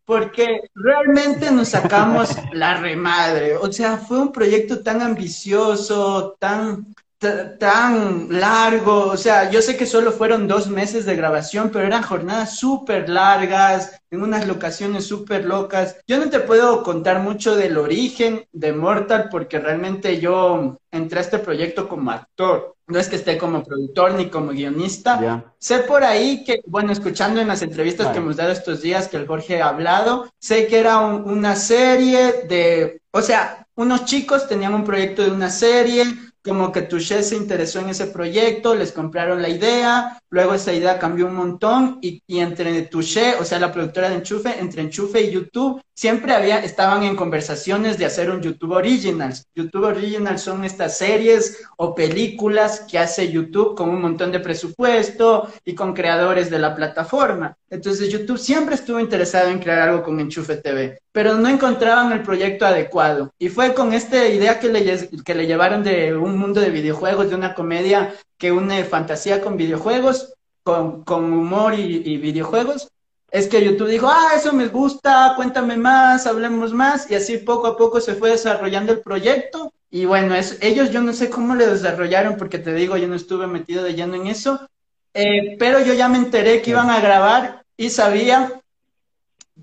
Porque 0.05 0.61
realmente 0.75 1.51
nos 1.51 1.67
sacamos 1.67 2.29
la 2.53 2.75
remadre. 2.77 3.57
O 3.57 3.69
sea, 3.69 3.97
fue 3.97 4.21
un 4.21 4.31
proyecto 4.31 4.81
tan 4.81 5.01
ambicioso, 5.01 6.37
tan 6.39 6.95
tan 7.59 8.27
largo, 8.29 9.07
o 9.07 9.17
sea, 9.17 9.49
yo 9.49 9.61
sé 9.61 9.77
que 9.77 9.85
solo 9.85 10.11
fueron 10.11 10.47
dos 10.47 10.67
meses 10.67 11.05
de 11.05 11.15
grabación, 11.15 11.69
pero 11.71 11.85
eran 11.85 12.03
jornadas 12.03 12.57
súper 12.57 13.09
largas, 13.09 13.99
en 14.15 14.23
unas 14.23 14.47
locaciones 14.47 15.05
súper 15.05 15.45
locas. 15.45 15.97
Yo 16.07 16.17
no 16.17 16.29
te 16.29 16.39
puedo 16.39 16.83
contar 16.83 17.19
mucho 17.19 17.55
del 17.55 17.77
origen 17.77 18.45
de 18.51 18.73
Mortal 18.73 19.27
porque 19.29 19.59
realmente 19.59 20.19
yo 20.19 20.77
entré 20.91 21.19
a 21.19 21.21
este 21.21 21.39
proyecto 21.39 21.87
como 21.87 22.11
actor. 22.11 22.75
No 22.87 22.99
es 22.99 23.09
que 23.09 23.15
esté 23.15 23.37
como 23.37 23.63
productor 23.63 24.13
ni 24.13 24.29
como 24.29 24.51
guionista. 24.51 25.43
Sé 25.57 25.79
por 25.79 26.03
ahí 26.03 26.43
que, 26.43 26.61
bueno, 26.67 26.91
escuchando 26.91 27.41
en 27.41 27.47
las 27.47 27.63
entrevistas 27.63 28.07
que 28.09 28.19
hemos 28.19 28.35
dado 28.35 28.51
estos 28.51 28.81
días 28.81 29.07
que 29.07 29.17
el 29.17 29.27
Jorge 29.27 29.61
ha 29.61 29.69
hablado, 29.69 30.31
sé 30.39 30.67
que 30.67 30.79
era 30.79 30.99
una 30.99 31.55
serie 31.55 32.43
de, 32.47 33.01
o 33.11 33.21
sea, 33.21 33.65
unos 33.75 34.05
chicos 34.05 34.47
tenían 34.47 34.73
un 34.73 34.83
proyecto 34.83 35.23
de 35.23 35.31
una 35.31 35.49
serie, 35.49 36.05
como 36.45 36.71
que 36.71 36.83
Touché 36.83 37.23
se 37.23 37.35
interesó 37.35 37.79
en 37.79 37.89
ese 37.89 38.05
proyecto, 38.05 38.75
les 38.75 38.91
compraron 38.91 39.41
la 39.41 39.49
idea, 39.49 40.19
luego 40.29 40.53
esa 40.53 40.73
idea 40.73 40.99
cambió 40.99 41.25
un 41.25 41.35
montón 41.35 41.97
y, 42.01 42.21
y, 42.27 42.39
entre 42.39 42.83
Touché, 42.83 43.33
o 43.39 43.43
sea, 43.43 43.59
la 43.59 43.71
productora 43.71 44.09
de 44.09 44.15
Enchufe, 44.15 44.59
entre 44.59 44.83
Enchufe 44.83 45.21
y 45.21 45.31
YouTube, 45.31 45.81
siempre 45.95 46.33
había, 46.33 46.59
estaban 46.59 47.03
en 47.03 47.15
conversaciones 47.15 47.97
de 47.97 48.05
hacer 48.05 48.29
un 48.29 48.41
YouTube 48.41 48.73
Originals. 48.73 49.47
YouTube 49.55 49.85
Originals 49.85 50.41
son 50.41 50.63
estas 50.63 50.97
series 50.97 51.63
o 51.77 51.95
películas 51.95 52.81
que 52.81 52.99
hace 52.99 53.31
YouTube 53.31 53.75
con 53.75 53.89
un 53.89 54.01
montón 54.01 54.31
de 54.31 54.39
presupuesto 54.39 55.49
y 55.63 55.73
con 55.73 55.93
creadores 55.93 56.51
de 56.51 56.59
la 56.59 56.75
plataforma. 56.75 57.57
Entonces 57.75 58.09
YouTube 58.09 58.37
siempre 58.37 58.75
estuvo 58.75 58.99
interesado 58.99 59.49
en 59.49 59.59
crear 59.59 59.89
algo 59.89 60.01
con 60.01 60.19
Enchufe 60.19 60.55
TV, 60.55 60.97
pero 61.11 61.35
no 61.35 61.49
encontraban 61.49 62.11
el 62.13 62.23
proyecto 62.23 62.65
adecuado. 62.65 63.33
Y 63.37 63.49
fue 63.49 63.73
con 63.73 63.93
esta 63.93 64.27
idea 64.27 64.59
que 64.59 64.69
le, 64.69 65.09
que 65.23 65.35
le 65.35 65.45
llevaron 65.45 65.83
de 65.83 66.15
un 66.15 66.37
mundo 66.37 66.61
de 66.61 66.69
videojuegos, 66.69 67.29
de 67.29 67.35
una 67.35 67.53
comedia 67.53 68.15
que 68.37 68.53
une 68.53 68.85
fantasía 68.85 69.41
con 69.41 69.57
videojuegos, 69.57 70.33
con, 70.63 71.03
con 71.03 71.33
humor 71.33 71.73
y, 71.73 72.01
y, 72.05 72.17
videojuegos, 72.17 72.87
es 73.29 73.47
que 73.47 73.63
YouTube 73.63 73.89
dijo, 73.89 74.07
ah, 74.07 74.29
eso 74.35 74.53
me 74.53 74.67
gusta, 74.67 75.33
cuéntame 75.35 75.75
más, 75.75 76.25
hablemos 76.25 76.73
más, 76.73 77.11
y 77.11 77.15
así 77.15 77.37
poco 77.39 77.67
a 77.67 77.75
poco 77.75 77.99
se 77.99 78.15
fue 78.15 78.29
desarrollando 78.29 78.93
el 78.93 79.01
proyecto. 79.01 79.73
Y 79.91 80.05
bueno, 80.05 80.33
es, 80.33 80.57
ellos 80.61 80.91
yo 80.91 81.01
no 81.01 81.11
sé 81.11 81.29
cómo 81.29 81.55
lo 81.55 81.67
desarrollaron, 81.67 82.37
porque 82.37 82.57
te 82.57 82.73
digo, 82.73 82.95
yo 82.95 83.09
no 83.09 83.15
estuve 83.15 83.47
metido 83.47 83.83
de 83.83 83.95
lleno 83.95 84.15
en 84.15 84.27
eso, 84.27 84.65
eh, 85.13 85.57
pero 85.59 85.81
yo 85.81 85.93
ya 85.93 86.07
me 86.07 86.17
enteré 86.17 86.61
que 86.61 86.71
iban 86.71 86.89
a 86.89 87.01
grabar 87.01 87.64
y 87.77 87.89
sabía 87.89 88.61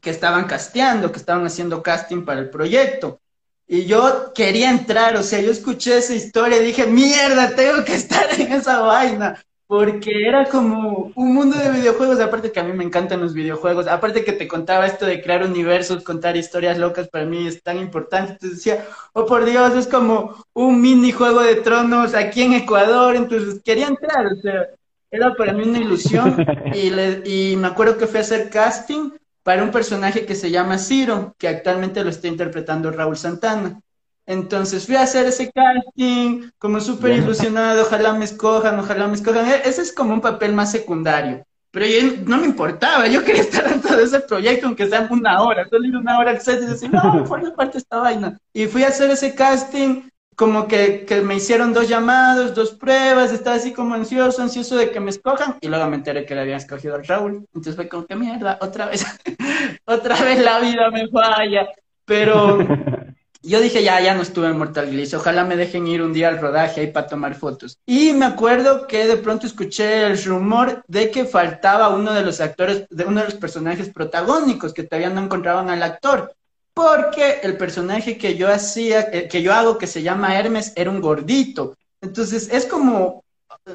que 0.00 0.10
estaban 0.10 0.44
casteando, 0.46 1.12
que 1.12 1.18
estaban 1.18 1.44
haciendo 1.46 1.82
casting 1.82 2.24
para 2.24 2.40
el 2.40 2.50
proyecto. 2.50 3.20
Y 3.66 3.86
yo 3.86 4.32
quería 4.34 4.70
entrar, 4.70 5.16
o 5.16 5.22
sea, 5.22 5.40
yo 5.40 5.50
escuché 5.50 5.96
esa 5.98 6.14
historia 6.14 6.58
y 6.58 6.66
dije, 6.66 6.86
mierda, 6.86 7.54
tengo 7.54 7.84
que 7.84 7.94
estar 8.02 8.28
en 8.38 8.52
esa 8.52 8.80
vaina. 8.80 9.42
porque 9.66 10.28
era 10.28 10.44
como 10.50 11.12
un 11.14 11.34
mundo 11.34 11.56
de 11.56 11.70
videojuegos, 11.70 12.20
aparte 12.20 12.52
que 12.52 12.60
a 12.60 12.64
mí 12.64 12.74
me 12.74 12.84
encantan 12.84 13.20
los 13.22 13.32
videojuegos, 13.32 13.86
aparte 13.86 14.22
que 14.24 14.32
te 14.34 14.46
contaba 14.46 14.86
esto 14.86 15.06
de 15.06 15.22
crear 15.22 15.44
universos, 15.44 16.04
contar 16.04 16.36
historias 16.36 16.76
locas, 16.76 17.08
para 17.08 17.24
mí 17.24 17.46
es 17.46 17.62
tan 17.62 17.78
importante, 17.78 18.32
entonces 18.32 18.58
decía, 18.58 18.84
oh 19.14 19.24
por 19.24 19.46
Dios, 19.46 19.74
es 19.74 19.86
como 19.86 20.44
un 20.52 20.80
mini 20.82 21.10
juego 21.12 21.40
de 21.40 21.56
tronos 21.56 22.14
aquí 22.14 22.42
en 22.42 22.52
Ecuador, 22.52 23.16
entonces 23.16 23.62
quería 23.64 23.86
entrar, 23.86 24.26
o 24.26 24.36
sea, 24.42 24.68
era 25.12 25.34
para 25.34 25.52
mí 25.52 25.62
una 25.62 25.78
ilusión 25.78 26.36
y, 26.74 26.90
le, 26.90 27.22
y 27.24 27.54
me 27.56 27.68
acuerdo 27.68 27.98
que 27.98 28.06
fui 28.06 28.18
a 28.18 28.22
hacer 28.22 28.50
casting 28.50 29.10
para 29.42 29.62
un 29.62 29.70
personaje 29.70 30.24
que 30.24 30.34
se 30.34 30.50
llama 30.50 30.78
Ciro, 30.78 31.34
que 31.38 31.48
actualmente 31.48 32.02
lo 32.02 32.10
está 32.10 32.28
interpretando 32.28 32.90
Raúl 32.90 33.16
Santana. 33.16 33.80
Entonces 34.24 34.86
fui 34.86 34.96
a 34.96 35.02
hacer 35.02 35.26
ese 35.26 35.52
casting, 35.52 36.50
como 36.58 36.80
súper 36.80 37.12
ilusionado, 37.12 37.82
ojalá 37.82 38.12
me 38.14 38.24
escojan, 38.24 38.78
ojalá 38.78 39.08
me 39.08 39.14
escojan. 39.14 39.46
E-, 39.48 39.68
ese 39.68 39.82
es 39.82 39.92
como 39.92 40.14
un 40.14 40.20
papel 40.20 40.54
más 40.54 40.70
secundario. 40.70 41.44
Pero 41.72 41.86
yo, 41.86 42.16
no 42.26 42.38
me 42.38 42.46
importaba, 42.46 43.06
yo 43.08 43.24
quería 43.24 43.42
estar 43.42 43.68
dentro 43.68 43.96
de 43.96 44.04
ese 44.04 44.20
proyecto, 44.20 44.66
aunque 44.66 44.88
sea 44.88 45.08
una 45.10 45.42
hora, 45.42 45.68
solo 45.68 45.86
ir 45.86 45.96
una 45.96 46.18
hora 46.18 46.30
al 46.30 46.40
set 46.40 46.62
y 46.62 46.66
decir, 46.66 46.90
no, 46.90 47.26
forma 47.26 47.54
parte 47.54 47.74
de 47.74 47.78
esta 47.78 47.98
vaina. 47.98 48.38
Y 48.52 48.66
fui 48.66 48.84
a 48.84 48.88
hacer 48.88 49.10
ese 49.10 49.34
casting, 49.34 50.02
como 50.42 50.66
que, 50.66 51.04
que, 51.06 51.20
me 51.20 51.36
hicieron 51.36 51.72
dos 51.72 51.88
llamados, 51.88 52.52
dos 52.52 52.72
pruebas, 52.72 53.32
estaba 53.32 53.54
así 53.54 53.72
como 53.72 53.94
ansioso, 53.94 54.42
ansioso 54.42 54.74
de 54.74 54.90
que 54.90 54.98
me 54.98 55.10
escojan, 55.10 55.56
y 55.60 55.68
luego 55.68 55.86
me 55.86 55.94
enteré 55.94 56.26
que 56.26 56.34
le 56.34 56.40
habían 56.40 56.56
escogido 56.56 56.96
al 56.96 57.06
Raúl. 57.06 57.46
Entonces 57.46 57.76
fue 57.76 57.88
como 57.88 58.06
que 58.06 58.16
mierda, 58.16 58.58
otra 58.60 58.86
vez, 58.86 59.06
otra 59.84 60.20
vez 60.20 60.42
la 60.42 60.58
vida 60.58 60.90
me 60.90 61.06
falla. 61.06 61.68
Pero 62.04 62.58
yo 63.42 63.60
dije, 63.60 63.84
ya, 63.84 64.00
ya 64.00 64.16
no 64.16 64.22
estuve 64.22 64.48
en 64.48 64.58
Mortal 64.58 64.90
Glitch, 64.90 65.14
ojalá 65.14 65.44
me 65.44 65.54
dejen 65.54 65.86
ir 65.86 66.02
un 66.02 66.12
día 66.12 66.26
al 66.26 66.40
rodaje 66.40 66.80
ahí 66.80 66.86
para 66.88 67.06
tomar 67.06 67.36
fotos. 67.36 67.78
Y 67.86 68.12
me 68.12 68.24
acuerdo 68.24 68.88
que 68.88 69.06
de 69.06 69.18
pronto 69.18 69.46
escuché 69.46 70.06
el 70.06 70.20
rumor 70.24 70.82
de 70.88 71.12
que 71.12 71.24
faltaba 71.24 71.90
uno 71.90 72.12
de 72.12 72.22
los 72.22 72.40
actores, 72.40 72.88
de 72.90 73.04
uno 73.04 73.20
de 73.20 73.26
los 73.26 73.36
personajes 73.36 73.90
protagónicos, 73.90 74.74
que 74.74 74.82
todavía 74.82 75.10
no 75.10 75.22
encontraban 75.22 75.70
al 75.70 75.84
actor. 75.84 76.34
Porque 76.74 77.40
el 77.42 77.56
personaje 77.56 78.16
que 78.16 78.36
yo 78.36 78.48
hacía, 78.50 79.00
eh, 79.12 79.28
que 79.28 79.42
yo 79.42 79.52
hago, 79.52 79.78
que 79.78 79.86
se 79.86 80.02
llama 80.02 80.38
Hermes, 80.38 80.72
era 80.76 80.90
un 80.90 81.00
gordito. 81.00 81.76
Entonces 82.00 82.48
es 82.50 82.66
como 82.66 83.21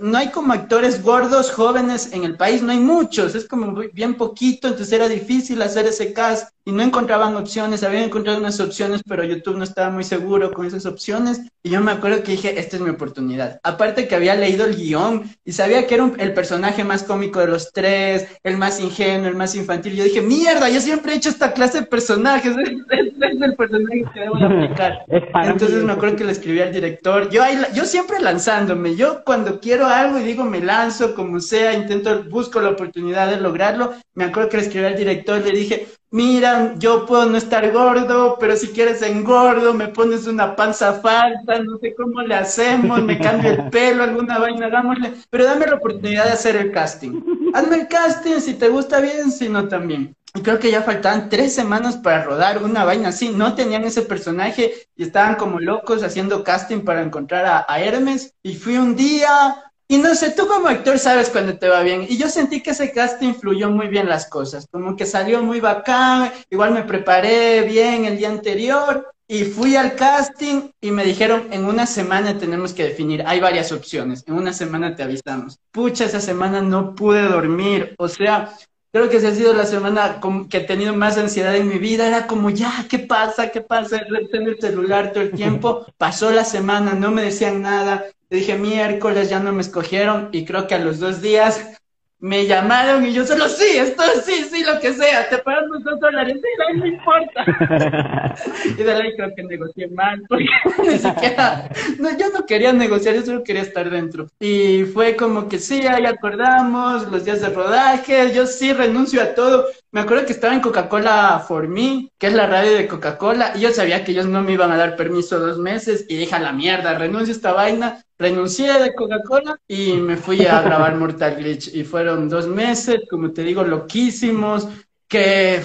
no 0.01 0.17
hay 0.17 0.29
como 0.29 0.53
actores 0.53 1.01
gordos 1.01 1.51
jóvenes 1.51 2.11
en 2.11 2.23
el 2.23 2.35
país, 2.35 2.61
no 2.61 2.71
hay 2.71 2.79
muchos, 2.79 3.35
es 3.35 3.47
como 3.47 3.73
bien 3.93 4.15
poquito, 4.15 4.67
entonces 4.67 4.91
era 4.91 5.07
difícil 5.07 5.61
hacer 5.61 5.85
ese 5.85 6.11
cast 6.13 6.49
y 6.65 6.73
no 6.73 6.83
encontraban 6.83 7.37
opciones, 7.37 7.83
habían 7.83 8.03
encontrado 8.03 8.37
unas 8.39 8.59
opciones, 8.59 9.01
pero 9.07 9.23
YouTube 9.23 9.55
no 9.55 9.63
estaba 9.63 9.89
muy 9.89 10.03
seguro 10.03 10.51
con 10.51 10.65
esas 10.65 10.85
opciones 10.85 11.41
y 11.63 11.69
yo 11.69 11.79
me 11.79 11.93
acuerdo 11.93 12.23
que 12.23 12.33
dije, 12.33 12.59
esta 12.59 12.75
es 12.75 12.81
mi 12.81 12.89
oportunidad. 12.89 13.61
Aparte 13.63 14.07
que 14.07 14.15
había 14.15 14.35
leído 14.35 14.65
el 14.65 14.75
guion 14.75 15.23
y 15.45 15.53
sabía 15.53 15.87
que 15.87 15.95
era 15.95 16.11
el 16.17 16.33
personaje 16.33 16.83
más 16.83 17.03
cómico 17.03 17.39
de 17.39 17.47
los 17.47 17.71
tres, 17.71 18.27
el 18.43 18.57
más 18.57 18.81
ingenuo, 18.81 19.29
el 19.29 19.35
más 19.35 19.55
infantil, 19.55 19.95
yo 19.95 20.03
dije, 20.03 20.21
mierda, 20.21 20.67
yo 20.67 20.81
siempre 20.81 21.13
he 21.13 21.15
hecho 21.15 21.29
esta 21.29 21.53
clase 21.53 21.81
de 21.81 21.87
personajes, 21.87 22.53
es, 22.91 23.13
el 23.21 23.55
personaje 23.55 24.03
que 24.13 24.19
debo 24.19 24.35
aplicar. 24.43 25.05
Entonces 25.45 25.83
me 25.83 25.93
acuerdo 25.93 26.17
que 26.17 26.25
le 26.25 26.33
escribí 26.33 26.59
al 26.59 26.73
director, 26.73 27.29
yo, 27.29 27.43
yo 27.73 27.85
siempre 27.85 28.19
lanzándome, 28.19 28.97
yo 28.97 29.23
cuando 29.23 29.61
quiero 29.61 29.76
algo 29.85 30.19
y 30.19 30.23
digo, 30.23 30.43
me 30.43 30.59
lanzo 30.59 31.13
como 31.13 31.39
sea, 31.39 31.73
intento, 31.73 32.23
busco 32.23 32.59
la 32.59 32.69
oportunidad 32.69 33.29
de 33.29 33.37
lograrlo. 33.37 33.93
Me 34.15 34.25
acuerdo 34.25 34.49
que 34.49 34.57
le 34.57 34.63
escribí 34.63 34.85
al 34.85 34.95
director, 34.95 35.39
le 35.41 35.51
dije, 35.51 35.87
mira, 36.09 36.73
yo 36.77 37.05
puedo 37.05 37.25
no 37.25 37.37
estar 37.37 37.71
gordo, 37.71 38.37
pero 38.39 38.55
si 38.55 38.69
quieres 38.69 39.01
engordo, 39.01 39.73
me 39.73 39.89
pones 39.89 40.25
una 40.27 40.55
panza 40.55 40.93
falsa, 40.93 41.59
no 41.63 41.77
sé 41.77 41.93
cómo 41.95 42.21
le 42.21 42.35
hacemos, 42.35 43.01
me 43.03 43.19
cambio 43.19 43.51
el 43.51 43.69
pelo, 43.69 44.03
alguna 44.03 44.39
vaina, 44.39 44.69
dámosle, 44.69 45.13
pero 45.29 45.45
dame 45.45 45.67
la 45.67 45.75
oportunidad 45.75 46.25
de 46.25 46.31
hacer 46.31 46.55
el 46.55 46.71
casting. 46.71 47.21
Hazme 47.53 47.75
el 47.81 47.87
casting, 47.87 48.39
si 48.39 48.55
te 48.55 48.69
gusta 48.69 48.99
bien, 48.99 49.31
si 49.31 49.49
no 49.49 49.67
también. 49.67 50.15
Y 50.35 50.41
creo 50.41 50.59
que 50.59 50.69
ya 50.69 50.83
faltaban 50.83 51.29
tres 51.29 51.55
semanas 51.55 51.97
para 51.97 52.23
rodar 52.23 52.63
una 52.63 52.85
vaina 52.85 53.09
así. 53.09 53.29
No 53.29 53.55
tenían 53.55 53.83
ese 53.85 54.03
personaje 54.03 54.71
y 54.95 55.03
estaban 55.03 55.35
como 55.35 55.59
locos 55.59 56.03
haciendo 56.03 56.43
casting 56.43 56.81
para 56.81 57.01
encontrar 57.01 57.45
a, 57.45 57.65
a 57.67 57.79
Hermes. 57.79 58.35
Y 58.43 58.55
fui 58.55 58.77
un 58.77 58.95
día, 58.95 59.63
y 59.89 59.97
no 59.97 60.13
sé, 60.15 60.31
tú 60.31 60.47
como 60.47 60.67
actor 60.67 60.99
sabes 60.99 61.29
cuando 61.29 61.57
te 61.57 61.69
va 61.69 61.81
bien. 61.81 62.05
Y 62.09 62.17
yo 62.17 62.27
sentí 62.27 62.61
que 62.61 62.71
ese 62.71 62.91
casting 62.91 63.33
fluyó 63.33 63.69
muy 63.69 63.87
bien 63.87 64.09
las 64.09 64.27
cosas. 64.27 64.67
Como 64.69 64.97
que 64.97 65.05
salió 65.05 65.41
muy 65.41 65.61
bacán. 65.61 66.31
Igual 66.49 66.71
me 66.71 66.83
preparé 66.83 67.61
bien 67.61 68.03
el 68.03 68.17
día 68.17 68.29
anterior. 68.29 69.09
Y 69.29 69.43
fui 69.45 69.77
al 69.77 69.95
casting 69.95 70.71
y 70.81 70.91
me 70.91 71.05
dijeron, 71.05 71.47
en 71.51 71.65
una 71.65 71.85
semana 71.85 72.37
tenemos 72.37 72.73
que 72.73 72.83
definir. 72.83 73.23
Hay 73.25 73.39
varias 73.39 73.71
opciones. 73.71 74.25
En 74.27 74.33
una 74.33 74.51
semana 74.51 74.93
te 74.93 75.03
avisamos. 75.03 75.57
Pucha, 75.71 76.05
esa 76.05 76.19
semana 76.19 76.61
no 76.61 76.93
pude 76.93 77.21
dormir. 77.21 77.95
O 77.97 78.09
sea, 78.09 78.53
creo 78.91 79.09
que 79.09 79.17
esa 79.17 79.29
ha 79.29 79.35
sido 79.35 79.53
la 79.53 79.65
semana 79.65 80.19
que 80.49 80.57
he 80.57 80.61
tenido 80.61 80.93
más 80.95 81.17
ansiedad 81.17 81.55
en 81.55 81.69
mi 81.69 81.77
vida. 81.77 82.07
Era 82.07 82.27
como, 82.27 82.49
ya, 82.49 82.85
¿qué 82.89 82.99
pasa? 82.99 83.51
¿Qué 83.51 83.61
pasa? 83.61 84.01
En 84.33 84.47
el 84.47 84.59
celular 84.59 85.13
todo 85.13 85.23
el 85.23 85.31
tiempo. 85.31 85.85
Pasó 85.97 86.31
la 86.31 86.43
semana, 86.43 86.93
no 86.93 87.11
me 87.11 87.21
decían 87.21 87.61
nada. 87.61 88.05
Dije 88.29 88.57
miércoles, 88.57 89.29
ya 89.29 89.39
no 89.39 89.53
me 89.53 89.61
escogieron 89.61 90.29
y 90.31 90.45
creo 90.45 90.67
que 90.67 90.75
a 90.75 90.79
los 90.79 90.99
dos 90.99 91.21
días 91.21 91.77
me 92.19 92.47
llamaron 92.47 93.05
y 93.05 93.13
yo 93.13 93.25
solo, 93.25 93.47
sí, 93.47 93.77
esto 93.77 94.01
sí, 94.25 94.43
sí, 94.51 94.63
lo 94.63 94.79
que 94.79 94.91
sea, 94.93 95.29
te 95.29 95.37
pagamos 95.37 95.83
dos 95.83 95.99
dólares, 95.99 96.35
sí, 96.41 96.47
no 96.57 96.81
me 96.81 96.87
importa. 96.89 97.45
y 98.65 98.83
de 98.83 98.91
ahí 98.91 99.15
creo 99.15 99.35
que 99.35 99.43
negocié 99.43 99.87
mal, 99.89 100.23
porque 100.27 100.45
ni 100.83 100.97
siquiera, 100.97 101.69
no, 101.99 102.17
yo 102.17 102.29
no 102.33 102.45
quería 102.45 102.73
negociar, 102.73 103.15
yo 103.15 103.21
solo 103.21 103.43
quería 103.43 103.61
estar 103.61 103.89
dentro. 103.89 104.27
Y 104.39 104.83
fue 104.85 105.15
como 105.15 105.47
que 105.47 105.59
sí, 105.59 105.85
ahí 105.85 106.05
acordamos, 106.05 107.07
los 107.11 107.23
días 107.23 107.41
de 107.41 107.49
rodaje, 107.49 108.33
yo 108.33 108.47
sí 108.47 108.73
renuncio 108.73 109.21
a 109.21 109.35
todo. 109.35 109.67
Me 109.97 110.03
acuerdo 110.03 110.27
que 110.27 110.33
estaba 110.33 110.53
en 110.53 110.61
Coca-Cola 110.61 111.43
For 111.47 111.67
Me, 111.67 112.11
que 112.19 112.27
es 112.27 112.33
la 112.33 112.45
radio 112.45 112.75
de 112.75 112.87
Coca-Cola, 112.87 113.53
y 113.55 113.61
yo 113.61 113.71
sabía 113.71 114.03
que 114.03 114.11
ellos 114.11 114.27
no 114.27 114.43
me 114.43 114.51
iban 114.51 114.71
a 114.71 114.77
dar 114.77 114.95
permiso 114.95 115.39
dos 115.39 115.57
meses, 115.57 116.05
y 116.07 116.17
dije 116.17 116.35
a 116.35 116.39
la 116.39 116.51
mierda, 116.51 116.93
renuncio 116.93 117.33
a 117.33 117.35
esta 117.35 117.51
vaina, 117.51 118.05
renuncié 118.19 118.71
de 118.73 118.93
Coca-Cola 118.93 119.59
y 119.67 119.93
me 119.93 120.15
fui 120.15 120.45
a 120.45 120.61
grabar 120.61 120.95
Mortal 120.99 121.37
Glitch. 121.37 121.73
Y 121.73 121.83
fueron 121.83 122.29
dos 122.29 122.45
meses, 122.45 122.99
como 123.09 123.31
te 123.31 123.41
digo, 123.41 123.63
loquísimos, 123.63 124.67
que 125.07 125.63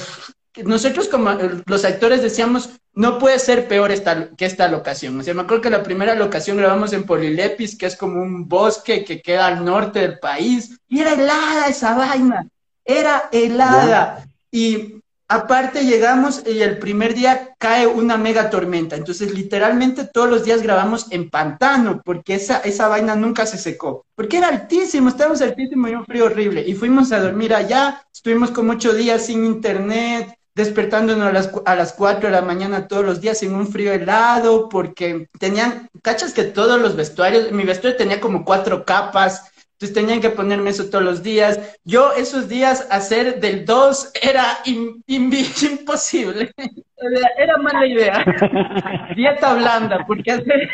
nosotros 0.65 1.09
como 1.09 1.31
los 1.67 1.85
actores 1.85 2.23
decíamos, 2.23 2.71
no 2.95 3.19
puede 3.19 3.39
ser 3.39 3.69
peor 3.69 3.93
esta, 3.93 4.31
que 4.35 4.47
esta 4.47 4.67
locación. 4.69 5.21
O 5.21 5.23
sea, 5.23 5.35
me 5.35 5.43
acuerdo 5.43 5.61
que 5.61 5.69
la 5.69 5.83
primera 5.83 6.15
locación 6.15 6.57
grabamos 6.57 6.95
en 6.95 7.05
Polilepis, 7.05 7.77
que 7.77 7.85
es 7.85 7.97
como 7.97 8.23
un 8.23 8.49
bosque 8.49 9.05
que 9.05 9.21
queda 9.21 9.49
al 9.49 9.63
norte 9.63 9.99
del 9.99 10.19
país, 10.19 10.79
y 10.89 11.01
era 11.01 11.13
helada 11.13 11.67
esa 11.67 11.95
vaina, 11.95 12.49
era 12.85 13.29
helada. 13.33 14.25
Y 14.51 15.03
Aparte 15.33 15.87
llegamos 15.87 16.43
y 16.47 16.61
el 16.61 16.79
primer 16.79 17.15
día 17.15 17.55
cae 17.57 17.87
una 17.87 18.19
mega 18.19 18.51
tormenta, 18.51 18.97
entonces 18.97 19.33
literalmente 19.33 20.05
todos 20.05 20.29
los 20.29 20.45
días 20.45 20.61
grabamos 20.61 21.07
en 21.11 21.31
pantano, 21.31 22.03
porque 22.05 22.35
esa, 22.35 22.59
esa 22.59 22.87
vaina 22.89 23.17
nunca 23.17 23.47
se 23.47 23.57
secó, 23.57 24.05
porque 24.15 24.37
era 24.37 24.49
altísimo, 24.49 25.09
estábamos 25.09 25.41
altísimo 25.41 25.89
y 25.89 25.95
un 25.95 26.05
frío 26.05 26.27
horrible, 26.27 26.63
y 26.67 26.75
fuimos 26.75 27.13
a 27.13 27.21
dormir 27.21 27.55
allá, 27.55 28.05
estuvimos 28.13 28.51
como 28.51 28.73
ocho 28.73 28.93
días 28.93 29.25
sin 29.25 29.47
internet, 29.47 30.37
despertándonos 30.55 31.27
a 31.27 31.33
las, 31.33 31.51
a 31.65 31.77
las 31.77 31.95
4 31.95 32.29
de 32.29 32.31
la 32.31 32.43
mañana 32.43 32.87
todos 32.87 33.07
los 33.07 33.23
días 33.23 33.43
en 33.43 33.55
un 33.55 33.69
frío 33.69 33.91
helado, 33.91 34.69
porque 34.69 35.29
tenían, 35.39 35.89
cachas 36.03 36.35
que 36.35 36.45
todos 36.45 36.79
los 36.79 36.95
vestuarios, 36.95 37.53
mi 37.53 37.65
vestuario 37.65 37.97
tenía 37.97 38.21
como 38.21 38.45
cuatro 38.45 38.85
capas, 38.85 39.51
entonces 39.83 40.01
tenían 40.01 40.21
que 40.21 40.31
ponerme 40.31 40.71
eso 40.71 40.85
todos 40.85 41.03
los 41.03 41.25
días. 41.25 41.59
Yo 41.83 42.13
esos 42.13 42.49
días 42.49 42.87
hacer 42.89 43.41
del 43.41 43.65
2 43.65 44.13
era 44.23 44.59
imposible. 45.07 46.53
Era 47.37 47.57
mala 47.59 47.87
idea. 47.87 48.25
Dieta 49.17 49.55
blanda, 49.55 50.05
porque 50.07 50.33
hacer 50.33 50.71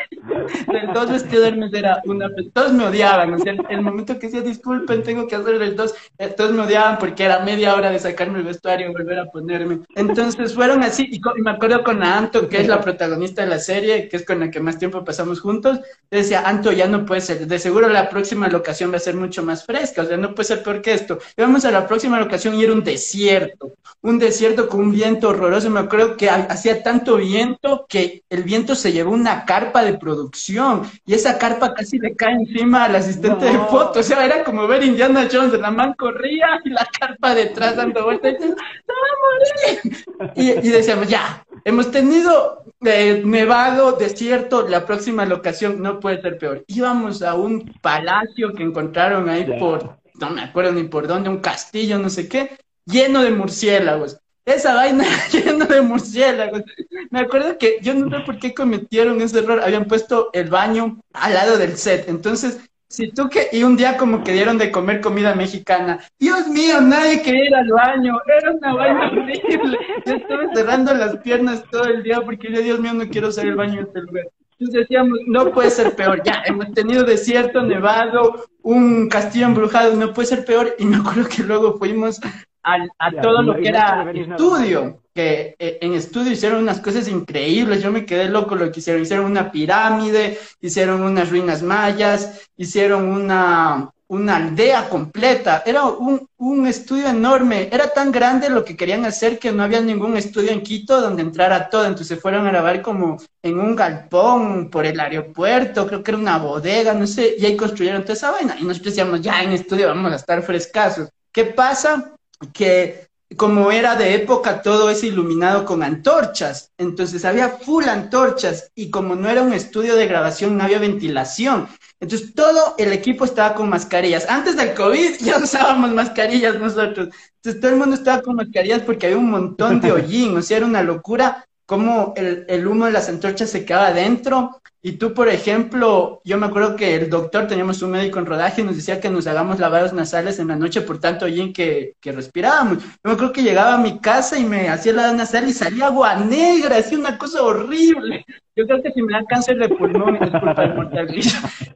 del 0.66 0.93
2 0.93 1.11
vestido 1.11 1.43
de 1.43 1.49
Hermes 1.49 1.72
era 1.72 2.03
una... 2.05 2.29
Todos 2.53 2.72
me 2.72 2.87
odiaban, 2.87 3.35
o 3.35 3.39
sea, 3.39 3.55
el 3.68 3.83
momento 3.83 4.18
que 4.18 4.26
decía, 4.26 4.43
disculpen, 4.43 5.03
tengo 5.03 5.26
que 5.26 5.37
hacer 5.37 5.59
del 5.59 5.76
2, 5.76 5.95
eh, 6.18 6.29
todos 6.29 6.53
me 6.53 6.62
odiaban 6.62 6.99
porque 6.99 7.24
era 7.24 7.41
media 7.41 7.74
hora 7.74 7.91
de 7.91 7.99
sacarme 7.99 8.39
el 8.39 8.45
vestuario 8.45 8.89
y 8.89 8.93
volver 8.93 9.18
a 9.18 9.26
ponerme. 9.26 9.81
Entonces 9.95 10.55
fueron 10.55 10.83
así, 10.83 11.09
y, 11.11 11.20
me 11.41 11.51
acuerdo 11.51 11.83
con 11.83 12.03
Anto, 12.03 12.49
que 12.49 12.61
es 12.61 12.68
la 12.68 12.81
protagonista 12.81 13.43
de 13.43 13.49
la 13.49 13.59
serie, 13.59 14.09
que 14.09 14.16
es 14.16 14.24
con 14.24 14.41
la 14.41 14.51
que 14.51 14.61
más 14.61 14.79
tiempo 14.79 15.05
pasamos 15.05 15.41
juntos, 15.41 15.81
decía, 16.11 16.43
Anto, 16.47 16.72
ya 16.72 16.87
no 16.87 17.05
puede 17.07 17.20
ser, 17.20 17.47
de 17.47 17.59
seguro 17.59 17.89
la 17.89 18.09
próxima 18.09 18.49
locación 18.49 18.93
va 18.93 18.97
a 18.97 19.01
ser 19.01 19.14
mucho 19.14 19.43
más 19.43 19.64
fresca, 19.64 20.03
o 20.03 20.07
sea, 20.07 20.16
no 20.16 20.35
puede 20.35 20.49
ser 20.49 20.62
peor 20.62 20.83
que 20.83 20.93
esto. 20.93 21.18
Y 21.37 21.43
vamos 21.43 21.64
a 21.64 21.70
la 21.70 21.87
próxima 21.87 22.18
locación 22.18 22.55
y 22.55 22.64
era 22.64 22.72
un 22.72 22.85
desierto, 22.85 23.74
un 24.03 24.18
desierto 24.18 24.68
con 24.68 24.81
un 24.81 24.93
viento 24.93 25.29
horroroso, 25.31 25.70
me 25.70 25.81
acuerdo 25.81 26.16
que 26.19 26.29
hacía 26.29 26.83
tanto 26.83 27.16
viento 27.16 27.87
que 27.89 28.23
el 28.29 28.43
viento 28.43 28.75
se 28.75 28.93
llevó 28.93 29.12
una 29.12 29.47
carpa 29.47 29.83
de 29.83 29.97
producción 29.97 30.83
y 31.07 31.14
esa 31.14 31.39
carpa 31.39 31.73
casi 31.73 31.99
le 31.99 32.14
cae 32.14 32.35
encima 32.35 32.85
al 32.85 32.97
asistente 32.97 33.47
de 33.47 33.59
foto. 33.71 34.01
O 34.01 34.03
sea, 34.03 34.27
era 34.27 34.45
como 34.45 34.66
ver 34.66 34.85
Indiana 34.85 35.27
Jones, 35.33 35.59
la 35.59 35.71
man 35.71 35.95
corría 35.95 36.61
y 36.64 36.71
la 36.71 36.87
carpa 37.01 37.35
detrás 37.35 37.77
dando 37.77 38.05
vueltas 38.05 38.35
y, 40.35 40.51
y, 40.51 40.69
decíamos, 40.69 41.09
ya, 41.09 41.45
hemos 41.64 41.91
tenido 41.91 42.64
eh, 42.85 43.23
nevado, 43.25 43.93
desierto, 43.93 44.69
la 44.69 44.85
próxima 44.85 45.25
locación 45.25 45.81
no 45.81 46.01
puede 46.01 46.21
ser 46.21 46.39
peor. 46.39 46.64
Íbamos 46.66 47.23
a 47.23 47.35
un 47.35 47.73
palacio 47.81 48.53
que 48.53 48.62
encontraron 48.62 49.29
ahí 49.29 49.47
por, 49.59 49.99
no 50.21 50.31
me 50.31 50.43
acuerdo 50.43 50.73
ni 50.73 50.85
por 50.85 51.07
dónde, 51.07 51.29
un 51.29 51.39
castillo, 51.39 51.99
no 51.99 52.11
sé 52.11 52.29
qué, 52.29 52.59
lleno 52.85 53.23
de 53.23 53.31
murciélagos. 53.31 54.19
Esa 54.49 54.75
vaina 54.75 55.05
lleno 55.33 55.67
de 55.67 55.83
murciélagos. 55.83 56.63
Me 57.11 57.21
acuerdo 57.21 57.59
que 57.59 57.79
yo 57.83 57.93
no 57.93 58.09
sé 58.09 58.25
por 58.25 58.39
qué 58.39 58.55
cometieron 58.55 59.21
ese 59.21 59.41
error. 59.41 59.61
Habían 59.61 59.85
puesto 59.85 60.31
el 60.33 60.49
baño 60.49 61.01
al 61.13 61.35
lado 61.35 61.59
del 61.59 61.77
set. 61.77 62.09
Entonces, 62.09 62.59
si 62.89 63.11
tú 63.13 63.29
que, 63.29 63.49
y 63.53 63.63
un 63.63 63.77
día 63.77 63.99
como 63.99 64.25
que 64.25 64.33
dieron 64.33 64.57
de 64.57 64.73
comer 64.73 65.03
comida 65.03 65.35
mexicana, 65.35 66.01
Dios 66.19 66.49
mío, 66.49 66.81
nadie 66.81 67.21
quería 67.21 67.45
ir 67.45 67.55
al 67.55 67.69
baño, 67.69 68.19
era 68.39 68.53
una 68.53 68.75
vaina 68.75 69.11
horrible. 69.11 69.79
Yo 70.07 70.15
estaba 70.15 70.55
cerrando 70.55 70.95
las 70.95 71.19
piernas 71.19 71.63
todo 71.71 71.85
el 71.85 72.03
día 72.03 72.23
porque 72.23 72.51
yo, 72.51 72.63
Dios 72.63 72.81
mío, 72.81 72.95
no 72.95 73.07
quiero 73.11 73.29
usar 73.29 73.47
el 73.47 73.57
baño 73.57 73.81
en 73.81 73.87
este 73.87 74.01
lugar. 74.01 74.29
Entonces 74.53 74.81
decíamos, 74.81 75.19
no 75.27 75.53
puede 75.53 75.71
ser 75.71 75.95
peor, 75.95 76.23
ya, 76.25 76.43
hemos 76.47 76.73
tenido 76.73 77.05
desierto, 77.05 77.63
nevado, 77.63 78.47
un 78.63 79.09
castillo 79.09 79.47
embrujado, 79.47 79.95
no 79.95 80.13
puede 80.15 80.29
ser 80.29 80.45
peor. 80.47 80.75
Y 80.79 80.87
me 80.87 80.97
acuerdo 80.97 81.29
que 81.29 81.43
luego 81.43 81.77
fuimos 81.79 82.19
a, 82.63 83.11
todo 83.23 83.43
lo 83.43 83.57
que 83.57 83.69
era 83.69 84.11
estudio, 84.13 85.03
que 85.15 85.57
eh, 85.59 85.79
en 85.81 85.95
estudio 85.95 86.33
hicieron 86.33 86.63
unas 86.63 86.81
cosas 86.81 87.09
increíbles, 87.09 87.83
yo 87.83 87.91
me 87.91 88.05
quedé 88.05 88.29
loco 88.29 88.55
lo 88.55 88.71
que 88.71 88.81
hicieron, 88.81 89.03
hicieron 89.03 89.27
una 89.27 89.51
pirámide, 89.51 90.39
hicieron 90.61 91.03
unas 91.03 91.31
ruinas 91.31 91.63
mayas, 91.63 92.49
hicieron 92.57 93.05
una, 93.09 93.91
una 94.09 94.37
aldea 94.37 94.89
completa, 94.89 95.63
era 95.67 95.85
un, 95.85 96.27
un, 96.39 96.67
estudio 96.67 97.09
enorme, 97.09 97.69
era 97.71 97.89
tan 97.89 98.11
grande 98.11 98.49
lo 98.49 98.65
que 98.65 98.77
querían 98.77 99.05
hacer 99.05 99.39
que 99.39 99.53
no 99.53 99.63
había 99.63 99.81
ningún 99.81 100.17
estudio 100.17 100.51
en 100.51 100.63
Quito 100.63 101.01
donde 101.01 101.23
entrara 101.23 101.69
todo, 101.69 101.85
entonces 101.85 102.21
fueron 102.21 102.47
a 102.47 102.51
grabar 102.51 102.81
como 102.81 103.19
en 103.43 103.59
un 103.59 103.77
galpón 103.77 104.71
por 104.71 104.87
el 104.87 104.99
aeropuerto, 104.99 105.87
creo 105.87 106.03
que 106.03 106.11
era 106.11 106.19
una 106.19 106.39
bodega, 106.39 106.95
no 106.95 107.07
sé, 107.07 107.35
y 107.39 107.45
ahí 107.45 107.57
construyeron 107.57 108.03
toda 108.03 108.15
esa 108.15 108.31
vaina, 108.31 108.57
y 108.59 108.65
nosotros 108.65 108.95
decíamos, 108.95 109.21
ya 109.21 109.43
en 109.43 109.53
estudio 109.53 109.89
vamos 109.89 110.13
a 110.13 110.17
estar 110.17 110.43
frescasos. 110.43 111.09
¿Qué 111.31 111.45
pasa? 111.45 112.15
Que 112.53 113.09
como 113.36 113.70
era 113.70 113.95
de 113.95 114.14
época, 114.14 114.62
todo 114.62 114.89
es 114.89 115.05
iluminado 115.05 115.64
con 115.64 115.82
antorchas. 115.82 116.72
Entonces 116.78 117.24
había 117.24 117.51
full 117.51 117.84
antorchas 117.84 118.70
y 118.74 118.91
como 118.91 119.16
no 119.16 119.28
era 119.28 119.43
un 119.43 119.53
estudio 119.53 119.97
de 119.97 120.07
grabación, 120.07 120.57
no 120.57 120.64
había 120.64 120.78
ventilación. 120.78 121.68
Entonces 122.01 122.34
todo 122.34 122.74
el 122.78 122.93
equipo 122.93 123.24
estaba 123.24 123.55
con 123.55 123.68
mascarillas. 123.68 124.28
Antes 124.28 124.57
del 124.57 124.74
COVID 124.74 125.16
ya 125.20 125.39
usábamos 125.39 125.93
mascarillas 125.93 126.59
nosotros. 126.59 127.09
Entonces 127.36 127.61
todo 127.61 127.70
el 127.72 127.78
mundo 127.78 127.97
estaba 127.97 128.22
con 128.22 128.36
mascarillas 128.36 128.82
porque 128.82 129.07
había 129.07 129.18
un 129.18 129.30
montón 129.30 129.80
de 129.80 129.93
hollín. 129.93 130.36
O 130.36 130.43
sea, 130.43 130.59
era 130.59 130.66
una 130.66 130.82
locura 130.82 131.48
cómo 131.69 132.14
el, 132.16 132.66
humo 132.66 132.87
de 132.87 132.93
las 132.93 133.11
antorchas 133.11 133.51
se 133.51 133.66
quedaba 133.66 133.89
adentro 133.89 134.62
y 134.81 134.93
tú, 134.93 135.12
por 135.12 135.29
ejemplo, 135.29 136.23
yo 136.25 136.39
me 136.39 136.47
acuerdo 136.47 136.77
que 136.77 136.95
el 136.95 137.11
doctor, 137.11 137.47
teníamos 137.47 137.83
un 137.83 137.91
médico 137.91 138.19
en 138.19 138.25
rodaje, 138.25 138.62
y 138.62 138.64
nos 138.64 138.77
decía 138.77 139.01
que 139.01 139.11
nos 139.11 139.27
hagamos 139.27 139.59
lavados 139.59 139.93
nasales 139.93 140.39
en 140.39 140.49
la 140.49 140.57
noche 140.57 140.81
por 140.81 140.99
tanto 140.99 141.27
hollín 141.27 141.53
que, 141.53 141.93
que 142.01 142.12
respirábamos. 142.12 142.83
Yo 142.83 142.89
me 143.05 143.12
acuerdo 143.12 143.35
que 143.35 143.43
llegaba 143.43 143.75
a 143.75 143.79
mi 143.83 143.99
casa 143.99 144.39
y 144.39 144.45
me 144.45 144.71
hacía 144.71 144.95
lavado 144.95 145.16
nasal 145.16 145.47
y 145.47 145.53
salía 145.53 145.89
agua 145.89 146.14
negra, 146.14 146.79
hacía 146.79 146.99
una 146.99 147.19
cosa 147.19 147.43
horrible. 147.43 148.25
Yo 148.57 148.66
creo 148.66 148.83
que 148.83 148.91
si 148.93 149.03
me 149.03 149.12
da 149.12 149.23
cáncer 149.29 149.59
de 149.59 149.69
pulmón 149.69 150.16
es 150.23 150.31
culpa 150.31 150.62
del 150.62 150.75
mortal 150.75 151.09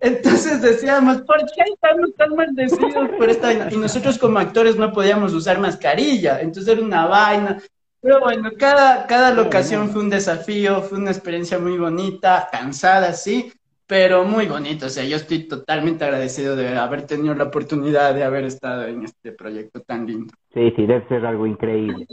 Entonces 0.01 0.63
decíamos, 0.63 1.21
¿por 1.21 1.39
qué 1.55 1.65
estamos 1.71 2.15
tan 2.17 2.35
maldecidos 2.35 3.11
por 3.19 3.29
esta 3.29 3.49
vaina? 3.49 3.69
Y 3.71 3.77
nosotros 3.77 4.17
como 4.17 4.39
actores 4.39 4.77
no 4.77 4.91
podíamos 4.91 5.35
usar 5.35 5.59
mascarilla, 5.59 6.41
entonces 6.41 6.73
era 6.73 6.83
una 6.83 7.07
vaina. 7.07 7.63
Pero 8.03 8.19
bueno, 8.19 8.51
cada, 8.59 9.07
cada 9.07 9.33
locación 9.33 9.89
fue 9.91 10.03
un 10.03 10.11
desafío, 10.11 10.83
fue 10.83 10.99
una 10.99 11.13
experiencia 11.13 11.61
muy 11.61 11.79
bonita, 11.79 12.49
cansada, 12.51 13.13
sí, 13.13 13.53
pero 13.87 14.25
muy 14.25 14.47
bonito. 14.47 14.87
O 14.87 14.89
sea, 14.89 15.05
yo 15.05 15.15
estoy 15.15 15.47
totalmente 15.47 16.05
agradecido 16.05 16.57
de 16.57 16.77
haber 16.77 17.07
tenido 17.07 17.33
la 17.37 17.45
oportunidad 17.45 18.13
de 18.13 18.25
haber 18.25 18.45
estado 18.45 18.87
en 18.87 19.05
este 19.05 19.31
proyecto 19.31 19.83
tan 19.83 20.05
lindo. 20.05 20.35
Sí, 20.53 20.73
sí, 20.75 20.85
debe 20.85 21.07
ser 21.07 21.25
algo 21.25 21.47
increíble. 21.47 22.09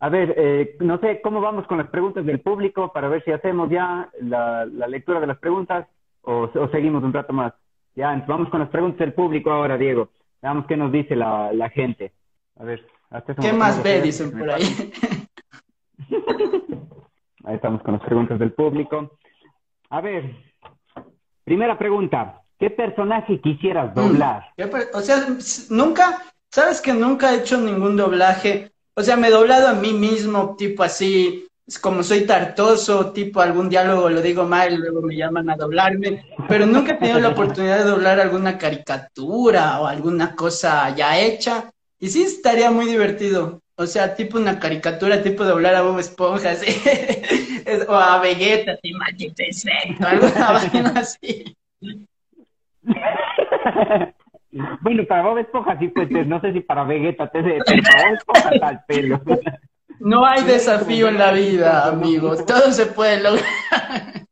A 0.00 0.08
ver, 0.08 0.34
eh, 0.38 0.76
no 0.80 0.98
sé 1.00 1.20
cómo 1.22 1.42
vamos 1.42 1.66
con 1.66 1.76
las 1.76 1.88
preguntas 1.88 2.24
del 2.24 2.40
público 2.40 2.90
para 2.90 3.08
ver 3.08 3.22
si 3.22 3.30
hacemos 3.30 3.68
ya 3.68 4.08
la, 4.22 4.64
lectura 4.64 5.20
de 5.20 5.26
las 5.26 5.38
preguntas 5.38 5.86
o, 6.22 6.48
seguimos 6.72 7.04
un 7.04 7.12
rato 7.12 7.34
más. 7.34 7.52
Ya, 7.94 8.24
vamos 8.26 8.48
con 8.48 8.60
las 8.60 8.70
preguntas 8.70 9.00
del 9.00 9.12
público 9.12 9.50
ahora, 9.50 9.76
Diego. 9.76 10.08
Veamos 10.40 10.64
qué 10.66 10.76
nos 10.78 10.90
dice 10.90 11.14
la, 11.14 11.52
la 11.52 11.68
gente. 11.68 12.12
A 12.58 12.64
ver. 12.64 12.82
¿Qué 13.40 13.52
más 13.52 13.82
ve? 13.82 14.00
Dicen 14.00 14.30
por 14.30 14.50
ahí. 14.50 14.64
Ahí 17.44 17.56
estamos 17.56 17.82
con 17.82 17.94
las 17.94 18.02
preguntas 18.02 18.38
del 18.38 18.52
público. 18.52 19.18
A 19.90 20.00
ver, 20.00 20.34
primera 21.44 21.78
pregunta. 21.78 22.40
¿Qué 22.58 22.70
personaje 22.70 23.40
quisieras 23.40 23.92
mm, 23.92 23.94
doblar? 23.94 24.46
O 24.94 25.00
sea, 25.00 25.26
nunca, 25.70 26.22
sabes 26.50 26.80
que 26.80 26.92
nunca 26.92 27.32
he 27.32 27.38
hecho 27.38 27.60
ningún 27.60 27.96
doblaje. 27.96 28.72
O 28.94 29.02
sea, 29.02 29.16
me 29.16 29.28
he 29.28 29.30
doblado 29.30 29.68
a 29.68 29.74
mí 29.74 29.92
mismo, 29.92 30.54
tipo 30.56 30.82
así, 30.82 31.46
como 31.80 32.02
soy 32.02 32.26
tartoso, 32.26 33.12
tipo 33.12 33.40
algún 33.40 33.68
diálogo 33.68 34.08
lo 34.08 34.22
digo 34.22 34.44
mal, 34.44 34.72
y 34.72 34.76
luego 34.76 35.02
me 35.02 35.16
llaman 35.16 35.50
a 35.50 35.56
doblarme, 35.56 36.24
pero 36.48 36.66
nunca 36.66 36.92
he 36.92 36.96
tenido 36.96 37.18
la 37.18 37.28
oportunidad 37.34 37.78
de 37.78 37.90
doblar 37.90 38.20
alguna 38.20 38.56
caricatura 38.56 39.80
o 39.80 39.86
alguna 39.86 40.34
cosa 40.34 40.94
ya 40.94 41.18
hecha. 41.18 41.70
Y 41.98 42.08
sí, 42.08 42.22
estaría 42.22 42.70
muy 42.70 42.86
divertido. 42.86 43.60
O 43.76 43.86
sea, 43.86 44.14
tipo 44.14 44.38
una 44.38 44.60
caricatura, 44.60 45.22
tipo 45.22 45.44
doblar 45.44 45.74
a 45.74 45.82
Bob 45.82 45.98
Esponja, 45.98 46.52
así. 46.52 46.80
o 47.88 47.94
a 47.94 48.20
Vegeta, 48.20 48.78
maldito 48.96 49.42
insecto, 49.42 50.06
alguna 50.06 50.52
vaina 50.52 50.92
así. 50.96 51.56
bueno, 54.80 55.04
para 55.06 55.22
Bob 55.22 55.38
Esponja 55.38 55.76
sí, 55.78 55.88
pues 55.88 56.08
no 56.10 56.40
sé 56.40 56.52
si 56.52 56.60
para 56.60 56.84
Vegeta, 56.84 57.28
te 57.28 57.42
pero 57.42 57.82
para 57.82 58.04
Bob 58.04 58.14
Esponja 58.14 58.50
tal 58.60 58.84
pelo. 58.86 59.20
No 60.00 60.26
hay 60.26 60.42
desafío 60.42 61.06
en 61.08 61.18
la 61.18 61.30
vida, 61.32 61.86
amigos. 61.86 62.44
Todo 62.44 62.72
se 62.72 62.86
puede 62.86 63.22
lograr. 63.22 64.26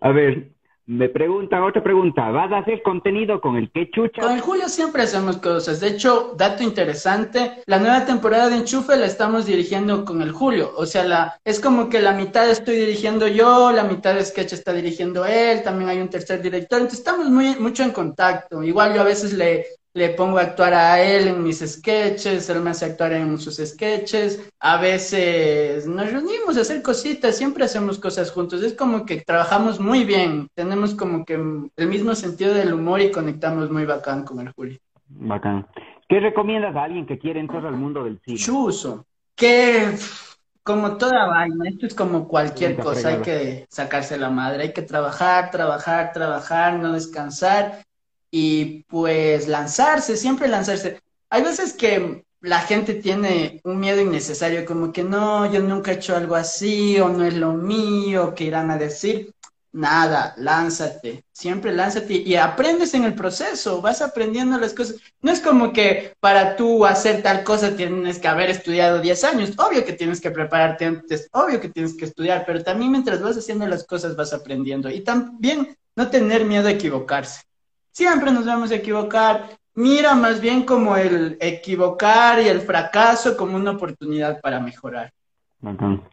A 0.00 0.10
ver, 0.10 0.52
me 0.86 1.08
preguntan 1.08 1.64
otra 1.64 1.82
pregunta, 1.82 2.30
¿vas 2.30 2.52
a 2.52 2.58
hacer 2.58 2.80
contenido 2.82 3.40
con 3.40 3.56
el 3.56 3.70
que 3.72 3.90
chucha? 3.90 4.22
Con 4.22 4.32
el 4.32 4.40
Julio 4.40 4.68
siempre 4.68 5.02
hacemos 5.02 5.38
cosas. 5.38 5.80
De 5.80 5.88
hecho, 5.88 6.34
dato 6.38 6.62
interesante, 6.62 7.62
la 7.66 7.80
nueva 7.80 8.04
temporada 8.04 8.48
de 8.48 8.56
Enchufe 8.56 8.96
la 8.96 9.06
estamos 9.06 9.46
dirigiendo 9.46 10.04
con 10.04 10.22
el 10.22 10.30
Julio. 10.30 10.72
O 10.76 10.86
sea, 10.86 11.02
la, 11.04 11.40
es 11.44 11.58
como 11.58 11.88
que 11.88 12.00
la 12.00 12.12
mitad 12.12 12.48
estoy 12.48 12.76
dirigiendo 12.76 13.26
yo, 13.26 13.72
la 13.72 13.82
mitad 13.82 14.14
de 14.14 14.24
sketch 14.24 14.52
está 14.52 14.72
dirigiendo 14.72 15.26
él, 15.26 15.64
también 15.64 15.90
hay 15.90 16.00
un 16.00 16.08
tercer 16.08 16.40
director. 16.40 16.78
Entonces 16.78 17.00
estamos 17.00 17.28
muy, 17.30 17.56
mucho 17.56 17.82
en 17.82 17.90
contacto. 17.90 18.62
Igual 18.62 18.94
yo 18.94 19.00
a 19.00 19.04
veces 19.04 19.32
le, 19.32 19.66
le 19.96 20.10
pongo 20.10 20.36
a 20.36 20.42
actuar 20.42 20.74
a 20.74 21.02
él 21.02 21.26
en 21.26 21.42
mis 21.42 21.60
sketches, 21.60 22.50
él 22.50 22.60
me 22.60 22.70
hace 22.70 22.84
actuar 22.84 23.14
en 23.14 23.38
sus 23.38 23.56
sketches, 23.56 24.52
a 24.60 24.78
veces 24.78 25.86
nos 25.86 26.12
reunimos 26.12 26.58
a 26.58 26.60
hacer 26.60 26.82
cositas, 26.82 27.38
siempre 27.38 27.64
hacemos 27.64 27.98
cosas 27.98 28.30
juntos, 28.30 28.62
es 28.62 28.74
como 28.74 29.06
que 29.06 29.22
trabajamos 29.22 29.80
muy 29.80 30.04
bien, 30.04 30.48
tenemos 30.54 30.94
como 30.94 31.24
que 31.24 31.32
el 31.32 31.88
mismo 31.88 32.14
sentido 32.14 32.52
del 32.52 32.74
humor 32.74 33.00
y 33.00 33.10
conectamos 33.10 33.70
muy 33.70 33.86
bacán 33.86 34.24
con 34.24 34.40
el 34.40 34.52
Juli. 34.52 34.78
Bacán. 35.08 35.66
¿Qué 36.06 36.20
recomiendas 36.20 36.76
a 36.76 36.84
alguien 36.84 37.06
que 37.06 37.18
quiere 37.18 37.40
entrar 37.40 37.64
al 37.64 37.76
mundo 37.76 38.04
del 38.04 38.20
cine? 38.20 38.36
Chuso, 38.36 39.06
que 39.34 39.94
como 40.62 40.98
toda 40.98 41.26
vaina, 41.26 41.70
esto 41.70 41.86
es 41.86 41.94
como 41.94 42.28
cualquier 42.28 42.76
cosa, 42.76 43.08
hay 43.08 43.22
que 43.22 43.66
sacarse 43.70 44.18
la 44.18 44.28
madre, 44.28 44.64
hay 44.64 44.72
que 44.74 44.82
trabajar, 44.82 45.50
trabajar, 45.50 46.12
trabajar, 46.12 46.74
no 46.74 46.92
descansar 46.92 47.85
y 48.30 48.84
pues 48.84 49.48
lanzarse, 49.48 50.16
siempre 50.16 50.48
lanzarse. 50.48 51.00
Hay 51.30 51.42
veces 51.42 51.72
que 51.72 52.24
la 52.40 52.60
gente 52.60 52.94
tiene 52.94 53.60
un 53.64 53.78
miedo 53.80 54.00
innecesario, 54.00 54.64
como 54.64 54.92
que 54.92 55.02
no, 55.02 55.50
yo 55.52 55.60
nunca 55.60 55.92
he 55.92 55.94
hecho 55.94 56.16
algo 56.16 56.34
así, 56.34 56.98
o 57.00 57.08
no 57.08 57.24
es 57.24 57.34
lo 57.34 57.52
mío, 57.54 58.34
que 58.34 58.44
irán 58.44 58.70
a 58.70 58.78
decir. 58.78 59.32
Nada, 59.72 60.32
lánzate, 60.38 61.24
siempre 61.32 61.70
lánzate 61.70 62.14
y 62.14 62.34
aprendes 62.36 62.94
en 62.94 63.04
el 63.04 63.14
proceso, 63.14 63.82
vas 63.82 64.00
aprendiendo 64.00 64.58
las 64.58 64.72
cosas. 64.72 64.96
No 65.20 65.30
es 65.30 65.40
como 65.40 65.70
que 65.70 66.14
para 66.18 66.56
tú 66.56 66.86
hacer 66.86 67.22
tal 67.22 67.44
cosa 67.44 67.76
tienes 67.76 68.18
que 68.18 68.26
haber 68.26 68.48
estudiado 68.48 69.00
10 69.02 69.24
años, 69.24 69.52
obvio 69.58 69.84
que 69.84 69.92
tienes 69.92 70.22
que 70.22 70.30
prepararte 70.30 70.86
antes, 70.86 71.28
obvio 71.32 71.60
que 71.60 71.68
tienes 71.68 71.94
que 71.94 72.06
estudiar, 72.06 72.44
pero 72.46 72.64
también 72.64 72.90
mientras 72.90 73.20
vas 73.20 73.36
haciendo 73.36 73.66
las 73.66 73.84
cosas 73.84 74.16
vas 74.16 74.32
aprendiendo 74.32 74.88
y 74.88 75.04
también 75.04 75.76
no 75.94 76.08
tener 76.08 76.46
miedo 76.46 76.68
a 76.68 76.72
equivocarse. 76.72 77.42
Siempre 77.96 78.30
nos 78.30 78.44
vamos 78.44 78.70
a 78.72 78.74
equivocar 78.74 79.56
mira 79.74 80.14
más 80.14 80.38
bien 80.38 80.66
como 80.66 80.98
el 80.98 81.38
equivocar 81.40 82.42
y 82.42 82.48
el 82.48 82.60
fracaso 82.60 83.38
como 83.38 83.56
una 83.56 83.70
oportunidad 83.70 84.38
para 84.42 84.60
mejorar. 84.60 85.10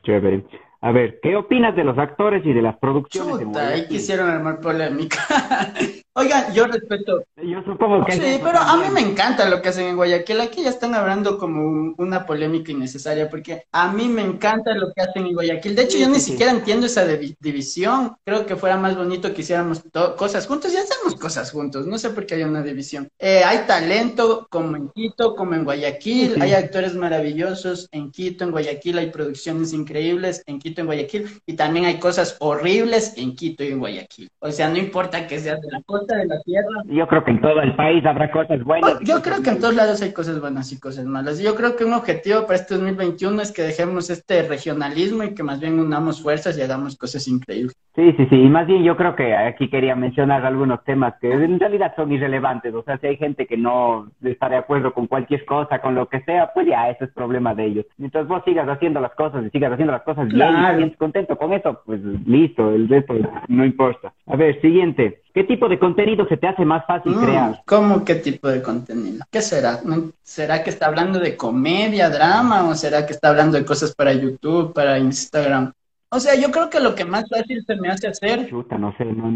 chévere. 0.01 0.45
A 0.79 0.93
ver, 0.93 1.19
¿qué 1.21 1.35
opinas 1.35 1.75
de 1.75 1.83
los 1.83 1.97
actores 1.97 2.45
y 2.45 2.53
de 2.53 2.61
las 2.61 2.77
producciones? 2.77 3.47
Chuta, 3.47 3.67
ahí 3.67 3.85
quisieron 3.87 4.29
armar 4.29 4.61
polémica. 4.61 5.25
Oigan, 6.15 6.53
yo 6.53 6.67
respeto. 6.67 7.23
Yo 7.37 7.63
supongo 7.63 8.05
que. 8.05 8.11
Sí, 8.11 8.39
pero 8.43 8.59
a 8.59 8.77
mí 8.77 8.87
me 8.93 9.01
encanta 9.01 9.49
lo 9.49 9.61
que 9.61 9.69
hacen 9.69 9.87
en 9.87 9.95
Guayaquil. 9.95 10.41
Aquí 10.41 10.61
ya 10.61 10.69
están 10.69 10.93
hablando 10.93 11.39
como 11.39 11.95
una 11.97 12.27
polémica 12.27 12.71
innecesaria, 12.71 13.29
porque 13.29 13.65
a 13.71 13.91
mí 13.91 14.07
me 14.07 14.21
encanta 14.21 14.75
lo 14.75 14.93
que 14.93 15.01
hacen 15.01 15.25
en 15.25 15.33
Guayaquil. 15.33 15.75
De 15.75 15.83
hecho, 15.83 15.97
yo 15.97 16.07
ni 16.09 16.19
siquiera 16.19 16.51
entiendo 16.51 16.85
esa 16.85 17.03
división. 17.07 18.15
Creo 18.23 18.45
que 18.45 18.55
fuera 18.55 18.77
más 18.77 18.95
bonito 18.95 19.33
que 19.33 19.41
hiciéramos 19.41 19.81
cosas 20.15 20.45
juntos 20.45 20.71
y 20.71 20.77
hacemos 20.77 21.15
cosas 21.15 21.51
juntos. 21.51 21.87
No 21.87 21.97
sé 21.97 22.11
por 22.11 22.27
qué 22.27 22.35
hay 22.35 22.43
una 22.43 22.61
división. 22.61 23.09
Eh, 23.17 23.43
hay 23.43 23.65
talento 23.65 24.45
como 24.51 24.77
en 24.77 24.89
Quito, 24.89 25.35
como 25.35 25.55
en 25.55 25.63
Guayaquil. 25.63 26.39
Hay 26.43 26.53
actores 26.53 26.93
maravillosos 26.93 27.87
en 27.91 28.11
Quito, 28.11 28.43
en 28.43 28.51
Guayaquil. 28.51 28.99
Hay 28.99 29.09
producciones 29.09 29.73
increíbles 29.73 30.43
en 30.45 30.59
Quito, 30.59 30.81
en 30.81 30.87
Guayaquil. 30.87 31.41
Y 31.47 31.53
también 31.53 31.85
hay 31.85 31.97
cosas 31.97 32.37
horribles 32.39 33.13
en 33.17 33.35
Quito 33.35 33.63
y 33.63 33.69
en 33.69 33.79
Guayaquil. 33.79 34.29
O 34.37 34.51
sea, 34.51 34.69
no 34.69 34.77
importa 34.77 35.25
que 35.25 35.39
seas 35.39 35.59
de 35.59 35.71
la 35.71 35.81
de 36.05 36.25
la 36.25 36.39
tierra. 36.41 36.83
Yo 36.85 37.07
creo 37.07 37.23
que 37.23 37.31
en 37.31 37.41
todo 37.41 37.61
el 37.61 37.75
país 37.75 38.05
habrá 38.05 38.31
cosas 38.31 38.63
buenas. 38.63 38.99
Yo 39.01 39.21
creo 39.21 39.41
que 39.41 39.49
en 39.49 39.59
todos 39.59 39.75
lados 39.75 40.01
hay 40.01 40.13
cosas 40.13 40.39
buenas 40.39 40.71
y 40.71 40.79
cosas 40.79 41.05
malas. 41.05 41.39
Yo 41.39 41.55
creo 41.55 41.75
que 41.75 41.85
un 41.85 41.93
objetivo 41.93 42.41
para 42.43 42.55
este 42.55 42.75
2021 42.75 43.41
es 43.41 43.51
que 43.51 43.63
dejemos 43.63 44.09
este 44.09 44.43
regionalismo 44.43 45.23
y 45.23 45.33
que 45.33 45.43
más 45.43 45.59
bien 45.59 45.79
unamos 45.79 46.21
fuerzas 46.21 46.57
y 46.57 46.61
hagamos 46.61 46.97
cosas 46.97 47.27
increíbles. 47.27 47.75
Sí, 47.95 48.11
sí, 48.17 48.25
sí. 48.29 48.35
Y 48.35 48.49
más 48.49 48.65
bien 48.65 48.83
yo 48.83 48.97
creo 48.97 49.15
que 49.15 49.35
aquí 49.35 49.69
quería 49.69 49.95
mencionar 49.95 50.43
algunos 50.45 50.83
temas 50.83 51.13
que 51.21 51.31
en 51.31 51.59
realidad 51.59 51.93
son 51.95 52.11
irrelevantes. 52.11 52.73
O 52.73 52.83
sea, 52.83 52.97
si 52.97 53.07
hay 53.07 53.17
gente 53.17 53.45
que 53.45 53.55
no 53.55 54.09
está 54.23 54.49
de 54.49 54.55
acuerdo 54.55 54.93
con 54.93 55.05
cualquier 55.07 55.45
cosa, 55.45 55.79
con 55.79 55.93
lo 55.93 56.07
que 56.07 56.21
sea, 56.21 56.51
pues 56.53 56.67
ya, 56.67 56.89
ese 56.89 57.05
es 57.05 57.11
problema 57.11 57.53
de 57.53 57.65
ellos. 57.65 57.85
Mientras 57.97 58.27
vos 58.27 58.41
sigas 58.45 58.67
haciendo 58.67 58.99
las 58.99 59.13
cosas 59.13 59.45
y 59.45 59.49
sigas 59.51 59.71
haciendo 59.71 59.93
las 59.93 60.01
cosas 60.01 60.27
bien 60.27 60.49
y 60.49 60.77
sientes 60.77 60.97
contento 60.97 61.37
con 61.37 61.53
eso, 61.53 61.81
pues 61.85 62.01
listo, 62.25 62.73
el 62.73 62.89
resto 62.89 63.13
no 63.47 63.63
importa. 63.63 64.13
A 64.25 64.35
ver, 64.35 64.59
siguiente. 64.61 65.21
¿Qué 65.33 65.43
tipo 65.43 65.67
de 65.67 65.79
contenido 65.95 66.27
se 66.27 66.37
te 66.37 66.47
hace 66.47 66.65
más 66.65 66.85
fácil 66.85 67.15
mm, 67.15 67.23
crear? 67.23 67.63
¿Cómo 67.65 68.03
qué 68.03 68.15
tipo 68.15 68.47
de 68.47 68.61
contenido? 68.61 69.25
¿Qué 69.31 69.41
será? 69.41 69.81
¿Será 70.21 70.63
que 70.63 70.69
está 70.69 70.87
hablando 70.87 71.19
de 71.19 71.37
comedia, 71.37 72.09
drama 72.09 72.67
o 72.67 72.75
será 72.75 73.05
que 73.05 73.13
está 73.13 73.29
hablando 73.29 73.57
de 73.57 73.65
cosas 73.65 73.93
para 73.95 74.13
YouTube, 74.13 74.73
para 74.73 74.97
Instagram? 74.99 75.71
O 76.09 76.19
sea, 76.19 76.35
yo 76.35 76.51
creo 76.51 76.69
que 76.69 76.79
lo 76.79 76.93
que 76.93 77.05
más 77.05 77.25
fácil 77.29 77.63
se 77.65 77.75
me 77.75 77.89
hace 77.89 78.07
hacer 78.07 78.49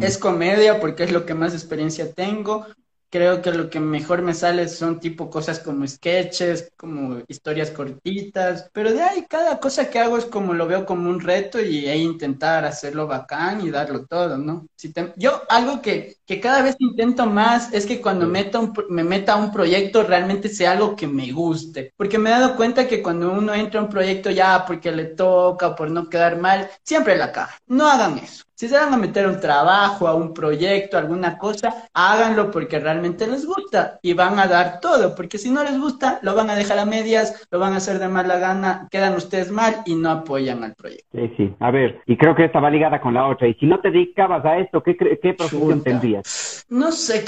es 0.02 0.18
comedia 0.18 0.80
porque 0.80 1.04
es 1.04 1.12
lo 1.12 1.26
que 1.26 1.34
más 1.34 1.54
experiencia 1.54 2.14
tengo. 2.14 2.68
Creo 3.10 3.42
que 3.42 3.52
lo 3.52 3.70
que 3.70 3.80
mejor 3.80 4.22
me 4.22 4.34
sale 4.34 4.68
son 4.68 5.00
tipo 5.00 5.30
cosas 5.30 5.60
como 5.60 5.88
sketches, 5.88 6.74
como 6.76 7.20
historias 7.28 7.72
cortitas, 7.72 8.70
pero 8.74 8.92
de 8.92 9.02
ahí 9.02 9.26
cada 9.30 9.60
cosa 9.60 9.90
que 9.90 10.00
hago 10.00 10.18
es 10.18 10.26
como 10.26 10.54
lo 10.54 10.68
veo 10.68 10.86
como 10.86 11.10
un 11.10 11.22
reto 11.22 11.62
y 11.62 11.86
e 11.86 11.96
intentar 11.98 12.66
hacerlo 12.66 13.08
bacán 13.08 13.66
y 13.66 13.70
darlo 13.72 14.06
todo, 14.06 14.38
¿no? 14.38 14.68
Si 14.76 14.94
yo 15.16 15.42
algo 15.48 15.82
que, 15.82 16.18
que, 16.26 16.42
cada 16.42 16.62
vez 16.62 16.76
intento 16.80 17.26
más 17.28 17.74
es 17.74 17.86
que 17.86 18.02
cuando 18.02 18.28
meta 18.28 18.60
me 18.90 19.04
meta 19.06 19.34
a 19.34 19.38
un 19.38 19.52
proyecto 19.52 20.04
realmente 20.04 20.50
sea 20.50 20.74
algo 20.74 20.96
que 20.96 21.08
me 21.08 21.32
guste, 21.32 21.94
porque 21.96 22.18
me 22.18 22.30
he 22.30 22.34
dado 22.34 22.56
cuenta 22.58 22.88
que 22.88 23.02
cuando 23.02 23.32
uno 23.32 23.54
entra 23.54 23.80
a 23.80 23.84
un 23.84 23.90
proyecto 23.90 24.30
ya 24.32 24.66
porque 24.66 24.92
le 24.92 25.06
toca 25.06 25.76
por 25.76 25.90
no 25.92 26.10
quedar 26.10 26.38
mal, 26.38 26.70
siempre 26.84 27.16
la 27.18 27.32
caja. 27.32 27.58
No 27.68 27.88
hagan 27.88 28.18
eso. 28.18 28.47
Si 28.60 28.68
se 28.68 28.76
van 28.76 28.92
a 28.92 28.98
meter 28.98 29.26
a 29.26 29.30
un 29.30 29.40
trabajo, 29.40 30.08
a 30.08 30.16
un 30.16 30.34
proyecto, 30.34 30.98
alguna 30.98 31.38
cosa, 31.38 31.88
háganlo 31.94 32.50
porque 32.50 32.80
realmente 32.80 33.28
les 33.28 33.46
gusta 33.46 34.00
y 34.02 34.14
van 34.14 34.40
a 34.40 34.48
dar 34.48 34.80
todo, 34.80 35.14
porque 35.14 35.38
si 35.38 35.52
no 35.52 35.64
les 35.64 35.80
gusta, 35.80 36.18
lo 36.24 36.34
van 36.34 36.50
a 36.50 36.56
dejar 36.56 36.80
a 36.80 36.86
medias, 36.86 37.48
lo 37.52 37.60
van 37.60 37.74
a 37.74 37.78
hacer 37.78 38.00
de 38.00 38.08
mala 38.08 38.40
gana, 38.40 38.88
quedan 38.90 39.14
ustedes 39.14 39.52
mal 39.52 39.84
y 39.86 39.94
no 39.94 40.10
apoyan 40.10 40.64
al 40.64 40.74
proyecto. 40.74 41.06
Sí, 41.14 41.32
sí. 41.38 41.56
A 41.60 41.70
ver, 41.70 42.02
y 42.08 42.18
creo 42.18 42.34
que 42.34 42.46
esta 42.46 42.60
va 42.60 42.72
ligada 42.72 43.00
con 43.00 43.14
la 43.14 43.28
otra. 43.28 43.48
Y 43.48 43.54
si 43.54 43.68
no 43.68 43.80
te 43.80 43.92
dedicabas 43.92 44.44
a 44.44 44.58
esto, 44.58 44.82
¿qué, 44.82 44.98
qué 44.98 45.36
profesión 45.36 45.84
tendrías? 45.84 46.66
No 46.68 46.92
sé, 46.92 47.24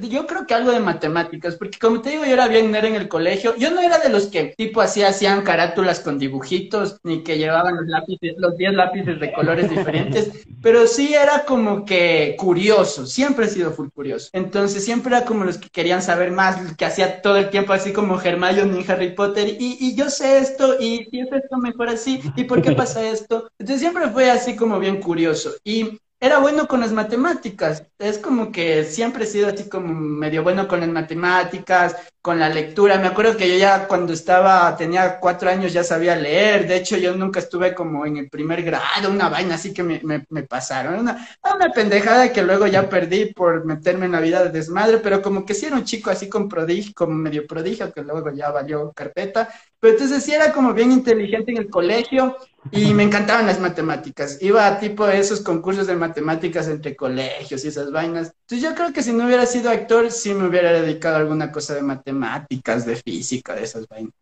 yo 0.00 0.26
creo 0.28 0.46
que 0.46 0.54
algo 0.54 0.70
de 0.70 0.78
matemáticas, 0.78 1.56
porque 1.56 1.80
como 1.80 2.02
te 2.02 2.10
digo, 2.10 2.24
yo 2.24 2.34
era 2.34 2.46
bien 2.46 2.70
nerd 2.70 2.84
en 2.84 2.94
el 2.94 3.08
colegio. 3.08 3.56
Yo 3.56 3.72
no 3.72 3.80
era 3.80 3.98
de 3.98 4.10
los 4.10 4.28
que 4.28 4.54
tipo 4.56 4.80
así 4.80 5.02
hacían 5.02 5.42
carátulas 5.42 5.98
con 5.98 6.20
dibujitos, 6.20 7.00
ni 7.02 7.24
que 7.24 7.36
llevaban 7.36 7.74
los 7.74 7.86
lápices, 7.88 8.36
los 8.38 8.56
10 8.56 8.74
lápices 8.74 9.18
de 9.18 9.32
colores 9.32 9.68
diferentes. 9.68 10.46
pero 10.68 10.86
sí 10.86 11.14
era 11.14 11.46
como 11.46 11.86
que 11.86 12.36
curioso, 12.38 13.06
siempre 13.06 13.46
he 13.46 13.48
sido 13.48 13.70
full 13.70 13.88
curioso. 13.88 14.28
Entonces 14.34 14.84
siempre 14.84 15.16
era 15.16 15.24
como 15.24 15.46
los 15.46 15.56
que 15.56 15.70
querían 15.70 16.02
saber 16.02 16.30
más, 16.30 16.76
que 16.76 16.84
hacía 16.84 17.22
todo 17.22 17.38
el 17.38 17.48
tiempo 17.48 17.72
así 17.72 17.90
como 17.90 18.20
Hermione 18.20 18.78
en 18.78 18.90
Harry 18.90 19.14
Potter, 19.14 19.48
y, 19.48 19.78
y 19.80 19.94
yo 19.94 20.10
sé 20.10 20.36
esto, 20.36 20.78
y 20.78 21.06
si 21.10 21.20
es 21.20 21.32
esto 21.32 21.56
mejor 21.56 21.88
así, 21.88 22.20
y 22.36 22.44
por 22.44 22.60
qué 22.60 22.72
pasa 22.72 23.02
esto. 23.02 23.50
Entonces 23.58 23.80
siempre 23.80 24.10
fue 24.10 24.30
así 24.30 24.56
como 24.56 24.78
bien 24.78 25.00
curioso. 25.00 25.52
Y 25.64 25.98
era 26.20 26.38
bueno 26.38 26.68
con 26.68 26.80
las 26.80 26.92
matemáticas. 26.92 27.84
Es 27.98 28.18
como 28.18 28.52
que 28.52 28.84
siempre 28.84 29.24
he 29.24 29.26
sido 29.26 29.48
así 29.48 29.70
como 29.70 29.94
medio 29.94 30.42
bueno 30.42 30.68
con 30.68 30.80
las 30.80 30.90
matemáticas, 30.90 31.96
con 32.28 32.38
la 32.38 32.50
lectura. 32.50 32.98
Me 32.98 33.06
acuerdo 33.06 33.38
que 33.38 33.48
yo 33.48 33.56
ya 33.56 33.88
cuando 33.88 34.12
estaba, 34.12 34.76
tenía 34.76 35.18
cuatro 35.18 35.48
años 35.48 35.72
ya 35.72 35.82
sabía 35.82 36.14
leer. 36.14 36.68
De 36.68 36.76
hecho, 36.76 36.98
yo 36.98 37.16
nunca 37.16 37.40
estuve 37.40 37.74
como 37.74 38.04
en 38.04 38.18
el 38.18 38.28
primer 38.28 38.62
grado, 38.62 39.10
una 39.10 39.30
vaina 39.30 39.54
así 39.54 39.72
que 39.72 39.82
me, 39.82 40.02
me, 40.04 40.42
pasaron. 40.42 41.00
Una, 41.00 41.26
una 41.54 41.72
pendejada 41.72 42.30
que 42.30 42.42
luego 42.42 42.66
ya 42.66 42.86
perdí 42.86 43.32
por 43.32 43.64
meterme 43.64 44.04
en 44.04 44.12
la 44.12 44.20
vida 44.20 44.44
de 44.44 44.50
desmadre, 44.50 44.98
pero 44.98 45.22
como 45.22 45.46
que 45.46 45.54
sí 45.54 45.64
era 45.64 45.76
un 45.76 45.84
chico 45.84 46.10
así 46.10 46.28
con 46.28 46.50
prodigio, 46.50 46.92
como 46.94 47.14
medio 47.14 47.46
prodigio, 47.46 47.90
que 47.94 48.02
luego 48.02 48.30
ya 48.30 48.50
valió 48.50 48.92
carpeta. 48.92 49.48
Pero 49.80 49.94
entonces 49.94 50.22
sí 50.22 50.34
era 50.34 50.52
como 50.52 50.74
bien 50.74 50.92
inteligente 50.92 51.52
en 51.52 51.56
el 51.56 51.70
colegio 51.70 52.36
y 52.70 52.92
me 52.92 53.04
encantaban 53.04 53.46
las 53.46 53.60
matemáticas. 53.60 54.42
Iba 54.42 54.66
a 54.66 54.78
tipo 54.78 55.06
esos 55.08 55.40
concursos 55.40 55.86
de 55.86 55.96
matemáticas 55.96 56.68
entre 56.68 56.96
colegios 56.96 57.64
y 57.64 57.68
esas 57.68 57.90
vainas. 57.90 58.32
Entonces 58.42 58.68
yo 58.68 58.74
creo 58.74 58.92
que 58.92 59.02
si 59.02 59.12
no 59.12 59.26
hubiera 59.26 59.46
sido 59.46 59.70
actor, 59.70 60.10
sí 60.10 60.34
me 60.34 60.48
hubiera 60.48 60.72
dedicado 60.72 61.16
a 61.16 61.20
alguna 61.20 61.52
cosa 61.52 61.74
de 61.74 61.82
matemáticas, 61.82 62.17
de 62.20 62.96
física, 62.96 63.54
de 63.54 63.64
esas 63.64 63.86
vainas. 63.88 64.12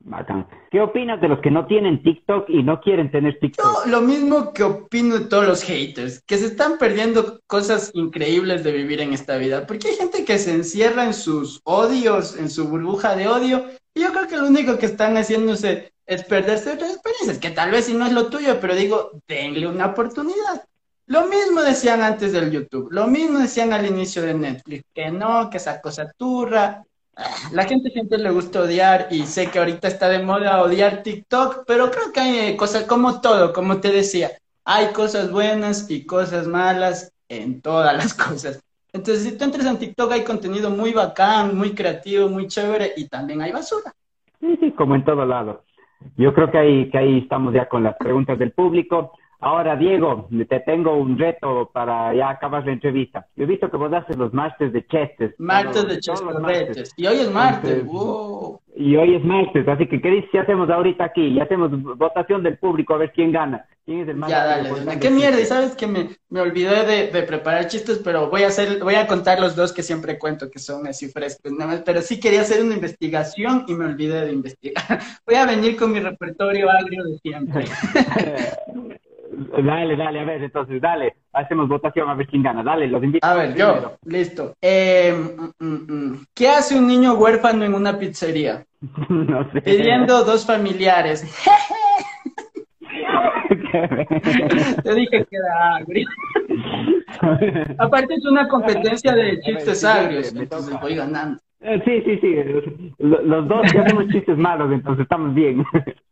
¿Qué 0.70 0.80
opinas 0.80 1.20
de 1.20 1.28
los 1.28 1.40
que 1.40 1.51
no 1.51 1.66
tienen 1.66 2.03
TikTok 2.03 2.49
y 2.49 2.62
no 2.62 2.80
quieren 2.80 3.11
tener 3.11 3.38
TikTok? 3.38 3.84
Yo 3.84 3.90
lo 3.90 4.01
mismo 4.01 4.53
que 4.53 4.62
opino 4.62 5.18
de 5.18 5.26
todos 5.26 5.47
los 5.47 5.62
haters, 5.62 6.22
que 6.26 6.38
se 6.38 6.47
están 6.47 6.78
perdiendo 6.78 7.40
cosas 7.47 7.90
increíbles 7.94 8.64
de 8.64 8.72
vivir 8.72 9.01
en 9.01 9.12
esta 9.12 9.36
vida. 9.36 9.66
Porque 9.66 9.88
hay 9.88 9.97
gente 9.97 10.24
que 10.24 10.38
se 10.38 10.53
encierra 10.53 11.05
en 11.05 11.14
sus 11.14 11.61
odios, 11.64 12.36
en 12.36 12.51
su 12.51 12.68
burbuja 12.68 13.16
de 13.16 13.28
odio 13.28 13.64
y 13.97 14.01
yo 14.03 14.12
creo 14.12 14.28
que 14.28 14.36
lo 14.36 14.47
único 14.47 14.76
que 14.76 14.84
están 14.84 15.16
haciéndose 15.16 15.90
es 16.05 16.22
perderse 16.22 16.74
otras 16.74 16.92
experiencias, 16.92 17.38
que 17.38 17.49
tal 17.49 17.70
vez 17.70 17.86
si 17.86 17.94
no 17.94 18.05
es 18.05 18.12
lo 18.12 18.28
tuyo, 18.28 18.61
pero 18.61 18.74
digo, 18.74 19.11
denle 19.26 19.66
una 19.66 19.86
oportunidad. 19.86 20.68
Lo 21.07 21.26
mismo 21.28 21.62
decían 21.62 22.03
antes 22.03 22.32
del 22.32 22.51
YouTube, 22.51 22.88
lo 22.90 23.07
mismo 23.07 23.38
decían 23.38 23.72
al 23.72 23.86
inicio 23.86 24.20
de 24.20 24.34
Netflix, 24.34 24.84
que 24.92 25.11
no, 25.11 25.49
que 25.49 25.57
esa 25.57 25.80
cosa 25.80 26.12
turra. 26.14 26.84
La 27.52 27.64
gente 27.64 27.90
siempre 27.90 28.18
le 28.18 28.30
gusta 28.30 28.60
odiar 28.60 29.08
y 29.10 29.24
sé 29.24 29.50
que 29.50 29.58
ahorita 29.58 29.88
está 29.88 30.08
de 30.08 30.22
moda 30.22 30.62
odiar 30.62 31.02
TikTok, 31.02 31.64
pero 31.66 31.90
creo 31.90 32.12
que 32.12 32.20
hay 32.20 32.56
cosas 32.56 32.84
como 32.84 33.20
todo, 33.20 33.54
como 33.54 33.80
te 33.80 33.90
decía, 33.90 34.32
hay 34.64 34.92
cosas 34.92 35.30
buenas 35.30 35.90
y 35.90 36.04
cosas 36.04 36.46
malas 36.46 37.12
en 37.28 37.62
todas 37.62 37.96
las 37.96 38.12
cosas. 38.28 38.62
Entonces, 38.92 39.24
si 39.24 39.36
tú 39.36 39.44
entras 39.44 39.66
en 39.66 39.78
TikTok, 39.78 40.12
hay 40.12 40.24
contenido 40.24 40.70
muy 40.70 40.92
bacán, 40.92 41.56
muy 41.56 41.74
creativo, 41.74 42.28
muy 42.28 42.48
chévere 42.48 42.92
y 42.96 43.08
también 43.08 43.42
hay 43.42 43.52
basura. 43.52 43.92
Sí, 44.40 44.56
sí, 44.60 44.72
como 44.72 44.94
en 44.94 45.04
todo 45.04 45.24
lado. 45.24 45.64
Yo 46.16 46.34
creo 46.34 46.50
que 46.50 46.58
ahí, 46.58 46.90
que 46.90 46.98
ahí 46.98 47.18
estamos 47.18 47.54
ya 47.54 47.68
con 47.68 47.82
las 47.82 47.96
preguntas 47.96 48.38
del 48.38 48.52
público. 48.52 49.12
Ahora, 49.41 49.76
Diego, 49.76 50.28
te 50.49 50.61
tengo 50.61 50.97
un 50.97 51.18
reto 51.18 51.70
para 51.72 52.14
ya 52.14 52.30
acabar 52.30 52.64
la 52.64 52.72
entrevista. 52.72 53.26
Yo 53.37 53.45
he 53.45 53.47
visto 53.47 53.70
que 53.70 53.76
vos 53.76 53.93
haces 53.93 54.16
los 54.16 54.32
martes 54.32 54.72
de 54.72 54.87
chistes. 54.87 55.34
Martes 55.39 55.87
de 55.87 56.01
chistes, 56.01 56.95
Y 56.97 57.07
hoy 57.07 57.18
es 57.20 57.30
martes. 57.30 57.84
Y 58.74 58.97
hoy 58.97 59.14
es 59.14 59.24
martes, 59.24 59.66
así 59.68 59.87
que 59.87 60.01
¿qué 60.01 60.11
dices 60.11 60.30
si 60.30 60.39
hacemos 60.39 60.68
ahorita 60.68 61.05
aquí? 61.05 61.28
Y 61.28 61.41
hacemos 61.41 61.70
votación 61.97 62.43
del 62.43 62.59
público 62.59 62.95
a 62.95 62.99
ver 62.99 63.12
quién 63.12 63.32
gana. 63.32 63.66
¿Quién 63.87 64.01
es 64.01 64.09
el 64.09 64.16
más 64.16 64.28
Ya, 64.28 64.45
dale, 64.45 64.99
¿Qué 64.99 65.11
mierda? 65.11 65.41
Y 65.41 65.47
sabes 65.47 65.76
que 65.76 65.87
me, 65.87 66.11
me 66.28 66.41
olvidé 66.41 66.84
de, 66.84 67.07
de, 67.07 67.22
preparar 67.22 67.68
chistes, 67.68 68.01
pero 68.05 68.28
voy 68.28 68.43
a 68.43 68.49
hacer, 68.49 68.82
voy 68.82 68.97
a 68.97 69.07
contar 69.07 69.41
los 69.41 69.55
dos 69.55 69.72
que 69.72 69.82
siempre 69.82 70.18
cuento, 70.18 70.51
que 70.51 70.59
son 70.59 70.87
así 70.87 71.09
frescos. 71.09 71.53
Pero 71.84 72.03
sí 72.03 72.20
quería 72.20 72.41
hacer 72.41 72.62
una 72.62 72.74
investigación 72.74 73.64
y 73.68 73.74
me 73.74 73.87
olvidé 73.87 74.26
de 74.26 74.32
investigar. 74.32 75.01
Voy 75.26 75.37
a 75.37 75.47
venir 75.47 75.76
con 75.76 75.93
mi 75.93 76.01
repertorio 76.01 76.68
agrio 76.68 77.05
de 77.05 77.18
siempre. 77.18 77.64
Dale, 79.37 79.97
dale, 79.97 80.20
a 80.20 80.24
ver, 80.24 80.43
entonces, 80.43 80.80
dale, 80.80 81.16
hacemos 81.34 81.68
votación 81.68 82.09
a 82.09 82.14
ver 82.14 82.26
quién 82.26 82.43
gana, 82.43 82.62
dale, 82.62 82.89
los 82.89 83.05
invito. 83.05 83.26
A 83.26 83.34
ver, 83.34 83.55
yo, 83.55 83.99
listo. 84.07 84.55
Eh, 84.62 85.12
mm, 85.12 85.64
mm, 85.64 85.93
mm. 85.93 86.24
¿Qué 86.34 86.49
hace 86.49 86.78
un 86.78 86.87
niño 86.87 87.12
huérfano 87.14 87.64
en 87.64 87.74
una 87.74 87.99
pizzería? 87.99 88.64
no 89.11 89.51
sé. 89.53 89.61
Pidiendo 89.61 90.24
dos 90.24 90.47
familiares. 90.47 91.22
Te 94.82 94.95
dije 94.95 95.26
que 95.26 95.37
era 95.37 95.76
agrio. 95.76 96.09
Aparte 97.78 98.14
es 98.14 98.24
una 98.24 98.49
competencia 98.49 99.14
de 99.14 99.39
chistes 99.41 99.84
agrios, 99.84 100.34
entonces 100.34 100.80
voy 100.80 100.95
ganando. 100.95 101.39
Eh, 101.61 101.82
sí, 101.84 102.01
sí, 102.07 102.18
sí. 102.20 102.37
Los 102.99 103.47
dos 103.49 103.66
hacemos 103.66 104.09
chistes 104.09 104.39
malos, 104.39 104.72
entonces 104.72 105.03
estamos 105.03 105.34
bien. 105.34 105.62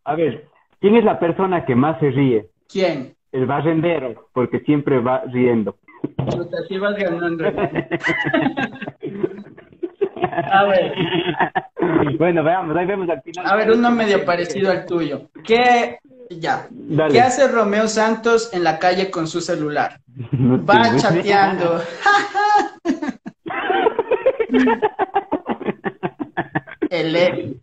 A 0.05 0.15
ver, 0.15 0.47
¿quién 0.81 0.97
es 0.97 1.05
la 1.05 1.19
persona 1.19 1.65
que 1.65 1.75
más 1.75 1.99
se 2.01 2.11
ríe? 2.11 2.51
¿Quién? 2.69 3.15
El 3.33 3.47
barrendero, 3.47 4.29
porque 4.33 4.61
siempre 4.61 5.01
va 5.01 5.23
riendo. 5.33 5.77
Puta, 6.17 6.59
sí 6.69 6.79
vas 6.79 6.97
ganando. 6.97 7.45
A 10.53 10.65
ver. 10.65 10.93
Bueno, 12.19 12.43
veamos, 12.43 12.77
ahí 12.77 12.87
vemos 12.87 13.09
al 13.09 13.23
final. 13.23 13.47
A 13.47 13.57
ver, 13.57 13.71
uno 13.71 13.91
medio 13.91 14.25
parecido 14.25 14.71
al 14.71 14.85
tuyo. 14.87 15.29
¿Qué, 15.45 15.99
ya. 16.31 16.69
¿Qué 17.11 17.21
hace 17.21 17.49
Romeo 17.49 17.89
Santos 17.89 18.51
en 18.53 18.65
la 18.65 18.79
calle 18.79 19.11
con 19.11 19.27
su 19.29 19.41
celular? 19.41 20.01
Va 20.33 20.97
chateando. 20.97 21.83
el 26.91 27.57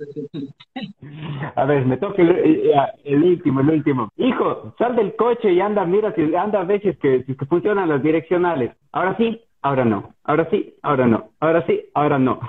A 1.55 1.65
ver, 1.65 1.86
me 1.86 1.97
toca 1.97 2.21
el, 2.21 2.71
el, 3.03 3.23
último, 3.23 3.61
el 3.61 3.69
último. 3.69 4.09
Hijo, 4.17 4.73
sal 4.77 4.95
del 4.95 5.15
coche 5.15 5.51
y 5.51 5.61
anda, 5.61 5.86
mira 5.86 6.13
si 6.13 6.36
anda 6.36 6.61
a 6.61 6.65
veces 6.65 6.97
que, 6.99 7.23
que 7.25 7.45
funcionan 7.45 7.89
las 7.89 8.03
direccionales. 8.03 8.71
Ahora 8.91 9.15
sí, 9.17 9.41
ahora 9.61 9.86
no. 9.86 10.13
Ahora 10.23 10.47
sí, 10.49 10.75
ahora 10.82 11.07
no. 11.07 11.29
Ahora 11.39 11.65
sí, 11.65 11.82
ahora 11.93 12.19
no. 12.19 12.39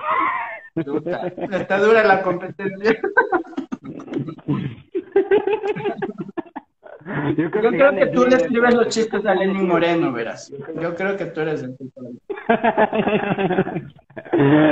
Está 1.51 1.79
dura 1.79 2.03
la 2.03 2.21
competencia. 2.21 2.99
Yo 7.37 7.51
creo, 7.51 7.71
que, 7.71 8.05
tú 8.07 8.25
le 8.25 8.37
escribes 8.37 8.73
los 8.73 8.87
chistes 8.87 9.25
a 9.25 9.35
Lenin 9.35 9.67
Moreno, 9.67 10.13
verás. 10.13 10.53
Yo 10.81 10.95
creo 10.95 11.17
que 11.17 11.25
tú 11.25 11.41
eres 11.41 11.63
el 11.63 11.77
tipo. 11.77 12.01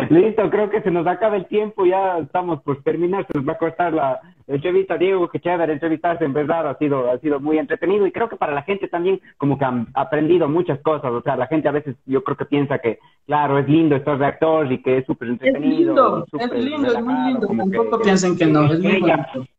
Listo, 0.10 0.50
creo 0.50 0.70
que 0.70 0.82
se 0.82 0.90
nos 0.90 1.06
acaba 1.06 1.36
el 1.36 1.46
tiempo, 1.46 1.86
ya 1.86 2.18
estamos 2.18 2.62
por 2.64 2.82
terminar, 2.82 3.28
se 3.28 3.38
nos 3.38 3.48
va 3.48 3.54
a 3.54 3.58
cortar 3.58 3.94
la 3.94 4.20
entrevista, 4.48 4.98
Diego, 4.98 5.30
que 5.30 5.40
chévere 5.40 5.74
entrevistarse, 5.74 6.26
en 6.26 6.34
verdad 6.34 6.68
ha 6.68 6.78
sido, 6.78 7.12
ha 7.12 7.20
sido 7.20 7.40
muy 7.40 7.60
entretenido 7.60 8.08
y 8.08 8.12
creo 8.12 8.28
que 8.28 8.38
para 8.38 8.54
la 8.54 8.64
gente 8.64 8.88
también 8.88 9.22
como 9.38 9.58
que 9.58 9.66
han 9.66 9.88
aprendido 9.94 10.50
muchas 10.50 10.80
cosas, 10.82 11.12
o 11.12 11.22
sea, 11.22 11.36
la 11.36 11.48
gente 11.48 11.68
a 11.68 11.74
veces 11.74 11.96
yo 12.06 12.24
creo 12.24 12.38
que 12.38 12.46
piensa 12.46 12.80
que, 12.80 13.00
claro, 13.28 13.60
es 13.60 13.68
lindo 13.68 13.96
estos 13.96 14.18
reactores 14.18 14.72
y 14.72 14.82
que 14.82 14.98
es 14.98 15.06
súper 15.06 15.30
entretenido. 15.30 16.26
Es 16.34 16.34
lindo, 16.34 16.58
es 16.58 16.66
lindo, 16.66 16.92
es 16.92 17.04
muy 17.04 17.32
lindo, 17.32 17.48
tampoco 17.48 18.00
piensen 18.02 18.38
que 18.38 18.46
no, 18.48 18.66
es 18.74 18.80
muy. 18.80 19.14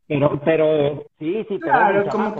Pero, 0.08 0.40
pero, 0.44 1.04
sí, 1.18 1.46
sí, 1.48 1.58
pero 1.58 2.04
como 2.10 2.34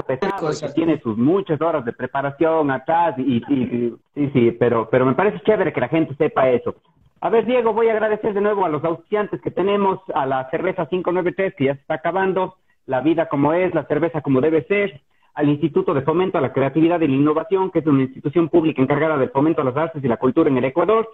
tiene 0.75 1.01
sus 1.01 1.17
muchas 1.17 1.61
horas 1.61 1.85
de 1.85 1.93
preparación 1.93 2.71
atrás 2.71 3.15
y, 3.19 3.37
y, 3.49 3.95
sí, 4.15 4.31
sí, 4.35 4.51
pero, 4.59 4.91
pero 4.91 5.07
me 5.07 5.15
parece 5.15 5.41
chévere 5.41 5.73
que 5.73 5.81
la 5.81 5.89
gente 5.89 6.15
sepa 6.17 6.51
eso. 6.51 6.75
A 7.23 7.31
ver, 7.31 7.47
Diego, 7.47 7.73
voy 7.73 7.87
a 7.87 7.93
agradecer 7.93 8.35
de 8.35 8.41
nuevo 8.41 8.65
a 8.65 8.69
los 8.69 8.83
auspiciantes 8.83 9.41
que 9.41 9.53
tenemos, 9.53 10.01
a 10.13 10.27
la 10.27 10.51
cerveza 10.51 10.87
593 10.87 11.55
que 11.57 11.67
ya 11.67 11.75
se 11.77 11.81
está 11.81 11.95
acabando, 11.95 12.57
la 12.87 13.01
vida 13.01 13.29
como 13.29 13.53
es, 13.53 13.73
la 13.77 13.87
cerveza 13.87 14.23
como 14.23 14.41
debe 14.41 14.65
ser, 14.65 15.01
al 15.35 15.49
Instituto 15.49 15.95
de 15.95 16.03
Fomento 16.03 16.39
a 16.39 16.41
la 16.41 16.53
Creatividad 16.53 17.01
y 17.01 17.07
la 17.07 17.15
Innovación, 17.15 17.71
que 17.71 17.79
es 17.79 17.87
una 17.87 18.03
institución 18.03 18.49
pública 18.49 18.83
encargada 18.83 19.19
del 19.19 19.31
fomento 19.31 19.63
a 19.63 19.65
las 19.65 19.77
artes 19.77 20.03
y 20.03 20.09
la 20.09 20.17
cultura 20.17 20.51
en 20.51 20.57
el 20.57 20.65
Ecuador, 20.65 21.09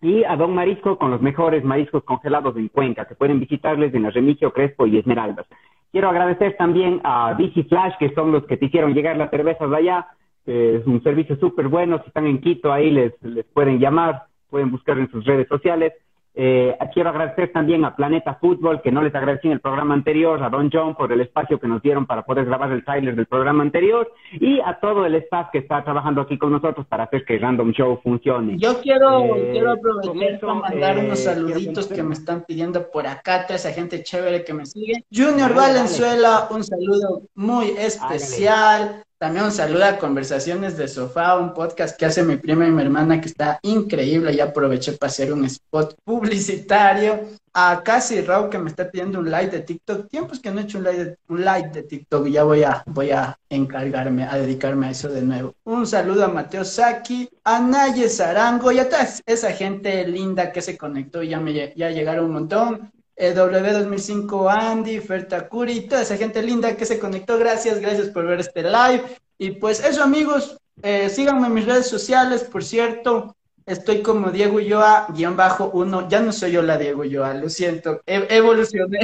y 0.00 0.22
a 0.22 0.36
Don 0.36 0.54
Marisco 0.54 0.96
con 0.96 1.10
los 1.10 1.20
mejores 1.20 1.64
mariscos 1.64 2.04
congelados 2.04 2.56
en 2.56 2.68
Cuenca, 2.68 3.06
que 3.06 3.16
pueden 3.16 3.40
visitarles 3.40 3.92
en 3.92 4.08
Remigio, 4.08 4.52
Crespo 4.52 4.86
y 4.86 4.98
Esmeraldas. 4.98 5.46
Quiero 5.90 6.10
agradecer 6.10 6.54
también 6.58 7.00
a 7.02 7.34
Bici 7.34 7.64
Flash, 7.64 7.94
que 7.98 8.14
son 8.14 8.30
los 8.30 8.46
que 8.46 8.56
te 8.56 8.66
hicieron 8.66 8.94
llegar 8.94 9.16
las 9.16 9.30
cervezas 9.30 9.68
de 9.68 9.76
allá. 9.76 10.06
es 10.46 10.86
un 10.86 11.02
servicio 11.02 11.34
súper 11.38 11.66
bueno. 11.66 11.98
Si 11.98 12.06
están 12.06 12.28
en 12.28 12.40
Quito, 12.40 12.72
ahí 12.72 12.92
les, 12.92 13.20
les 13.20 13.44
pueden 13.46 13.80
llamar 13.80 14.29
pueden 14.50 14.70
buscar 14.70 14.98
en 14.98 15.10
sus 15.10 15.24
redes 15.24 15.48
sociales. 15.48 15.92
Eh, 16.34 16.76
quiero 16.94 17.10
agradecer 17.10 17.52
también 17.52 17.84
a 17.84 17.96
Planeta 17.96 18.34
Fútbol, 18.34 18.80
que 18.82 18.92
no 18.92 19.02
les 19.02 19.14
agradecí 19.14 19.48
en 19.48 19.54
el 19.54 19.60
programa 19.60 19.94
anterior, 19.94 20.42
a 20.42 20.48
Don 20.48 20.70
John 20.72 20.94
por 20.94 21.12
el 21.12 21.20
espacio 21.20 21.58
que 21.58 21.66
nos 21.66 21.82
dieron 21.82 22.06
para 22.06 22.22
poder 22.22 22.44
grabar 22.44 22.70
el 22.70 22.84
trailer 22.84 23.16
del 23.16 23.26
programa 23.26 23.62
anterior, 23.62 24.12
y 24.32 24.60
a 24.60 24.78
todo 24.80 25.04
el 25.06 25.16
staff 25.16 25.48
que 25.50 25.58
está 25.58 25.82
trabajando 25.82 26.20
aquí 26.20 26.38
con 26.38 26.52
nosotros 26.52 26.86
para 26.86 27.04
hacer 27.04 27.24
que 27.24 27.36
Random 27.38 27.72
Show 27.72 28.00
funcione. 28.02 28.58
Yo 28.58 28.80
quiero, 28.80 29.36
eh, 29.36 29.48
quiero 29.52 29.72
aprovechar 29.72 30.40
para 30.40 30.54
mandar 30.54 30.98
unos 30.98 31.20
eh, 31.20 31.24
saluditos 31.24 31.88
que 31.88 32.02
me 32.02 32.14
están 32.14 32.44
pidiendo 32.44 32.88
por 32.90 33.06
acá, 33.08 33.44
toda 33.46 33.56
esa 33.56 33.72
gente 33.72 34.02
chévere 34.02 34.44
que 34.44 34.54
me 34.54 34.66
sigue. 34.66 35.04
Junior 35.12 35.52
Valenzuela, 35.52 36.46
un 36.50 36.62
saludo 36.62 37.22
muy 37.34 37.70
especial. 37.70 39.02
También 39.20 39.44
un 39.44 39.52
saludo 39.52 39.84
a 39.84 39.98
Conversaciones 39.98 40.78
de 40.78 40.88
Sofá, 40.88 41.36
un 41.36 41.52
podcast 41.52 41.94
que 41.94 42.06
hace 42.06 42.22
mi 42.22 42.38
prima 42.38 42.66
y 42.66 42.70
mi 42.70 42.80
hermana 42.80 43.20
que 43.20 43.28
está 43.28 43.58
increíble. 43.60 44.34
Ya 44.34 44.44
aproveché 44.44 44.92
para 44.92 45.10
hacer 45.10 45.30
un 45.30 45.44
spot 45.44 45.94
publicitario. 46.02 47.28
A 47.52 47.82
Casi 47.84 48.22
Raúl 48.22 48.48
que 48.48 48.58
me 48.58 48.70
está 48.70 48.90
pidiendo 48.90 49.18
un 49.18 49.30
like 49.30 49.54
de 49.54 49.62
TikTok. 49.62 50.08
Tiempos 50.08 50.40
que 50.40 50.50
no 50.50 50.60
he 50.60 50.62
hecho 50.62 50.78
un 50.78 50.84
like 50.84 51.04
de, 51.04 51.16
un 51.28 51.44
like 51.44 51.68
de 51.68 51.82
TikTok 51.82 52.28
y 52.28 52.32
ya 52.32 52.44
voy 52.44 52.62
a, 52.62 52.82
voy 52.86 53.10
a 53.10 53.36
encargarme, 53.50 54.24
a 54.24 54.38
dedicarme 54.38 54.86
a 54.86 54.90
eso 54.92 55.10
de 55.10 55.20
nuevo. 55.20 55.52
Un 55.64 55.86
saludo 55.86 56.24
a 56.24 56.28
Mateo 56.28 56.64
Saki, 56.64 57.28
a 57.44 57.60
Naye 57.60 58.08
Zarango 58.08 58.72
y 58.72 58.78
a 58.78 58.88
toda 58.88 59.06
esa 59.26 59.52
gente 59.52 60.06
linda 60.06 60.50
que 60.50 60.62
se 60.62 60.78
conectó. 60.78 61.22
Ya, 61.22 61.40
me, 61.40 61.74
ya 61.76 61.90
llegaron 61.90 62.24
un 62.24 62.32
montón. 62.32 62.90
W2005 63.20 64.50
Andy, 64.50 65.00
Ferta 65.00 65.48
Curi, 65.48 65.82
toda 65.82 66.02
esa 66.02 66.16
gente 66.16 66.42
linda 66.42 66.76
que 66.76 66.86
se 66.86 66.98
conectó. 66.98 67.38
Gracias, 67.38 67.80
gracias 67.80 68.08
por 68.08 68.26
ver 68.26 68.40
este 68.40 68.62
live. 68.62 69.04
Y 69.38 69.52
pues 69.52 69.84
eso, 69.84 70.02
amigos, 70.02 70.56
eh, 70.82 71.08
síganme 71.08 71.46
en 71.46 71.54
mis 71.54 71.66
redes 71.66 71.86
sociales, 71.86 72.44
por 72.44 72.64
cierto. 72.64 73.36
Estoy 73.66 74.02
como 74.02 74.30
Diego 74.30 74.56
Ulloa, 74.56 75.06
guion 75.10 75.36
bajo 75.36 75.70
uno. 75.72 76.08
Ya 76.08 76.20
no 76.20 76.32
soy 76.32 76.52
yo 76.52 76.62
la 76.62 76.78
Diego 76.78 77.02
Ulloa, 77.02 77.34
lo 77.34 77.48
siento. 77.48 78.00
E 78.06 78.26
evolucioné. 78.30 78.98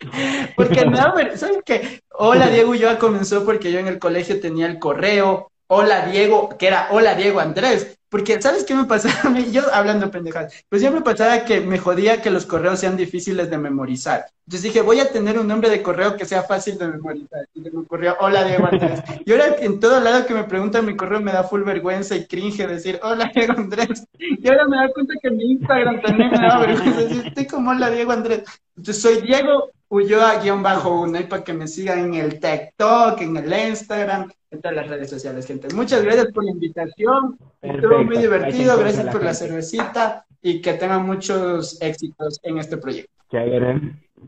porque 0.56 0.84
no, 0.84 1.14
¿saben 1.36 1.62
qué? 1.64 2.02
Hola 2.10 2.48
Diego 2.48 2.70
Ulloa 2.70 2.98
comenzó 2.98 3.44
porque 3.44 3.70
yo 3.70 3.78
en 3.78 3.86
el 3.86 3.98
colegio 3.98 4.40
tenía 4.40 4.66
el 4.66 4.78
correo. 4.78 5.52
Hola 5.68 6.06
Diego, 6.06 6.56
que 6.58 6.66
era 6.66 6.88
Hola 6.90 7.14
Diego 7.14 7.40
Andrés. 7.40 7.98
Porque, 8.12 8.42
¿sabes 8.42 8.64
qué 8.64 8.74
me 8.74 8.84
pasaba? 8.84 9.38
Yo 9.52 9.62
hablando 9.72 10.10
pendejadas, 10.10 10.66
pues 10.68 10.82
siempre 10.82 11.00
pasaba 11.00 11.46
que 11.46 11.62
me 11.62 11.78
jodía 11.78 12.20
que 12.20 12.30
los 12.30 12.44
correos 12.44 12.78
sean 12.78 12.94
difíciles 12.94 13.48
de 13.48 13.56
memorizar. 13.56 14.26
Entonces 14.46 14.64
dije, 14.64 14.82
voy 14.82 15.00
a 15.00 15.10
tener 15.10 15.38
un 15.38 15.48
nombre 15.48 15.70
de 15.70 15.80
correo 15.80 16.14
que 16.14 16.26
sea 16.26 16.42
fácil 16.42 16.76
de 16.76 16.88
memorizar. 16.88 17.46
Y 17.54 17.60
me 17.62 17.70
ocurrió, 17.70 18.14
hola 18.20 18.44
Diego 18.44 18.66
Andrés. 18.70 19.02
Y 19.24 19.32
ahora 19.32 19.56
en 19.60 19.80
todo 19.80 19.98
lado 19.98 20.26
que 20.26 20.34
me 20.34 20.44
preguntan 20.44 20.84
mi 20.84 20.94
correo 20.94 21.22
me 21.22 21.32
da 21.32 21.44
full 21.44 21.62
vergüenza 21.62 22.14
y 22.14 22.26
cringe 22.26 22.66
decir, 22.66 23.00
hola 23.02 23.30
Diego 23.34 23.54
Andrés. 23.56 24.06
Y 24.18 24.46
ahora 24.46 24.68
me 24.68 24.76
da 24.76 24.92
cuenta 24.92 25.14
que 25.22 25.30
mi 25.30 25.52
Instagram 25.52 26.02
también 26.02 26.32
me 26.32 26.46
da 26.46 26.58
vergüenza 26.58 27.00
estoy 27.00 27.46
como 27.46 27.70
hola 27.70 27.88
Diego 27.88 28.12
Andrés. 28.12 28.42
Entonces 28.76 29.00
soy 29.02 29.22
Diego 29.22 29.70
Ulloa-1 29.92 31.20
y 31.20 31.24
para 31.24 31.44
que 31.44 31.52
me 31.52 31.68
sigan 31.68 31.98
en 31.98 32.14
el 32.14 32.40
TikTok, 32.40 33.20
en 33.20 33.36
el 33.36 33.68
Instagram, 33.68 34.32
en 34.50 34.60
todas 34.62 34.74
las 34.74 34.88
redes 34.88 35.10
sociales, 35.10 35.46
gente. 35.46 35.68
Muchas 35.74 36.02
gracias 36.02 36.32
por 36.32 36.44
la 36.44 36.50
invitación. 36.50 37.38
Estuvo 37.60 38.02
muy 38.02 38.16
divertido. 38.16 38.78
Gracias 38.78 39.12
por 39.12 39.22
la 39.22 39.34
cervecita 39.34 40.24
y 40.40 40.62
que 40.62 40.72
tengan 40.74 41.04
muchos 41.04 41.80
éxitos 41.82 42.40
en 42.42 42.56
este 42.56 42.78
proyecto. 42.78 43.12
Chévere, 43.30 43.80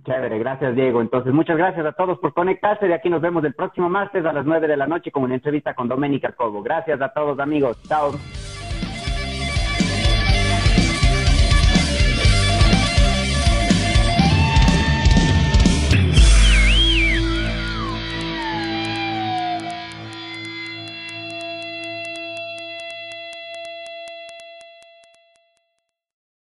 chévere. 0.04 0.38
Gracias, 0.38 0.76
Diego. 0.76 1.00
Entonces, 1.00 1.32
muchas 1.32 1.56
gracias 1.56 1.86
a 1.86 1.92
todos 1.92 2.18
por 2.18 2.34
conectarse. 2.34 2.86
De 2.86 2.92
aquí 2.92 3.08
nos 3.08 3.22
vemos 3.22 3.42
el 3.44 3.54
próximo 3.54 3.88
martes 3.88 4.22
a 4.26 4.34
las 4.34 4.44
9 4.44 4.68
de 4.68 4.76
la 4.76 4.86
noche 4.86 5.10
con 5.10 5.22
una 5.22 5.34
entrevista 5.34 5.72
con 5.72 5.88
Doménica 5.88 6.32
Cobo. 6.32 6.62
Gracias 6.62 7.00
a 7.00 7.08
todos, 7.08 7.38
amigos. 7.38 7.80
Chao. 7.88 8.12